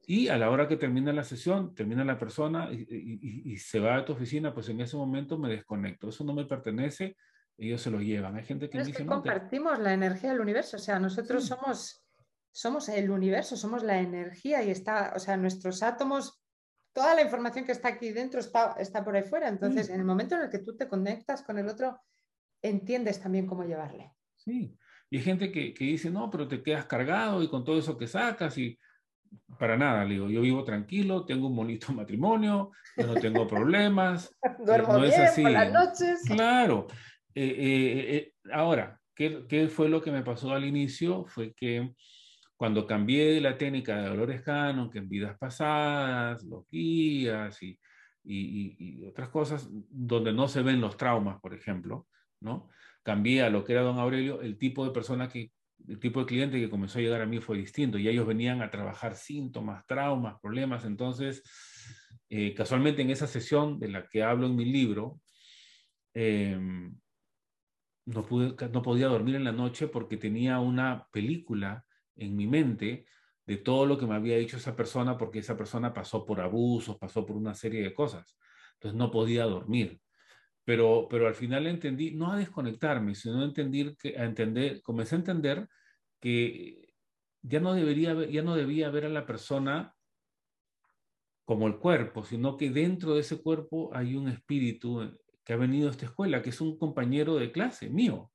[0.06, 4.06] Y a la hora que termina la sesión, termina la persona y, se va a
[4.06, 6.10] tu oficina, pues en ese momento me desconecto.
[6.10, 7.16] Eso no me pertenece,
[7.58, 8.36] ellos se lo llevan.
[8.36, 12.06] Hay gente que es que compartimos la energía del universo, o sea, nosotros somos,
[12.52, 16.44] somos el universo, somos la energía y está, o sea, nuestros átomos,
[16.92, 19.48] toda la información que está aquí dentro está, está por ahí fuera.
[19.48, 21.98] Entonces, en el momento en el que tú te conectas con el otro,
[22.62, 24.12] entiendes también cómo llevarle.
[24.36, 24.78] Sí,
[25.10, 27.98] y hay gente que, que dice, no, pero te quedas cargado y con todo eso
[27.98, 28.78] que sacas y
[29.58, 34.36] para nada, le digo, yo vivo tranquilo, tengo un bonito matrimonio, yo no tengo problemas.
[34.66, 36.22] Duermo bien por las noches.
[36.26, 36.88] Claro.
[37.36, 41.26] Eh, eh, eh, ahora, ¿qué, ¿qué, fue lo que me pasó al inicio?
[41.26, 41.94] Fue que
[42.56, 47.78] cuando cambié la técnica de Dolores Cannon, que en vidas pasadas, los guías y,
[48.24, 52.08] y, y, otras cosas, donde no se ven los traumas, por ejemplo,
[52.40, 52.70] ¿no?
[53.02, 55.52] Cambié a lo que era don Aurelio, el tipo de persona que
[55.88, 58.62] el tipo de cliente que comenzó a llegar a mí fue distinto y ellos venían
[58.62, 60.86] a trabajar síntomas, traumas, problemas.
[60.86, 61.44] Entonces,
[62.30, 65.22] eh, casualmente en esa sesión de la que hablo en mi libro,
[66.14, 66.96] em,
[68.06, 71.86] no, pude, no podía dormir en la noche porque tenía una película
[72.16, 73.06] en mi mente
[73.46, 76.98] de todo lo que me había dicho esa persona porque esa persona pasó por abusos,
[76.98, 78.38] pasó por una serie de cosas.
[78.76, 80.03] Entonces no podía dormir
[80.66, 85.16] pero, pero al final entendí, no a desconectarme, sino a entender, que, a entender, comencé
[85.16, 85.68] a entender
[86.20, 86.94] que
[87.42, 89.94] ya no, debería, ya no debía ver a la persona
[91.46, 95.90] como el cuerpo, sino que dentro de ese cuerpo hay un espíritu que ha venido
[95.90, 98.32] a esta escuela, que es un compañero de clase mío,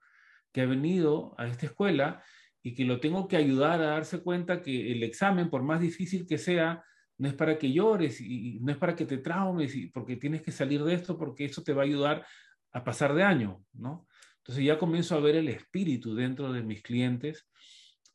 [0.52, 2.22] que ha venido a esta escuela
[2.62, 6.26] y que lo tengo que ayudar a darse cuenta que el examen, por más difícil
[6.26, 6.84] que sea,
[7.18, 10.42] no es para que llores y, no es para que te traumes, y, porque tienes
[10.42, 12.24] que salir de esto, porque eso te va a ayudar
[12.72, 14.06] a pasar de año, ¿no?
[14.38, 17.46] Entonces ya comienzo a ver el espíritu dentro de mis clientes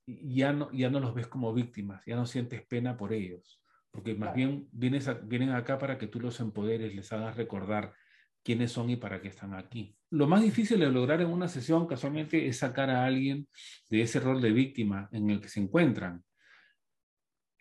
[0.05, 3.61] y ya no, ya no los ves como víctimas, ya no sientes pena por ellos,
[3.91, 7.93] porque más bien vienes vienen acá para que tú los empoderes, les hagas recordar
[8.41, 9.95] quiénes son y para qué están aquí.
[10.09, 13.47] Lo más difícil de lograr en una sesión casualmente es sacar a alguien
[13.89, 16.23] de ese rol de víctima en el que se encuentran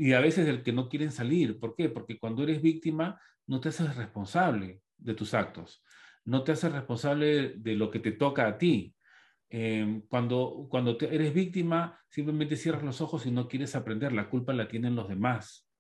[0.03, 1.61] y a veces el que no quieren salir.
[1.61, 1.89] ¿Por qué?
[1.89, 5.85] Porque cuando eres víctima no te haces responsable de tus actos,
[6.25, 8.97] no te haces responsable de lo que te toca a ti.
[9.49, 14.53] Em, cuando cuando eres víctima, simplemente cierras los ojos y no quieres aprender, la culpa
[14.53, 15.71] la tienen los demás,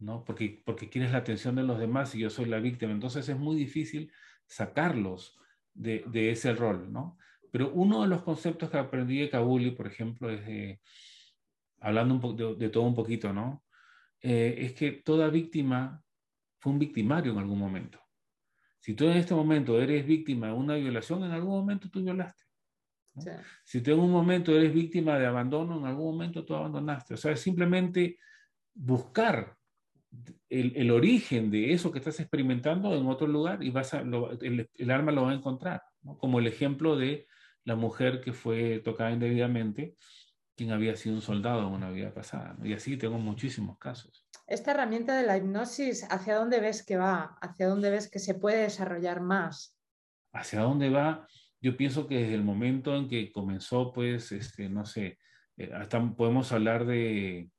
[0.00, 0.24] ¿no?
[0.24, 2.90] Porque, porque quieres la atención de los demás y yo soy la víctima.
[2.90, 4.10] Entonces es muy difícil
[4.44, 5.38] sacarlos
[5.72, 7.16] de, de ese rol, ¿no?
[7.52, 10.80] Pero uno de los conceptos que aprendí de Kabuli, por ejemplo, es de
[11.82, 13.64] hablando un de, todo un poquito, ¿no?
[14.20, 16.02] Eh, es que toda víctima
[16.58, 17.98] fue un victimario en algún momento.
[18.78, 22.44] Si tú en este momento eres víctima de una violación, en algún momento tú violaste.
[23.64, 27.14] Si tú en un momento eres víctima de abandono, en algún momento tú abandonaste.
[27.14, 28.18] O sea, es simplemente
[28.74, 29.56] buscar
[30.48, 34.68] el, el, origen de eso que estás experimentando en otro lugar y vas a, el,
[34.74, 35.82] el, alma lo va a encontrar.
[36.02, 36.16] ¿no?
[36.16, 37.26] Como el ejemplo de
[37.64, 39.96] la mujer que fue tocada indebidamente
[40.62, 42.56] quien había sido un soldado en una vida pasada.
[42.62, 44.24] Y así tengo muchísimos casos.
[44.46, 47.36] Esta herramienta de la hipnosis, ¿hacia dónde ves que va?
[47.40, 49.76] ¿Hacia dónde ves que se puede desarrollar más?
[50.32, 51.26] ¿Hacia dónde va?
[51.60, 55.18] Yo pienso que desde el momento en que comenzó, pues, este, no sé,
[55.56, 57.50] eh, hasta podemos hablar de,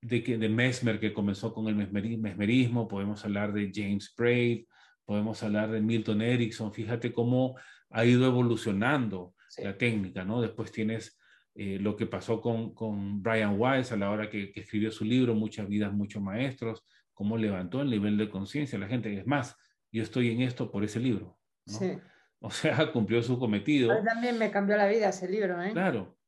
[0.00, 4.66] de, que, de Mesmer, que comenzó con el mesmerismo, podemos hablar de James Braid,
[5.04, 7.56] podemos hablar de Milton Erickson, fíjate cómo
[7.90, 10.40] ha ido evolucionando la técnica, ¿no?
[10.40, 11.16] Después tienes
[11.58, 15.34] eh, lo que pasó con, con, Brian Weiss a la hora que, escribió su libro,
[15.34, 16.84] Muchas vidas, muchos maestros,
[17.14, 19.18] cómo levantó el nivel de conciencia la gente.
[19.18, 19.56] Es más,
[19.90, 21.38] yo estoy en esto por ese libro.
[21.66, 21.92] Sí.
[22.38, 23.88] O sea, cumplió su cometido.
[24.04, 25.60] También me cambió la vida ese libro.
[25.62, 25.72] ¿eh?
[25.72, 26.18] Claro.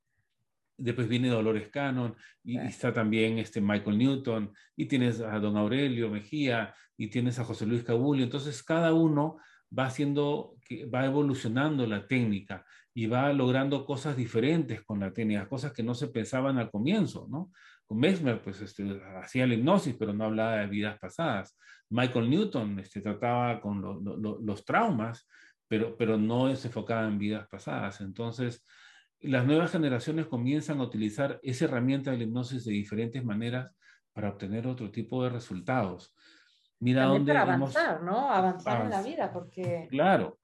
[0.78, 6.08] Después viene Dolores Cannon y, está también este Michael Newton y tienes a Don Aurelio
[6.08, 8.22] Mejía y tienes a José Luis Cabulli.
[8.22, 9.36] Entonces, cada uno
[9.78, 10.56] va haciendo,
[10.92, 15.94] va evolucionando la técnica y va logrando cosas diferentes con la técnica, cosas que no
[15.94, 17.52] se pensaban al comienzo, ¿no?
[17.86, 21.56] Con Mesmer, pues, este, hacía la hipnosis, pero no hablaba de vidas pasadas.
[21.90, 25.26] Michael Newton este, trataba con los traumas,
[25.68, 28.00] pero, pero no se enfocaba en vidas pasadas.
[28.00, 28.64] Entonces,
[29.20, 33.72] las nuevas generaciones comienzan a utilizar esa herramienta de la hipnosis de diferentes maneras
[34.12, 36.14] para obtener otro tipo de resultados.
[36.80, 38.30] Mira dónde para avanzar, ¿no?
[38.30, 39.88] Avanzar en la vida, porque...
[39.90, 40.38] Claro,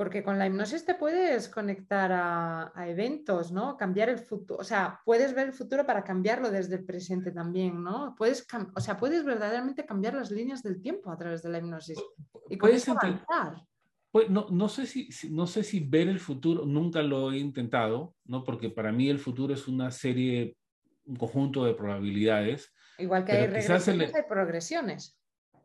[0.00, 3.76] porque con la hipnosis te puedes conectar a, eventos, ¿no?
[3.76, 7.84] Cambiar el futuro, o sea, puedes ver el futuro para cambiarlo desde el presente también,
[7.84, 8.14] ¿no?
[8.16, 11.98] Puedes, o sea, puedes verdaderamente cambiar las líneas del tiempo a través de la hipnosis.
[12.48, 13.62] Y puedes avanzar.
[14.10, 18.14] Pues no, no, sé si, no sé si ver el futuro, nunca lo he intentado,
[18.24, 18.42] ¿no?
[18.42, 20.56] Porque para mí el futuro es una serie,
[21.04, 22.72] un conjunto de probabilidades.
[22.96, 25.20] Igual que hay regresiones, hay progresiones.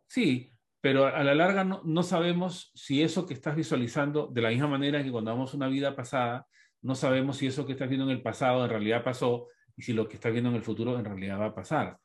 [0.07, 0.51] Sí,
[0.85, 5.03] pero a la larga no, sabemos si eso que estás visualizando, de la misma manera
[5.03, 6.45] que cuando vamos una vida pasada,
[6.83, 9.93] no sabemos si eso que estás viendo en el pasado en realidad pasó y si
[9.93, 11.97] lo que estás viendo en el futuro en realidad va a pasar.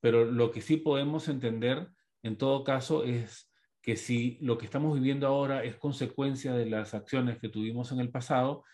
[0.00, 1.88] Pero lo que sí podemos entender
[2.22, 3.52] en todo caso es
[3.82, 8.00] que si lo que estamos viviendo ahora es consecuencia de las acciones que tuvimos en
[8.00, 8.64] el pasado,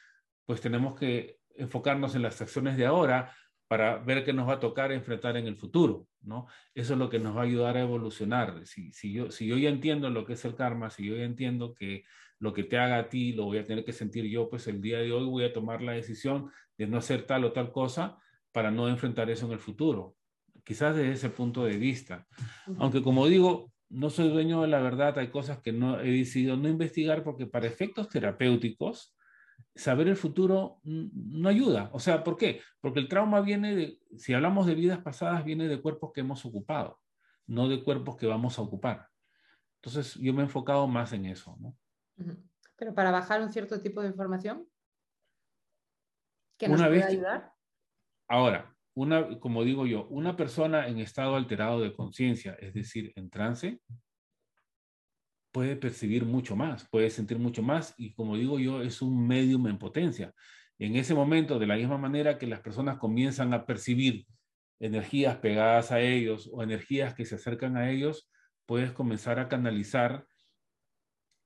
[0.46, 3.34] pues tenemos que enfocarnos en las acciones de ahora
[3.68, 6.46] para ver qué nos va a tocar enfrentar en el futuro, ¿no?
[6.74, 8.66] Eso es lo que nos va a ayudar a evolucionar.
[8.66, 11.24] Si, si, yo, si yo ya entiendo lo que es el karma, si yo ya
[11.24, 12.04] entiendo que
[12.38, 14.80] lo que te haga a ti lo voy a tener que sentir yo, pues el
[14.80, 18.18] día de hoy voy a tomar la decisión de no hacer tal o tal cosa
[18.52, 20.16] para no enfrentar eso en el futuro.
[20.64, 22.26] Quizás desde ese punto de vista.
[22.78, 26.56] Aunque como digo, no soy dueño de la verdad, hay cosas que no he decidido
[26.56, 29.14] no investigar porque para efectos terapéuticos,
[29.74, 31.90] saber el futuro no ayuda.
[31.92, 32.60] O sea, ¿por qué?
[32.80, 36.44] Porque el trauma viene de, si hablamos de vidas pasadas, viene de cuerpos que hemos
[36.44, 37.00] ocupado,
[37.46, 39.08] no de cuerpos que vamos a ocupar.
[39.80, 41.56] Entonces, yo me he enfocado más en eso.
[41.60, 41.76] ¿no?
[42.76, 44.66] Pero para bajar un cierto tipo de información,
[46.58, 47.52] ¿qué nos puede ayudar?
[48.28, 53.30] Ahora, una, como digo yo, una persona en estado alterado de conciencia, es decir, en
[53.30, 53.80] trance,
[55.52, 59.66] puede percibir mucho más, puede sentir mucho más y como digo yo, es un medium
[59.66, 60.34] en potencia.
[60.78, 64.26] En ese momento, de la misma manera que las personas comienzan a percibir
[64.78, 68.30] energías pegadas a ellos o energías que se acercan a ellos,
[68.66, 70.26] puedes comenzar a canalizar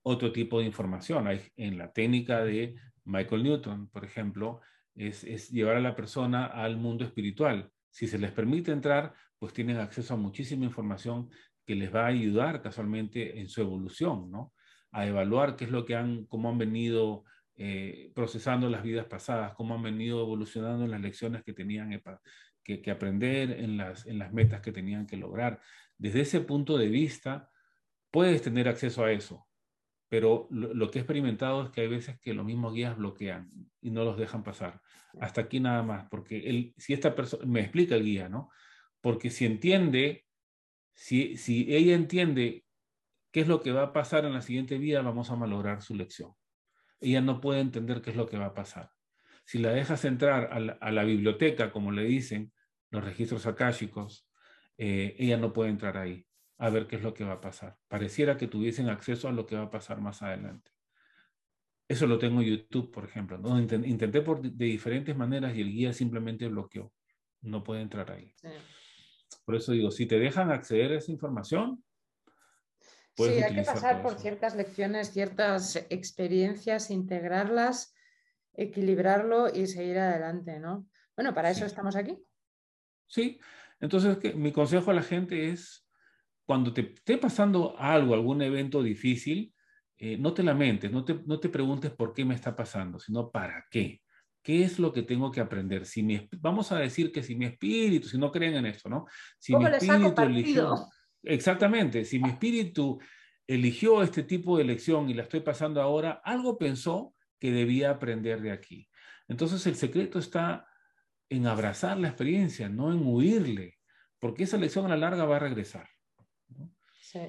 [0.03, 1.27] otro tipo de información.
[1.55, 2.75] En la técnica de
[3.05, 4.61] Michael Newton, por ejemplo,
[4.95, 7.71] es, llevar a la persona al mundo espiritual.
[7.89, 11.29] Si se les permite entrar, pues tienen acceso a muchísima información
[11.65, 14.53] que les va a ayudar casualmente en su evolución, ¿no?
[14.91, 17.23] A evaluar qué es lo que han, cómo han venido
[17.55, 21.89] eh, procesando las vidas pasadas, cómo han venido evolucionando en las lecciones que tenían
[22.63, 25.59] que, aprender, en las, en las metas que tenían que lograr.
[25.97, 27.49] Desde ese punto de vista,
[28.11, 29.47] puedes tener acceso a eso
[30.13, 33.49] pero lo, que he experimentado es que hay veces que los mismos guías bloquean
[33.81, 34.79] y no los dejan pasar.
[35.19, 38.51] Hasta aquí nada más, porque él, si esta persona, me explica el guía, ¿no?
[39.01, 40.27] Porque si entiende,
[40.93, 41.35] si,
[41.73, 42.65] ella entiende
[43.31, 45.95] qué es lo que va a pasar en la siguiente vida, vamos a malograr su
[45.95, 46.33] lección.
[46.99, 48.91] Ella no puede entender qué es lo que va a pasar.
[49.45, 52.53] Si la dejas entrar a la, biblioteca, como le dicen,
[52.91, 54.27] los registros akáshicos,
[54.77, 56.25] eh, ella no puede entrar ahí
[56.57, 57.77] a ver qué es lo que va a pasar.
[57.89, 60.71] Pareciera que tuviesen acceso a lo que va a pasar más adelante.
[61.87, 63.37] Eso lo tengo en YouTube, por ejemplo.
[63.37, 63.59] ¿no?
[63.59, 66.93] Intenté por, de diferentes maneras y el guía simplemente bloqueó.
[67.41, 68.33] No puede entrar ahí.
[69.45, 71.83] Por eso digo, si te dejan acceder a esa información,
[73.15, 77.93] sí, hay que pasar por ciertas lecciones, ciertas experiencias, integrarlas,
[78.53, 80.87] equilibrarlo y seguir adelante, ¿no?
[81.15, 82.17] Bueno, para eso estamos aquí.
[83.07, 83.39] Sí,
[83.79, 85.87] entonces mi consejo a la gente es
[86.45, 89.53] cuando te esté pasando algo, algún evento difícil,
[89.97, 93.29] eh, no te lamentes, no te, no te preguntes por qué me está pasando, sino
[93.29, 94.01] para qué.
[94.43, 95.85] ¿Qué es lo que tengo que aprender?
[95.85, 99.05] Si mi, vamos a decir que si mi espíritu, si no creen en esto, ¿no?
[99.39, 100.75] Si mi espíritu eligió,
[101.23, 102.99] exactamente, si mi espíritu
[103.47, 108.41] eligió este tipo de lección y la estoy pasando ahora, algo pensó que debía aprender
[108.41, 108.89] de aquí.
[109.27, 110.67] Entonces el secreto está
[111.29, 113.79] en abrazar la experiencia, no en huirle,
[114.19, 115.87] porque esa lección a la larga va a regresar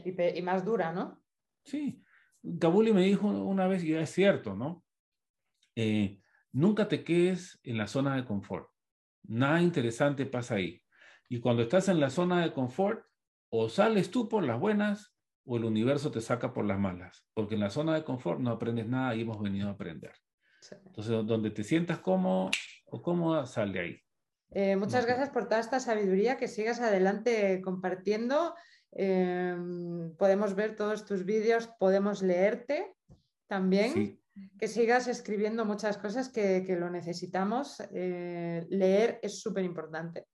[0.04, 1.22] y, más dura, ¿no?
[1.64, 2.02] Sí.
[2.42, 4.84] Gabuli me dijo una vez, y es cierto, ¿no?
[5.74, 6.20] Eh,
[6.54, 8.70] nunca te quedes en la zona de confort.
[9.22, 10.82] Nada interesante pasa ahí.
[11.28, 13.04] Y cuando estás en la zona de confort,
[13.50, 15.14] o sales tú por las buenas
[15.44, 17.26] o el universo te saca por las malas.
[17.34, 20.12] Porque en la zona de confort no aprendes nada y hemos venido a aprender.
[20.86, 22.50] Entonces, donde te sientas cómodo
[22.86, 24.00] o cómoda, sal de ahí.
[24.50, 28.54] Eh, muchas gracias por toda esta sabiduría, que sigas adelante compartiendo
[28.96, 32.94] Em, podemos ver todos tus vídeos, podemos leerte
[33.48, 34.20] también.
[34.58, 37.80] Que sigas escribiendo muchas cosas que, lo necesitamos.
[37.92, 40.26] Eh, leer es súper importante.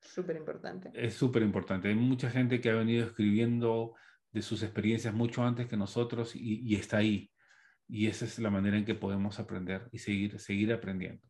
[0.00, 0.90] Súper importante.
[0.94, 1.88] Es súper importante.
[1.88, 3.94] Hay mucha gente que ha venido escribiendo
[4.32, 7.30] de sus experiencias mucho antes que nosotros y, está ahí.
[7.88, 11.22] Y esa es la manera en que podemos aprender y seguir, seguir aprendiendo.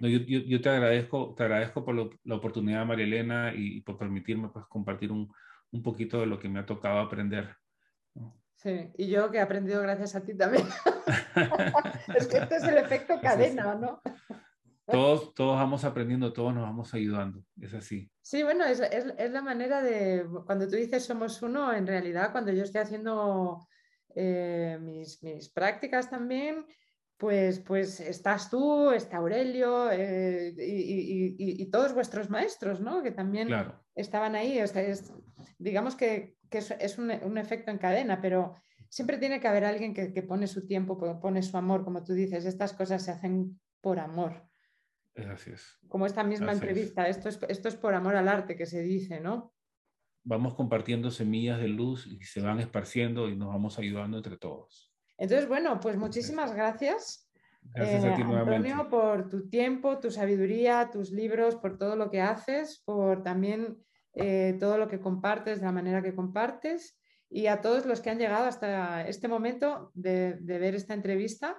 [0.00, 1.94] yo, te agradezco, te agradezco por
[2.24, 5.32] la oportunidad, María Elena, y, por permitirme pues, compartir un,
[5.70, 7.56] un poquito de lo que me ha tocado aprender.
[8.62, 10.66] Sí, y yo que he aprendido gracias a ti también.
[12.14, 14.02] es que este es el efecto cadena, ¿no?
[14.86, 18.10] todos, todos vamos aprendiendo, todos nos vamos ayudando, es así.
[18.20, 18.80] Sí, bueno, es,
[19.30, 23.66] la manera de, cuando tú dices somos uno, en realidad cuando yo estoy haciendo
[24.14, 25.18] eh, mis,
[25.54, 26.66] prácticas también,
[27.16, 33.02] pues, pues estás tú, está Aurelio eh, y, todos vuestros maestros, ¿no?
[33.02, 33.48] Que también
[33.94, 34.58] estaban ahí.
[34.58, 35.12] es,
[35.58, 38.56] digamos que, es, un, efecto en cadena, pero
[38.88, 42.12] siempre tiene que haber alguien que, que pone su tiempo, pone su amor, como tú
[42.12, 44.50] dices, estas cosas se hacen por amor.
[45.28, 45.78] Así es.
[45.88, 49.20] Como esta misma entrevista, Esto, es, esto es por amor al arte que se dice,
[49.20, 49.52] ¿no?
[50.22, 54.92] Vamos compartiendo semillas de luz y se van esparciendo y nos vamos ayudando entre todos.
[55.16, 57.30] Entonces, bueno, pues muchísimas gracias.
[57.62, 62.10] Gracias a ti eh, Antonio, por tu tiempo, tu sabiduría, tus libros, por todo lo
[62.10, 63.78] que haces, por también
[64.14, 68.10] eh, todo lo que compartes, de la manera que compartes, y a todos los que
[68.10, 71.56] han llegado hasta este momento de ver esta entrevista.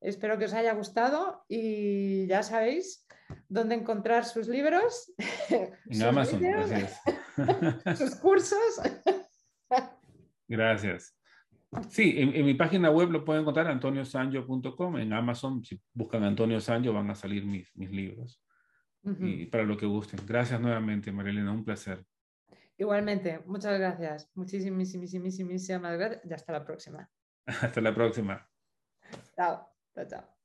[0.00, 3.06] Espero que os haya gustado y ya sabéis
[3.48, 5.12] dónde encontrar sus libros,
[5.90, 6.42] en Amazon,
[7.96, 8.80] sus cursos.
[10.48, 11.16] Gracias.
[11.88, 14.98] Sí, en, mi página web lo pueden encontrar antoniosanjo.com.
[14.98, 18.42] En Amazon, si buscan Antonio Sanjo, van a salir mis, mis libros.
[19.02, 20.20] Y para lo que gusten.
[20.26, 22.04] Gracias nuevamente, Marilena, un placer.
[22.76, 24.30] Igualmente, muchas gracias.
[24.34, 27.10] Muchísimas, muchísimas gracias y hasta la próxima.
[27.46, 28.48] Hasta la próxima.
[29.36, 29.68] Chao.
[29.94, 30.06] Chao, chao.
[30.08, 30.39] Chao.